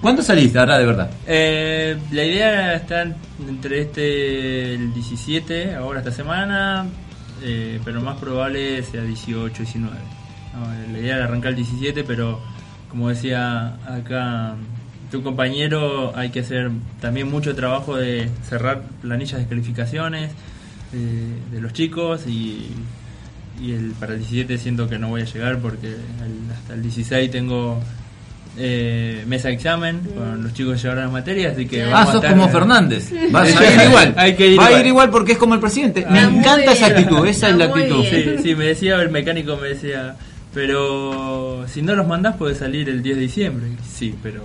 ¿Cuándo 0.00 0.22
salís, 0.22 0.56
ahora 0.56 0.78
de 0.78 0.86
verdad? 0.86 1.10
Eh, 1.26 1.96
la 2.12 2.24
idea 2.24 2.74
está 2.74 3.02
entre 3.46 3.82
este 3.82 4.74
el 4.74 4.94
17, 4.94 5.74
ahora 5.74 5.98
esta 6.00 6.12
semana, 6.12 6.86
eh, 7.42 7.78
pero 7.84 8.00
más 8.00 8.18
probable 8.18 8.82
sea 8.82 9.02
18, 9.02 9.62
19. 9.62 9.96
No, 10.54 10.92
la 10.92 10.98
idea 10.98 11.16
era 11.16 11.24
arrancar 11.24 11.50
el 11.50 11.56
17, 11.56 12.04
pero 12.04 12.40
como 12.88 13.08
decía 13.08 13.76
acá 13.86 14.54
tu 15.10 15.22
compañero, 15.22 16.12
hay 16.16 16.30
que 16.30 16.40
hacer 16.40 16.70
también 17.00 17.30
mucho 17.30 17.54
trabajo 17.54 17.96
de 17.96 18.28
cerrar 18.48 18.82
planillas 19.02 19.40
de 19.40 19.46
calificaciones 19.46 20.30
eh, 20.92 21.34
de 21.52 21.60
los 21.60 21.72
chicos 21.72 22.26
y, 22.26 22.68
y 23.60 23.72
el, 23.72 23.92
para 23.98 24.12
el 24.14 24.18
17 24.20 24.58
siento 24.58 24.88
que 24.88 24.98
no 24.98 25.08
voy 25.08 25.22
a 25.22 25.24
llegar 25.24 25.58
porque 25.58 25.88
el- 25.88 26.52
hasta 26.52 26.74
el 26.74 26.82
16 26.82 27.30
tengo 27.30 27.80
eh, 28.58 29.24
mesa 29.28 29.48
de 29.48 29.54
examen 29.54 30.00
con 30.16 30.42
los 30.42 30.52
chicos 30.54 30.74
que 30.74 30.82
llevaron 30.82 31.04
las 31.04 31.12
materias, 31.12 31.52
así 31.54 31.66
que 31.66 31.84
Ah, 31.84 31.90
vamos 31.90 32.08
a 32.08 32.12
sos 32.12 32.22
estar- 32.24 32.30
como 32.36 32.48
Fernández. 32.48 33.12
Vas 33.30 33.56
a 33.56 33.64
ir 33.84 33.88
igual. 33.88 34.14
Hay 34.16 34.34
que 34.34 34.46
ir 34.48 34.58
Va 34.60 34.66
a 34.66 34.80
ir 34.80 34.86
igual 34.86 35.10
porque 35.10 35.32
es 35.32 35.38
como 35.38 35.54
el 35.54 35.60
presidente. 35.60 36.04
Me 36.10 36.20
Ah, 36.20 36.28
muy 36.28 36.40
encanta 36.40 36.72
esa 36.72 36.86
actitud. 36.86 37.24
Esa 37.26 37.48
es 37.50 37.56
la 37.56 37.68
muy 37.68 37.82
actitud. 37.82 38.04
Sí, 38.10 38.42
sí, 38.42 38.54
me 38.56 38.66
decía 38.66 38.96
el 39.00 39.10
mecánico, 39.10 39.56
me 39.56 39.68
decía, 39.68 40.16
pero 40.54 41.64
si 41.68 41.82
no 41.82 41.94
los 41.94 42.06
mandás 42.06 42.36
puede 42.36 42.54
salir 42.54 42.88
el 42.88 43.02
10 43.02 43.16
de 43.16 43.22
diciembre. 43.22 43.66
Sí, 43.88 44.14
pero 44.22 44.42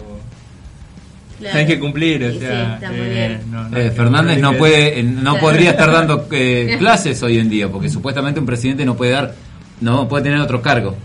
Claro. 1.39 1.59
hay 1.59 1.65
que 1.65 1.79
cumplir, 1.79 2.23
o 2.23 2.27
Sí, 2.31 2.33
sí, 2.35 2.39
sea, 2.45 2.75
está 2.75 2.91
muy 2.91 2.99
eh, 3.01 3.09
bien. 3.09 3.41
no, 3.51 3.67
no 3.69 3.77
Eh, 3.77 3.81
hay 3.83 3.89
que 3.89 3.95
Fernández 3.95 4.39
no 4.39 4.53
puede, 4.53 4.99
eh, 4.99 5.03
no 5.03 5.21
Claro. 5.31 5.39
podría 5.39 5.69
estar 5.71 5.91
dando 5.91 6.27
eh, 6.31 6.75
clases 6.79 7.21
hoy 7.23 7.39
en 7.39 7.49
día, 7.49 7.67
porque 7.67 7.89
supuestamente 7.89 8.39
un 8.39 8.45
presidente 8.45 8.85
no 8.85 8.95
puede 8.95 9.11
dar, 9.11 9.33
no 9.81 10.07
puede 10.07 10.23
tener 10.23 10.39
otro 10.39 10.61
cargo. 10.61 10.95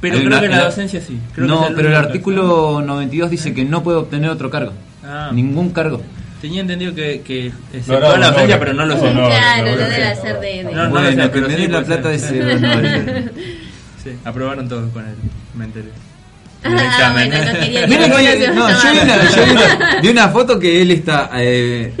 Pero 0.00 0.14
Hay 0.14 0.20
creo 0.20 0.32
una- 0.32 0.40
que 0.40 0.48
la 0.48 0.56
la- 0.58 0.64
docencia 0.64 1.00
sí. 1.00 1.18
creo 1.34 1.46
no, 1.46 1.66
es 1.66 1.72
pero 1.74 1.88
el 1.88 1.94
artículo 1.96 2.80
92 2.80 3.30
dice 3.30 3.52
que 3.52 3.64
no 3.64 3.82
puede 3.82 3.98
obtener 3.98 4.30
otro 4.30 4.48
cargo. 4.48 4.72
Ah. 5.04 5.30
Ningún 5.32 5.70
cargo. 5.70 6.00
Tenía 6.40 6.60
entendido 6.60 6.94
que, 6.94 7.20
que 7.22 7.50
No, 7.50 7.78
exceptuó 7.78 7.98
no, 8.00 8.16
la 8.16 8.18
no, 8.18 8.32
docencia, 8.32 8.54
no. 8.56 8.60
pero 8.60 8.72
no 8.74 8.86
lo 8.86 8.94
No, 8.94 9.00
sé. 9.00 9.12
no. 9.14 9.26
claro, 9.26 9.64
no, 9.64 9.70
lo 9.72 9.76
no, 9.82 9.88
debe 9.88 10.04
no. 10.04 10.10
hacer 10.12 10.40
de. 10.40 10.46
de- 10.48 10.64
No, 10.64 10.84
no 10.84 10.90
bueno, 10.90 11.28
pero 11.32 11.50
sí 11.50 11.66
la 11.66 11.82
plata 11.84 12.08
de 12.10 12.18
ser. 12.18 12.48
ese. 12.48 12.60
no, 12.60 12.70
Sí, 14.02 14.10
aprobaron 14.24 14.68
todos 14.68 14.92
con 14.92 15.04
él, 15.06 15.14
me 15.54 15.64
enteré. 15.64 15.88
En 16.64 16.72
Ah, 16.76 16.80
el 16.80 16.86
examen. 16.86 17.30
bueno, 17.30 17.52
no 17.52 17.58
quería 17.60 17.86
que 17.86 18.08
no 18.08 18.20
yo 18.20 18.92
vi 18.92 18.98
una, 18.98 19.30
yo 19.30 19.44
vi 19.44 19.50
una- 19.52 20.00
vi 20.02 20.08
una 20.08 20.28
foto 20.28 20.58
que 20.58 20.82
él 20.82 20.90
está 20.90 21.30
eh, 21.36 21.92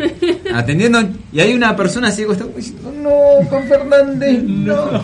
atendiendo 0.54 1.00
y 1.32 1.38
hay 1.40 1.54
una 1.54 1.76
persona 1.76 2.08
así 2.08 2.24
que 2.24 2.32
está 2.32 2.44
diciendo, 2.44 2.92
no, 3.00 3.48
con 3.48 3.68
Fernández, 3.68 4.42
no. 4.42 5.00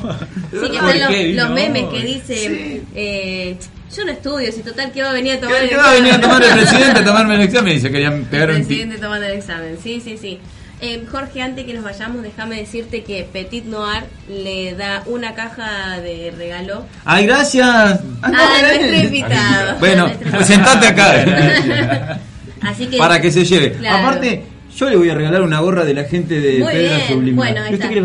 Sí, 0.51 0.59
que 0.59 0.59
¿Por 0.59 0.74
están 0.74 1.01
los, 1.01 1.09
qué? 1.09 1.32
los 1.34 1.49
No. 1.49 1.55
memes 1.55 1.84
que 1.84 2.01
dicen, 2.03 2.82
eh, 2.97 3.57
yo 3.97 4.05
no 4.05 4.11
estudio, 4.11 4.51
si 4.51 4.62
total 4.62 4.90
que 4.90 5.03
va 5.05 5.11
a 5.11 5.12
venir 5.12 5.34
a 5.34 5.40
tomar 5.40 5.57
¿Qué 5.59 5.62
el 5.64 5.68
qué 5.70 5.76
va 5.76 5.90
a 5.90 5.95
venir 5.95 6.12
a 6.12 6.16
examen? 6.16 6.20
tomar 6.40 6.42
el 6.42 6.59
presidente 6.66 6.99
a 7.01 7.05
tomarme 7.05 7.34
el 7.36 7.40
examen? 7.42 7.76
Y 7.76 7.80
se 7.80 7.90
querían 7.92 8.12
El 8.14 8.22
pegar 8.22 8.51
un 8.51 8.57
ti- 8.57 8.64
presidente 8.64 8.99
tomando 8.99 9.26
el 9.26 9.32
examen, 9.38 9.78
sí, 9.80 10.01
sí, 10.03 10.18
sí. 10.20 10.40
Eh, 10.87 11.03
Jorge, 11.11 11.41
antes 11.41 11.64
que 11.64 11.72
nos 11.72 11.82
vayamos, 11.82 12.22
déjame 12.22 12.57
decirte 12.57 13.03
que 13.05 13.26
Petit 13.32 13.64
Noir 13.64 14.05
le 14.28 14.74
da 14.74 15.03
una 15.07 15.35
caja 15.35 15.99
de 16.01 16.30
regalo 16.37 16.85
Ay, 17.07 17.26
gracias. 17.26 17.66
a 17.66 17.99
Ah, 18.22 18.30
nuestro 18.61 18.97
invitado. 19.05 19.76
Bueno, 19.80 20.05
A 20.07 20.30
pues 20.37 20.47
sentate 20.47 20.87
acá. 20.89 22.18
Así 22.61 22.87
que, 22.87 22.99
Para 22.99 23.18
que 23.20 23.30
se 23.30 23.45
lleve. 23.47 23.72
Claro. 23.72 24.07
Aparte, 24.09 24.45
yo 24.76 24.91
le 24.91 24.97
voy 24.97 25.09
a 25.09 25.14
regalar 25.14 25.41
una 25.41 25.61
gorra 25.61 25.85
de 25.85 25.95
la 25.95 26.05
gente 26.05 26.39
de 26.41 26.59
Muy 26.59 26.72
Pedra 26.72 26.97
bien. 27.09 27.37
Bueno, 27.37 27.61
¿Y 27.70 27.74
usted 27.74 27.89
qué 27.89 28.03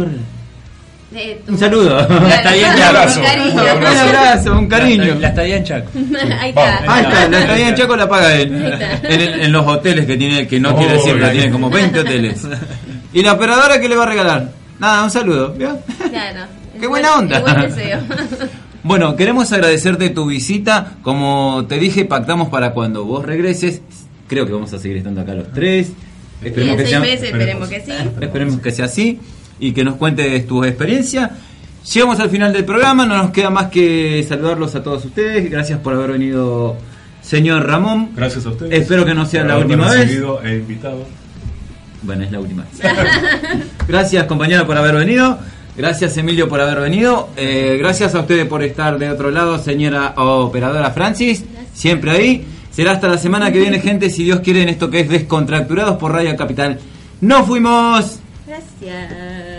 eh, 1.16 1.41
Un 1.47 1.57
saludo. 1.57 1.97
Claro, 2.07 2.28
Está 2.28 2.53
bien, 2.53 2.70
un 2.70 2.76
un 2.76 2.82
abrazo. 2.82 3.22
Un 3.22 3.51
Un 3.60 3.60
abrazo, 3.97 4.60
un 4.60 4.68
cariño. 4.68 5.16
La 5.20 5.30
estadía 5.30 5.57
en 5.57 5.64
Chaco. 5.64 5.89
Ahí 6.39 6.49
está. 6.49 6.84
Ah, 6.88 7.01
está, 7.01 7.28
la 7.30 7.39
estadía 7.39 7.70
en 7.70 7.76
Chaco 7.76 7.95
la 7.95 8.07
paga 8.10 8.36
él. 8.36 8.53
Ahí. 8.55 8.99
En, 9.03 9.22
el- 9.22 9.41
en 9.41 9.51
los 9.51 9.66
hoteles 9.68 10.05
que 10.05 10.18
tiene, 10.18 10.47
que 10.47 10.60
no 10.60 10.70
Oh, 10.72 10.78
quiere 10.78 10.93
decir, 10.93 11.14
pero 11.14 11.26
bien. 11.26 11.34
tiene 11.34 11.51
como 11.51 11.70
20 11.70 11.99
hoteles. 11.99 12.47
¿Y 13.14 13.24
la 13.24 13.34
operadora 13.34 13.80
qué 13.80 13.89
le 13.89 13.95
va 13.95 14.03
a 14.03 14.07
regalar? 14.07 14.49
Nada, 14.80 15.03
un 15.03 15.12
saludo. 15.12 15.53
¿vio? 15.53 15.80
Claro. 16.10 16.41
Qué 16.80 16.88
buena 16.88 17.16
onda. 17.16 17.39
Buen 17.39 17.62
deseo. 17.62 17.99
Bueno, 18.84 19.16
queremos 19.16 19.51
agradecerte 19.51 20.10
tu 20.12 20.26
visita. 20.28 20.93
Como 21.01 21.66
te 21.68 21.78
dije, 21.80 22.05
pactamos 22.05 22.49
para 22.49 22.72
cuando 22.72 23.03
vos 23.03 23.26
regreses. 23.26 23.82
Creo 24.28 24.45
que 24.45 24.53
vamos 24.53 24.72
a 24.74 24.80
seguir 24.80 24.97
estando 24.97 25.22
acá 25.22 25.34
los 25.34 25.51
tres. 25.51 25.91
Esperemos 26.41 26.72
en 26.74 26.78
que 26.78 26.84
seis 26.84 26.89
sea, 26.91 26.99
meses 27.01 27.24
esperemos 27.24 27.68
que 27.68 27.82
sí. 27.82 27.91
esperemos 28.22 28.60
que 28.62 28.72
sea 28.72 28.86
así 28.86 29.20
y 29.60 29.72
que 29.72 29.84
nos 29.84 29.95
cuentes 29.95 30.45
tu 30.47 30.64
experiencia. 30.64 31.32
Llegamos 31.93 32.20
al 32.20 32.30
final 32.30 32.53
del 32.53 32.66
programa, 32.66 33.05
no 33.05 33.18
nos 33.18 33.32
queda 33.32 33.49
más 33.49 33.68
que 33.68 34.24
saludarlos 34.28 34.76
a 34.76 34.84
todos 34.84 35.05
ustedes. 35.05 35.49
Gracias 35.49 35.80
por 35.80 35.93
haber 35.93 36.12
venido, 36.12 36.78
señor 37.22 37.66
Ramón. 37.66 38.12
Gracias 38.16 38.45
a 38.45 38.49
ustedes. 38.49 38.82
Espero 38.82 39.05
que 39.05 39.14
no 39.14 39.26
sea 39.26 39.41
por 39.41 39.49
la 39.49 39.57
última 39.57 39.91
vez. 39.91 40.22
E 40.43 40.55
invitado. 40.55 41.05
Bueno, 42.01 42.24
es 42.24 42.32
la 42.32 42.39
última. 42.39 42.66
gracias, 43.88 44.26
compañero, 44.26 44.66
por 44.66 44.78
haber 44.78 44.95
venido. 44.95 45.39
Gracias, 45.76 46.18
Emilio, 46.18 46.49
por 46.49 46.60
haber 46.60 46.80
venido. 46.80 47.30
Eh, 47.38 47.78
gracias 47.80 48.14
a 48.14 48.20
ustedes 48.20 48.45
por 48.47 48.64
estar 48.64 48.99
de 48.99 49.10
otro 49.10 49.32
lado, 49.32 49.57
señora 49.57 50.14
operadora 50.18 50.91
Francis. 50.91 51.43
Siempre 51.74 52.12
ahí. 52.12 52.45
Será 52.72 52.91
hasta 52.91 53.07
la 53.07 53.18
semana 53.18 53.51
que 53.51 53.60
viene, 53.60 53.80
gente, 53.80 54.10
si 54.10 54.24
Dios 54.24 54.41
quiere, 54.41 54.62
en 54.62 54.70
esto 54.70 54.89
que 54.89 55.01
es 55.01 55.10
Descontracturados 55.10 55.97
por 55.97 56.12
Radio 56.12 56.36
Capital. 56.36 56.80
¡Nos 57.22 57.47
fuimos! 57.47 58.20
Gracias. 58.50 59.59